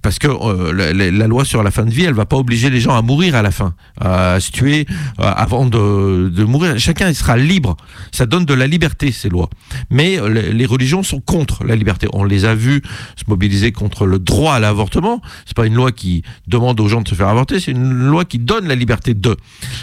parce 0.04 0.18
que 0.18 0.28
euh, 0.28 0.72
la, 0.72 1.10
la- 1.10 1.26
loi 1.26 1.46
sur 1.46 1.62
la 1.62 1.70
fin 1.70 1.84
de 1.86 1.90
vie, 1.90 2.04
elle 2.04 2.12
va 2.14 2.26
pas 2.26 2.36
obliger 2.36 2.68
les 2.68 2.78
gens 2.78 2.94
à 2.94 3.00
mourir 3.00 3.34
à 3.34 3.40
la 3.42 3.50
fin, 3.50 3.74
à 3.98 4.38
se 4.38 4.50
tuer 4.52 4.86
euh, 5.18 5.22
avant 5.34 5.64
de, 5.64 6.28
de 6.28 6.44
mourir. 6.44 6.78
Chacun 6.78 7.08
il 7.08 7.14
sera 7.14 7.38
libre. 7.38 7.76
Ça 8.12 8.26
donne 8.26 8.44
de 8.44 8.52
la 8.52 8.66
liberté 8.66 9.10
ces 9.12 9.30
lois. 9.30 9.48
Mais 9.90 10.20
euh, 10.20 10.28
les, 10.52 10.66
religions 10.66 11.02
sont 11.02 11.20
contre 11.20 11.64
la 11.64 11.74
liberté. 11.74 12.06
On 12.12 12.22
les 12.24 12.44
a 12.44 12.54
vus 12.54 12.82
se 13.16 13.24
mobiliser 13.28 13.72
contre 13.72 14.04
le 14.06 14.18
droit 14.18 14.54
à 14.54 14.60
l'avortement. 14.60 15.22
C'est 15.46 15.56
pas 15.56 15.66
une 15.66 15.74
loi 15.74 15.90
qui 15.90 16.22
demande 16.46 16.78
aux 16.80 16.88
gens 16.88 17.00
de 17.00 17.08
se 17.08 17.14
faire 17.14 17.28
avorter, 17.28 17.58
c'est 17.58 17.70
une 17.72 17.90
loi 18.06 18.26
qui 18.26 18.38
donne 18.38 18.68
la 18.68 18.74
liberté 18.74 19.14
de. 19.14 19.34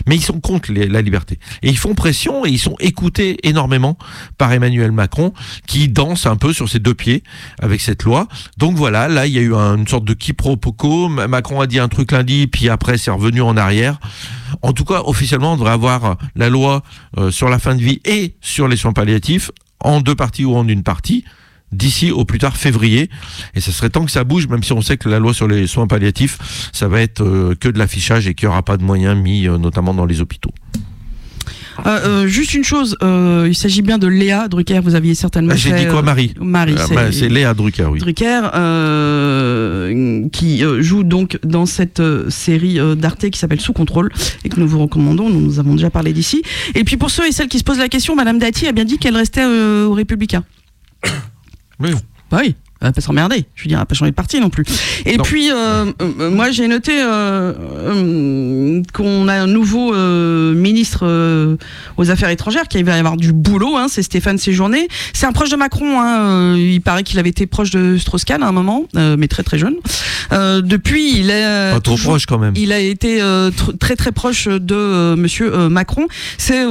Mais 0.06 0.16
ils 0.16 0.24
sont 0.24 0.40
contre 0.40 0.72
la 0.72 1.02
liberté. 1.02 1.40
Et 1.64 1.70
ils 1.70 1.78
font 1.78 1.96
pression 1.96 2.46
et 2.46 2.50
ils 2.50 2.60
sont 2.60 2.76
écoutés 2.80 3.38
énormément 3.48 3.98
par 4.38 4.54
Emmanuel 4.54 4.92
Macron 4.92 5.34
qui 5.66 5.88
danse 5.90 6.28
un 6.28 6.36
peu 6.36 6.54
sur 6.54 6.70
ses 6.70 6.78
deux 6.80 6.94
pieds 6.94 7.24
avec 7.60 7.82
cette 7.82 8.04
loi. 8.04 8.28
Donc 8.60 8.76
voilà, 8.76 9.08
là 9.08 9.26
il 9.26 9.34
y 9.34 9.40
a 9.40 9.42
eu 9.42 9.56
un- 9.56 9.78
une 9.78 9.88
sorte 9.88 10.06
de 10.06 10.11
quiproquo. 10.14 11.08
Ma- 11.10 11.28
Macron 11.28 11.62
a 11.62 11.68
dit 11.68 11.80
un 11.80 11.88
truc 11.88 12.12
lundi, 12.12 12.48
puis 12.48 12.70
après 12.70 12.98
c'est 12.98 13.12
revenu 13.12 13.42
en 13.42 13.58
arrière. 13.58 14.00
En 14.62 14.74
tout 14.74 14.86
cas, 14.86 15.02
officiellement, 15.06 15.54
on 15.54 15.56
devrait 15.58 15.72
avoir 15.72 16.18
la 16.36 16.50
loi 16.50 16.84
euh, 17.18 17.32
sur 17.32 17.50
la 17.50 17.58
fin 17.60 17.76
de 17.76 17.82
vie 17.82 18.00
et 18.06 18.36
sur 18.42 18.68
les 18.68 18.78
soins 18.78 18.94
palliatifs 18.94 19.52
en 19.80 20.02
deux 20.02 20.16
parties 20.16 20.46
ou 20.46 20.56
en 20.56 20.68
une 20.68 20.84
partie 20.84 21.24
d'ici 21.72 22.12
au 22.12 22.26
plus 22.26 22.38
tard 22.38 22.58
février. 22.58 23.10
Et 23.56 23.62
ce 23.62 23.72
serait 23.72 23.90
temps 23.90 24.04
que 24.06 24.12
ça 24.12 24.24
bouge, 24.26 24.48
même 24.48 24.62
si 24.62 24.74
on 24.74 24.82
sait 24.82 24.98
que 24.98 25.08
la 25.08 25.20
loi 25.20 25.34
sur 25.34 25.48
les 25.48 25.68
soins 25.68 25.88
palliatifs, 25.88 26.70
ça 26.74 26.88
va 26.90 27.02
être 27.02 27.24
euh, 27.24 27.56
que 27.60 27.70
de 27.70 27.80
l'affichage 27.80 28.28
et 28.28 28.34
qu'il 28.36 28.48
n'y 28.48 28.52
aura 28.52 28.62
pas 28.64 28.76
de 28.78 28.84
moyens 28.84 29.18
mis 29.18 29.48
euh, 29.48 29.58
notamment 29.58 29.94
dans 29.94 30.06
les 30.06 30.20
hôpitaux. 30.20 30.52
Euh, 31.86 32.00
euh, 32.24 32.28
juste 32.28 32.54
une 32.54 32.64
chose, 32.64 32.96
euh, 33.04 33.46
il 33.48 33.56
s'agit 33.56 33.82
bien 33.82 33.98
de 33.98 34.08
Léa 34.08 34.48
Drucker, 34.48 34.80
vous 34.84 34.96
aviez 34.96 35.16
certainement 35.16 35.52
Ah, 35.54 35.58
J'ai 35.58 35.72
dit 35.74 35.88
quoi, 35.88 36.02
Marie 36.02 36.34
Marie, 36.40 36.76
Ah, 36.78 36.86
c'est- 36.88 36.96
bah, 36.96 37.12
C'est 37.12 37.30
Léa 37.30 37.54
Drucker, 37.54 37.86
oui. 37.92 38.00
Drucker, 38.00 38.42
euh, 38.54 40.28
qui 40.32 40.64
joue 40.80 41.04
donc 41.04 41.40
dans 41.44 41.66
cette 41.66 42.02
série 42.30 42.80
d'Arte 42.98 43.30
qui 43.30 43.40
s'appelle 43.40 43.62
Sous 43.62 43.74
contrôle 43.74 44.10
et 44.44 44.50
que 44.50 44.60
nous 44.60 44.68
vous 44.68 44.80
recommandons. 44.80 45.30
Nous, 45.30 45.42
nous 45.42 45.60
avons 45.60 45.76
déjà 45.76 45.90
parlé 45.90 46.14
d'ici. 46.14 46.42
Et 46.76 46.84
puis 46.84 46.98
pour 46.98 47.10
ceux 47.10 47.28
et 47.28 47.32
celles 47.32 47.48
qui 47.50 47.60
se 47.60 47.64
posent 47.64 47.80
la 47.80 47.90
question, 47.90 48.16
Madame 48.16 48.40
Dati 48.40 48.68
a 48.68 48.72
bien 48.72 48.86
dit 48.86 48.98
qu'elle 48.98 49.16
restait 49.18 49.44
euh, 49.44 49.86
aux 49.88 49.94
Républicains. 49.94 50.44
Oui. 51.80 51.92
Bah 52.30 52.40
oui. 52.42 52.56
Elle 52.82 52.88
va 52.88 52.92
pas 52.94 53.02
s'emmerder. 53.02 53.46
Je 53.56 53.64
veux 53.64 53.68
dire, 53.68 53.78
elle 53.78 53.82
va 53.82 53.86
pas 53.86 53.94
changer 53.96 54.12
de 54.12 54.16
parti 54.16 54.40
non 54.40 54.50
plus. 54.50 54.66
Et 55.06 55.18
Non. 55.18 55.24
puis, 55.24 55.52
euh, 55.52 55.86
euh, 56.02 56.30
moi, 56.32 56.50
j'ai 56.52 56.68
noté 56.68 56.92
euh, 56.96 58.82
qu'on 58.94 59.28
a 59.28 59.34
un 59.36 59.48
nouveau 59.48 59.94
euh, 59.94 60.54
ministre 60.54 61.58
aux 61.98 62.10
Affaires 62.12 62.30
étrangères 62.30 62.68
qui 62.68 62.82
va 62.84 62.96
y 62.96 63.00
avoir 63.00 63.18
du 63.18 63.34
boulot. 63.34 63.78
Hein, 63.78 63.88
c'est 63.90 64.02
Stéphane 64.04 64.38
Séjourné. 64.38 64.88
C'est 65.14 65.26
un 65.26 65.32
proche 65.32 65.50
de 65.50 65.56
Macron. 65.56 66.00
Hein, 66.02 66.56
il 66.58 66.82
paraît 66.82 67.04
qu'il 67.04 67.20
avait 67.20 67.30
été 67.30 67.46
proche 67.46 67.70
de 67.72 67.98
Strauss-Kahn 67.98 68.42
à 68.44 68.48
un 68.48 68.52
moment, 68.52 68.86
mais 68.96 69.28
très 69.28 69.44
très 69.44 69.58
jeune. 69.58 69.76
Depuis, 70.32 71.20
il 71.20 71.30
est 71.30 71.72
Pas 71.74 71.80
trop 71.82 71.94
toujours- 71.96 72.12
proche 72.14 72.26
quand 72.26 72.40
même. 72.40 72.54
il 72.56 72.72
a 72.72 72.80
été 72.80 73.20
tr- 73.20 73.78
très 73.80 73.96
très 73.96 74.12
proche 74.12 74.48
de 74.48 75.16
Monsieur 75.16 75.70
Macron. 75.70 76.08
C'est 76.38 76.64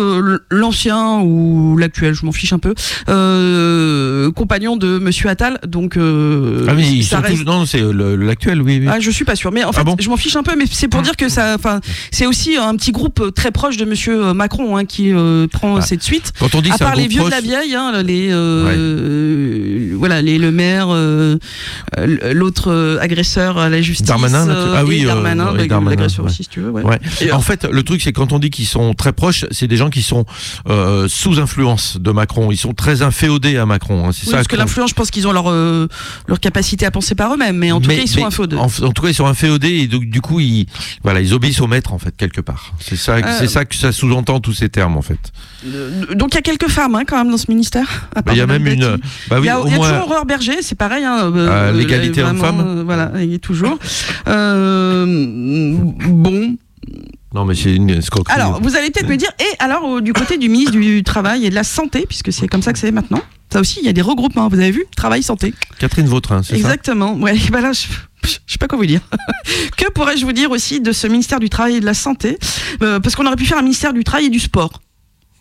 l'ancien 0.50 1.20
ou 1.20 1.76
l'actuel, 1.76 2.14
je 2.14 2.24
m'en 2.26 2.32
fiche 2.32 2.52
un 2.52 2.58
peu, 2.58 2.74
euh, 3.08 4.30
compagnon 4.32 4.76
de 4.76 4.98
Monsieur 4.98 5.28
Attal. 5.28 5.58
Donc, 5.66 5.96
Ah, 6.68 6.74
mais 6.74 6.88
ils 6.90 7.05
ça 7.05 7.16
sont 7.16 7.22
reste- 7.22 7.36
tous. 7.38 7.44
Non, 7.44 7.66
c'est 7.66 7.82
l'actuel, 7.82 8.62
oui. 8.62 8.78
oui. 8.82 8.88
Ah, 8.90 9.01
je 9.01 9.11
suis 9.11 9.24
pas 9.24 9.36
sûr, 9.36 9.53
mais 9.53 9.64
en 9.64 9.72
fait, 9.72 9.80
Ah 9.80 9.84
bon 9.84 9.96
je 9.98 10.09
m'en 10.09 10.16
fiche 10.16 10.36
un 10.36 10.42
peu, 10.42 10.55
mais 10.57 10.64
c'est 10.70 10.88
pour 10.88 11.03
dire 11.03 11.16
que 11.16 11.28
ça, 11.28 11.55
enfin, 11.55 11.80
c'est 12.11 12.26
aussi 12.26 12.57
un 12.57 12.74
petit 12.76 12.92
groupe 12.92 13.34
très 13.34 13.51
proche 13.51 13.76
de 13.76 13.84
Monsieur 13.84 14.26
euh, 14.26 14.34
Macron 14.34 14.76
hein, 14.76 14.84
qui 14.84 15.12
euh, 15.12 15.46
prend 15.46 15.76
Ah. 15.76 15.80
cette 15.82 16.03
suite. 16.03 16.32
Quand 16.38 16.55
on 16.55 16.61
dit 16.61 16.70
À 16.70 16.78
part 16.78 16.96
les 16.96 17.09
vieux 17.09 17.22
de 17.24 17.30
la 17.30 17.40
vieille, 17.40 17.74
hein, 17.74 18.03
les 18.03 18.28
euh, 18.30 18.66
euh, 18.66 19.94
voilà, 19.96 20.22
les 20.22 20.38
le 20.38 20.51
maire, 20.51 20.88
euh, 20.90 21.36
euh, 21.98 22.32
l'autre 22.32 22.98
agresseur 23.01 23.59
à 23.59 23.68
la 23.68 23.80
justice, 23.82 24.07
Darmanin, 24.07 24.48
ah 24.74 24.84
oui, 24.84 25.03
euh, 25.05 25.09
Darmanin, 25.09 25.53
bah, 25.53 25.66
Darmanin, 25.66 25.90
l'agresseur 25.90 26.24
ouais. 26.24 26.30
aussi, 26.30 26.44
si 26.44 26.48
tu 26.48 26.61
veux. 26.61 26.70
Ouais. 26.70 26.82
Ouais. 26.84 26.98
Et, 27.20 27.32
En 27.32 27.40
fait, 27.40 27.64
le 27.70 27.82
truc, 27.82 28.03
c'est 28.03 28.12
quand 28.12 28.32
on 28.32 28.38
dit 28.38 28.51
qu'ils 28.51 28.66
sont 28.66 28.94
très 28.94 29.12
proches, 29.12 29.44
c'est 29.51 29.66
des 29.68 29.76
gens 29.76 29.90
qui 29.90 30.03
sont 30.03 30.24
euh, 30.68 31.07
sous 31.09 31.38
influence 31.40 31.98
de 32.01 32.11
Macron. 32.11 32.51
Ils 32.53 32.57
sont 32.57 32.72
très 32.72 33.03
inféodés 33.03 33.57
à 33.57 33.66
Macron. 33.66 34.07
hein. 34.07 34.11
C'est 34.12 34.24
Oui, 34.26 34.30
ça. 34.30 34.36
parce 34.38 34.48
que 34.48 34.57
l'influence, 34.57 34.90
je 34.90 34.94
pense 34.94 35.11
qu'ils 35.11 35.26
ont 35.28 35.32
leur 35.32 35.51
euh, 35.51 35.88
leur 36.28 36.41
capacité 36.41 36.86
à 36.86 36.91
penser 36.91 37.14
par 37.14 37.32
eux-mêmes, 37.34 37.57
mais 37.57 37.72
en 37.72 37.80
tout 37.80 37.88
Mais- 37.88 37.97
cas, 37.97 38.03
ils 38.03 38.09
sont 38.09 38.20
mais 38.20 38.26
infodés. 38.26 38.57
En, 38.57 38.64
en 38.66 38.93
tout 38.93 39.03
cas, 39.03 39.09
ils 39.09 39.14
sont 39.14 39.26
inféodés 39.26 39.78
et 39.80 39.86
donc, 39.86 40.05
du 40.05 40.20
coup, 40.20 40.41
ils, 40.41 40.66
voilà, 41.03 41.20
ils 41.20 41.32
obéissent 41.34 41.61
au 41.61 41.66
maître 41.66 41.93
en 41.93 41.99
fait 41.99 42.14
quelque 42.16 42.41
part. 42.41 42.72
C'est 42.80 42.97
ça, 42.97 43.16
Euh, 43.16 43.22
c'est 43.38 43.49
ça 43.49 43.64
que 43.64 43.74
ça 43.74 43.93
sous-entend 43.93 44.41
tous 44.41 44.53
ces 44.55 44.68
termes 44.68 44.97
en 44.97 45.03
fait. 45.03 45.18
Euh, 45.66 46.07
Donc 46.14 46.32
il 46.32 46.36
y 46.36 46.38
a 46.38 46.43
quelques 46.43 46.68
femmes 46.68 46.95
hein, 46.95 47.03
quand 47.07 47.16
même 47.18 47.30
dans 47.30 47.36
ce 47.36 47.51
ministère. 47.51 48.09
Bah, 48.14 48.22
Il 48.32 48.38
y 48.38 48.41
a 48.41 48.47
même 48.47 48.66
une, 48.66 48.97
bah 49.28 49.36
Il 49.36 49.41
oui, 49.41 49.47
y 49.47 49.49
a, 49.51 49.61
au 49.61 49.66
il 49.66 49.70
y 49.72 49.74
a 49.74 49.76
moins. 49.76 49.91
toujours 49.91 50.11
Aurore 50.11 50.26
Berger, 50.26 50.62
c'est 50.62 50.74
pareil. 50.76 51.05
Hein, 51.05 51.30
Euh, 51.34 51.72
l'égalité 51.72 52.22
vraiment, 52.22 52.49
homme-femme. 52.49 52.82
voilà, 52.84 53.12
il 53.20 53.32
y 53.32 53.34
a 53.34 53.38
toujours. 53.38 53.78
Bon, 56.09 56.57
Non, 57.35 57.45
mais 57.45 57.55
c'est 57.55 57.74
une 57.74 57.91
escroquerie. 57.91 58.35
alors 58.35 58.61
vous 58.61 58.76
allez 58.76 58.91
peut-être 58.91 59.09
me 59.09 59.16
dire, 59.16 59.31
et 59.39 59.62
alors 59.62 59.97
euh, 59.97 60.01
du 60.01 60.12
côté 60.12 60.37
du 60.37 60.49
ministre 60.49 60.72
du 60.72 61.03
Travail 61.05 61.47
et 61.47 61.51
de 61.51 61.55
la 61.55 61.62
Santé, 61.64 62.05
puisque 62.09 62.33
c'est 62.33 62.49
comme 62.49 62.62
ça 62.62 62.72
que 62.72 62.78
c'est 62.78 62.91
maintenant. 62.91 63.22
Ça 63.53 63.61
aussi, 63.61 63.81
il 63.81 63.87
y 63.87 63.89
a 63.89 63.93
des 63.93 64.03
regroupements. 64.03 64.49
Vous 64.49 64.59
avez 64.61 64.70
vu, 64.70 64.85
travail 64.97 65.22
santé. 65.24 65.53
Catherine 65.81 66.07
Vautrin, 66.07 66.43
c'est 66.45 66.51
ça 66.51 66.57
Exactement. 66.57 67.14
Ouais, 67.14 67.37
bah 67.51 67.61
là, 67.61 67.72
je, 67.72 67.87
je 68.22 68.31
sais 68.47 68.59
pas 68.59 68.68
quoi 68.68 68.78
vous 68.78 68.87
dire. 68.87 69.01
que 69.76 69.91
pourrais-je 69.91 70.24
vous 70.24 70.33
dire 70.33 70.51
aussi 70.53 70.81
de 70.81 70.93
ce 70.93 71.09
ministère 71.09 71.41
du 71.41 71.51
Travail 71.51 71.76
et 71.76 71.81
de 71.81 71.87
la 71.87 71.95
Santé 71.95 72.39
Euh, 72.83 73.01
Parce 73.01 73.16
qu'on 73.16 73.26
aurait 73.26 73.35
pu 73.37 73.47
faire 73.47 73.59
un 73.59 73.62
ministère 73.62 73.93
du 73.93 74.05
Travail 74.05 74.26
et 74.26 74.31
du 74.31 74.39
Sport. 74.39 74.81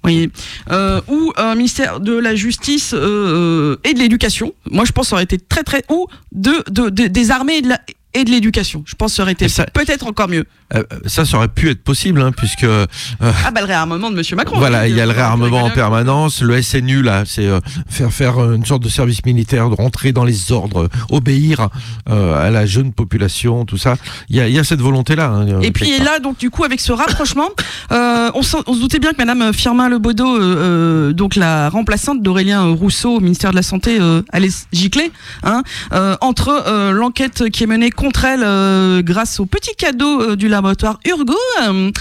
Voyez, 0.02 0.32
euh, 0.72 1.02
ou 1.08 1.34
un 1.38 1.54
ministère 1.56 2.00
de 2.00 2.14
la 2.18 2.34
Justice 2.34 2.94
euh, 2.96 3.76
et 3.84 3.94
de 3.94 4.00
l'Éducation. 4.00 4.54
Moi, 4.72 4.86
je 4.86 4.92
pense 4.92 5.06
que 5.06 5.10
ça 5.10 5.16
aurait 5.18 5.24
été 5.26 5.38
très 5.38 5.62
très 5.64 5.84
ou 5.90 6.08
de, 6.32 6.64
de, 6.72 6.90
de- 6.90 7.08
des 7.08 7.30
armées 7.32 7.58
et 7.58 7.62
de 7.62 7.70
la 7.70 7.80
et 8.14 8.24
de 8.24 8.32
l'éducation. 8.32 8.84
Je 8.86 8.96
pense 8.96 9.12
que 9.12 9.16
ça 9.18 9.24
aurait 9.24 9.34
été 9.34 9.46
Et 9.46 9.66
peut-être 9.74 10.08
encore 10.08 10.28
mieux. 10.28 10.46
Euh, 10.76 10.84
ça, 11.06 11.26
ça 11.26 11.38
aurait 11.38 11.48
pu 11.48 11.70
être 11.70 11.84
possible, 11.84 12.22
hein, 12.22 12.32
puisque 12.32 12.64
euh, 12.64 12.86
Ah 13.20 13.52
bah 13.52 13.62
le 13.62 13.68
réarmement 13.68 14.12
de 14.12 14.16
Monsieur 14.16 14.36
Macron. 14.36 14.60
voilà, 14.60 14.82
hein, 14.82 14.88
il 14.88 14.96
y 14.96 15.02
a 15.02 15.06
le 15.06 15.12
euh, 15.12 15.16
réarmement 15.16 15.64
en 15.64 15.70
euh, 15.70 15.74
permanence. 15.74 16.42
Le 16.42 16.62
SNU 16.62 17.02
là, 17.02 17.24
c'est 17.26 17.48
euh, 17.48 17.60
faire 17.88 18.12
faire 18.12 18.38
euh, 18.38 18.56
une 18.56 18.66
sorte 18.66 18.84
de 18.84 18.90
service 18.90 19.26
militaire, 19.26 19.70
de 19.70 19.76
rentrer 19.76 20.12
dans 20.12 20.26
les 20.26 20.52
ordres, 20.52 20.84
euh, 20.84 20.90
obéir 21.10 21.70
euh, 22.10 22.48
à 22.48 22.52
la 22.52 22.66
jeune 22.66 22.94
population, 22.94 23.66
tout 23.66 23.78
ça. 23.78 23.96
Il 24.30 24.36
y 24.36 24.40
a, 24.40 24.48
il 24.48 24.54
y 24.54 24.60
a 24.60 24.64
cette 24.64 24.82
volonté 24.82 25.16
là. 25.16 25.46
Et 25.62 25.72
puis 25.72 25.98
là, 26.00 26.20
donc 26.20 26.38
du 26.38 26.50
coup, 26.50 26.64
avec 26.64 26.80
ce 26.80 26.92
rapprochement, 26.92 27.50
euh, 27.92 28.32
on, 28.34 28.42
se 28.42 28.80
doutait 28.80 29.00
bien 29.00 29.12
que 29.12 29.18
Madame 29.18 29.54
Firmin 29.54 29.90
Lebaudot, 29.90 30.38
euh, 30.38 30.40
euh, 30.42 31.14
donc 31.14 31.36
la 31.36 31.70
remplaçante 31.70 32.22
d'Aurélien 32.22 32.74
Rousseau 32.74 33.18
au 33.18 33.20
ministère 33.20 33.52
de 33.52 33.56
la 33.56 33.64
Santé, 33.64 33.98
euh, 34.00 34.22
allait 34.32 34.50
gicler, 34.72 35.12
hein, 35.44 35.64
euh, 35.94 36.16
entre 36.22 36.50
euh, 36.68 36.92
l'enquête 36.92 37.50
qui 37.50 37.64
est 37.64 37.68
menée 37.68 37.92
contre 38.00 38.24
elle 38.24 38.44
euh, 38.44 39.02
grâce 39.02 39.42
au 39.42 39.46
petit 39.46 39.76
cadeau 39.78 40.22
euh, 40.22 40.36
du 40.38 40.48
laboratoire 40.48 41.00
Urgo, 41.06 41.36
euh, 41.62 41.92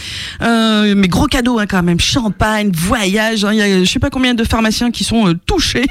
euh, 0.43 0.95
mais 0.97 1.09
gros 1.09 1.27
cadeau 1.27 1.59
hein, 1.59 1.67
quand 1.67 1.83
même, 1.83 1.99
champagne, 1.99 2.71
voyage, 2.73 3.45
hein, 3.45 3.53
y 3.53 3.61
a 3.61 3.83
je 3.83 3.91
sais 3.91 3.99
pas 3.99 4.09
combien 4.09 4.35
de 4.35 4.45
pharmaciens 4.45 4.93
qui 4.93 5.03
sont 5.03 5.29
euh, 5.29 5.35
touchés 5.47 5.87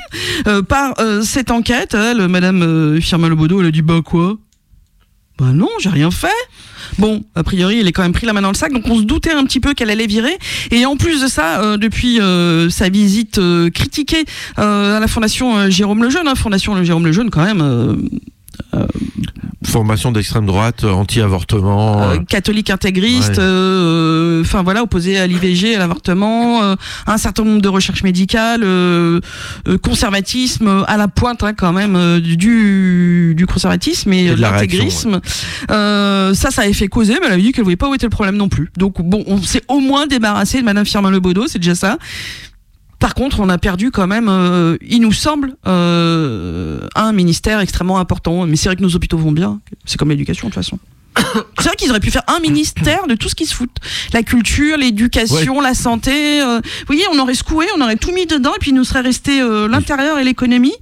par 0.70 0.94
cette 1.24 1.52
enquête. 1.52 1.94
Elle, 1.94 2.28
Madame 2.30 3.00
Firmin 3.02 3.30
Lebaudot, 3.30 3.60
elle 3.60 3.68
a 3.68 3.72
dit 3.72 3.82
bah 3.82 4.00
quoi? 4.04 4.38
Bah 5.38 5.52
non, 5.54 5.70
j'ai 5.80 5.90
rien 5.90 6.10
fait. 6.10 6.28
Bon, 6.98 7.24
a 7.36 7.44
priori, 7.44 7.78
il 7.80 7.88
est 7.88 7.92
quand 7.92 8.02
même 8.02 8.14
pris 8.14 8.26
la 8.26 8.34
main 8.34 8.42
dans 8.42 8.48
le 8.52 8.56
sac, 8.56 8.72
donc 8.72 8.88
on 8.88 8.98
se 8.98 9.04
doutait 9.04 9.34
un 9.34 9.44
petit 9.44 9.60
peu 9.60 9.74
qu'elle 9.74 9.90
allait 9.90 10.08
virer. 10.08 10.36
Et 10.72 10.86
en 10.86 10.96
plus 10.96 11.22
de 11.22 11.28
ça, 11.28 11.62
euh, 11.62 11.78
depuis 11.78 12.20
euh, 12.20 12.70
sa 12.70 12.90
visite 12.90 13.38
euh, 13.38 13.70
critiquée 13.70 14.26
à 14.56 15.00
la 15.00 15.08
Fondation 15.08 15.70
Jérôme 15.70 16.04
Lejeune, 16.04 16.28
hein, 16.28 16.36
Fondation 16.36 16.82
Jérôme 16.84 17.06
Lejeune 17.06 17.30
quand 17.30 17.44
même, 17.44 18.10
Formation 19.66 20.12
d'extrême 20.12 20.46
droite, 20.46 20.84
euh, 20.84 20.92
anti-avortement. 20.92 22.02
euh, 22.04 22.14
euh, 22.16 22.18
catholique 22.20 22.70
intégriste, 22.70 23.32
Ouais. 23.32 23.40
euh, 23.40 24.42
enfin 24.42 24.64
voilà, 24.64 24.82
opposé 24.84 25.18
à 25.20 25.28
l'IVG, 25.28 25.76
à 25.76 25.80
l'avortement, 25.80 26.64
euh, 26.64 26.76
un 27.06 27.18
certain 27.18 27.44
nombre 27.44 27.62
de 27.62 27.68
recherches 27.68 28.04
médicales, 28.04 28.62
euh, 28.64 29.20
euh, 29.68 29.78
conservatisme 29.78 30.68
euh, 30.68 30.84
à 30.88 30.96
la 30.98 31.08
pointe 31.08 31.44
hein, 31.44 31.54
quand 31.54 31.74
même 31.74 31.96
euh, 31.96 32.20
du, 32.22 33.34
du 33.36 33.46
conservatisme 33.46 34.14
et, 34.14 34.28
Et 34.28 34.30
de 34.30 34.36
l'intégrisme. 34.36 35.20
Euh, 35.72 36.34
ça, 36.34 36.50
ça 36.52 36.62
avait 36.62 36.74
fait 36.74 36.88
causer, 36.88 37.16
mais 37.20 37.26
elle 37.28 37.34
avait 37.34 37.42
dit 37.42 37.52
qu'elle 37.52 37.64
voyait 37.64 37.76
pas 37.78 37.90
où 37.90 37.96
était 37.96 38.06
le 38.06 38.12
problème 38.12 38.38
non 38.38 38.48
plus. 38.50 38.70
Donc 38.78 39.02
bon, 39.02 39.24
on 39.28 39.42
s'est 39.42 39.64
au 39.68 39.80
moins 39.80 40.08
débarrassé 40.08 40.60
de 40.60 40.66
Madame 40.66 40.86
Firmin 40.86 41.12
Lebaudot, 41.12 41.48
c'est 41.48 41.60
déjà 41.60 41.76
ça. 41.76 41.98
Par 43.00 43.14
contre, 43.14 43.40
on 43.40 43.50
a 43.50 43.58
perdu 43.58 43.92
quand 43.92 44.08
même, 44.08 44.28
euh, 44.28 44.78
il 44.82 45.02
nous 45.02 45.12
semble, 45.14 45.56
euh, 45.68 46.80
un 46.96 47.12
ministère 47.14 47.60
extrêmement 47.60 48.00
important. 48.00 48.46
Mais 48.46 48.56
c'est 48.56 48.70
vrai 48.70 48.76
que 48.76 48.82
nos 48.82 48.96
hôpitaux 48.96 49.18
vont 49.18 49.32
bien. 49.32 49.60
C'est 49.86 49.98
comme 49.98 50.10
l'éducation 50.10 50.48
de 50.48 50.54
toute 50.54 50.64
façon. 50.64 50.80
C'est 51.60 51.68
vrai 51.68 51.76
qu'ils 51.76 51.90
auraient 51.90 52.00
pu 52.00 52.12
faire 52.12 52.24
un 52.28 52.40
ministère 52.40 53.08
de 53.08 53.16
tout 53.16 53.30
ce 53.30 53.36
qui 53.36 53.46
se 53.46 53.56
fout. 53.56 53.70
La 54.14 54.24
culture, 54.24 54.78
l'éducation, 54.78 55.62
la 55.62 55.74
santé. 55.74 56.42
euh, 56.42 56.60
vous 56.62 56.86
voyez, 56.88 57.06
on 57.12 57.20
aurait 57.20 57.34
secoué, 57.34 57.66
on 57.76 57.82
aurait 57.82 57.96
tout 57.96 58.12
mis 58.12 58.26
dedans, 58.26 58.54
et 58.56 58.60
puis 58.60 58.72
il 58.72 58.76
nous 58.76 58.84
serait 58.84 59.02
resté 59.02 59.42
euh, 59.42 59.68
l'intérieur 59.68 60.20
et 60.20 60.24
l'économie, 60.24 60.76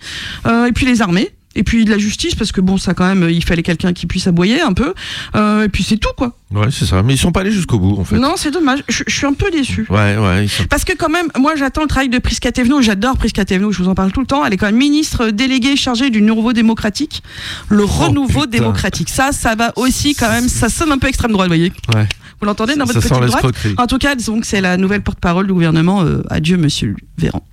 euh, 0.46 0.66
et 0.66 0.72
puis 0.72 0.86
les 0.86 1.02
armées. 1.02 1.30
Et 1.58 1.64
puis 1.64 1.86
de 1.86 1.90
la 1.92 1.98
justice, 1.98 2.36
parce 2.36 2.52
que 2.52 2.60
bon, 2.62 2.78
ça 2.78 2.94
quand 2.94 3.08
même, 3.08 3.30
il 3.30 3.44
fallait 3.44 3.64
quelqu'un 3.64 3.94
qui 3.94 4.08
puisse 4.08 4.28
aboyer 4.28 4.62
un 4.62 4.74
peu. 4.74 4.94
Euh, 5.36 5.64
et 5.64 5.70
puis 5.70 5.84
c'est 5.84 5.98
tout, 5.98 6.10
quoi. 6.18 6.36
Ouais, 6.52 6.68
c'est 6.72 6.86
ça. 6.86 7.02
Mais 7.02 7.14
ils 7.14 7.18
sont 7.18 7.32
pas 7.32 7.42
allés 7.42 7.52
jusqu'au 7.52 7.80
bout 7.80 7.98
en 8.00 8.04
fait. 8.04 8.18
Non, 8.18 8.34
c'est 8.36 8.52
dommage. 8.52 8.84
Je 8.88 9.04
je 9.08 9.16
suis 9.16 9.26
un 9.26 9.34
peu 9.34 9.50
déçu. 9.52 9.86
Ouais, 9.90 10.18
ouais. 10.18 10.48
Sont... 10.48 10.66
Parce 10.70 10.84
que 10.84 10.94
quand 10.96 11.10
même, 11.10 11.28
moi 11.38 11.56
j'attends 11.56 11.82
le 11.82 11.88
travail 11.88 12.10
de 12.10 12.20
Prisca 12.20 12.52
Thévenot, 12.52 12.82
j'adore 12.82 13.18
Prisca 13.18 13.44
Thévenot, 13.46 13.72
je 13.72 13.82
vous 13.82 13.90
en 13.90 13.96
parle 13.96 14.12
tout 14.12 14.20
le 14.20 14.26
temps, 14.26 14.46
elle 14.46 14.54
est 14.54 14.58
quand 14.58 14.66
même 14.68 14.78
ministre 14.78 15.30
déléguée 15.30 15.76
chargée 15.76 16.10
du 16.10 16.20
renouveau 16.20 16.54
démocratique, 16.54 17.24
le 17.70 17.84
renouveau 17.84 18.42
putain. 18.42 18.58
démocratique. 18.60 19.10
Ça, 19.10 19.32
ça 19.32 19.56
va 19.56 19.74
aussi 19.78 20.14
quand 20.16 20.30
même, 20.30 20.48
ça 20.48 20.70
sonne 20.70 20.92
un 20.92 20.98
peu 20.98 21.08
extrême 21.08 21.32
droite, 21.32 21.48
vous 21.48 21.56
voyez. 21.56 21.72
Ouais. 21.96 22.08
Vous 22.40 22.46
l'entendez 22.46 22.76
dans 22.76 22.86
Ça 22.86 22.94
votre 22.94 23.08
sent 23.08 23.16
petite 23.16 23.28
droite. 23.28 23.56
En 23.78 23.88
tout 23.88 23.98
cas, 23.98 24.16
donc 24.16 24.46
c'est 24.46 24.62
la 24.62 24.78
nouvelle 24.78 25.02
porte-parole 25.02 25.48
du 25.48 25.54
gouvernement. 25.54 26.04
euh, 26.04 26.22
adieu, 26.30 26.58
monsieur 26.58 26.96
Véran. 27.18 27.44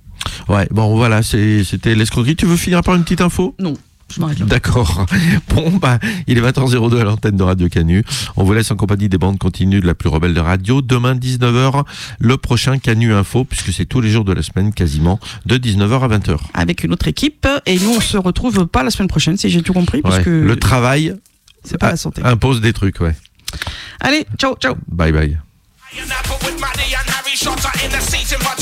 Ouais, 0.49 0.67
bon 0.71 0.95
voilà, 0.95 1.21
c'était 1.23 1.95
l'escroquerie. 1.95 2.35
Tu 2.35 2.45
veux 2.45 2.57
finir 2.57 2.81
par 2.81 2.95
une 2.95 3.03
petite 3.03 3.21
info? 3.21 3.55
Non, 3.59 3.73
je 4.13 4.19
m'arrête 4.21 4.39
là. 4.39 4.45
D'accord. 4.45 5.05
Bon, 5.49 5.71
bah, 5.77 5.99
il 6.27 6.37
est 6.37 6.41
20h02 6.41 6.99
à 6.99 7.03
l'antenne 7.03 7.35
de 7.35 7.43
Radio 7.43 7.67
Canu. 7.69 8.03
On 8.35 8.43
vous 8.43 8.53
laisse 8.53 8.69
en 8.71 8.75
compagnie 8.75 9.09
des 9.09 9.17
bandes 9.17 9.37
continues 9.37 9.81
de 9.81 9.87
la 9.87 9.93
plus 9.95 10.09
rebelle 10.09 10.33
de 10.33 10.39
radio. 10.39 10.81
Demain, 10.81 11.15
19h, 11.15 11.83
le 12.19 12.37
prochain 12.37 12.77
Canu 12.79 13.13
Info, 13.13 13.43
puisque 13.43 13.71
c'est 13.73 13.85
tous 13.85 14.01
les 14.01 14.09
jours 14.11 14.25
de 14.25 14.33
la 14.33 14.41
semaine, 14.43 14.73
quasiment, 14.73 15.19
de 15.45 15.57
19h 15.57 16.01
à 16.03 16.07
20h. 16.19 16.37
Avec 16.53 16.83
une 16.83 16.93
autre 16.93 17.07
équipe, 17.07 17.47
et 17.65 17.79
nous 17.79 17.95
on 17.97 18.01
se 18.01 18.17
retrouve 18.17 18.67
pas 18.67 18.83
la 18.83 18.89
semaine 18.91 19.07
prochaine, 19.07 19.37
si 19.37 19.49
j'ai 19.49 19.61
tout 19.61 19.73
compris, 19.73 20.01
parce 20.01 20.19
que 20.19 20.29
Le 20.29 20.55
travail 20.57 21.15
c'est 21.63 21.77
pas 21.77 21.91
la 21.91 21.97
santé. 21.97 22.21
impose 22.23 22.61
des 22.61 22.73
trucs, 22.73 22.99
ouais. 23.01 23.15
Allez, 23.99 24.25
ciao, 24.37 24.55
ciao. 24.57 24.75
Bye 24.87 25.11
bye. 25.11 25.37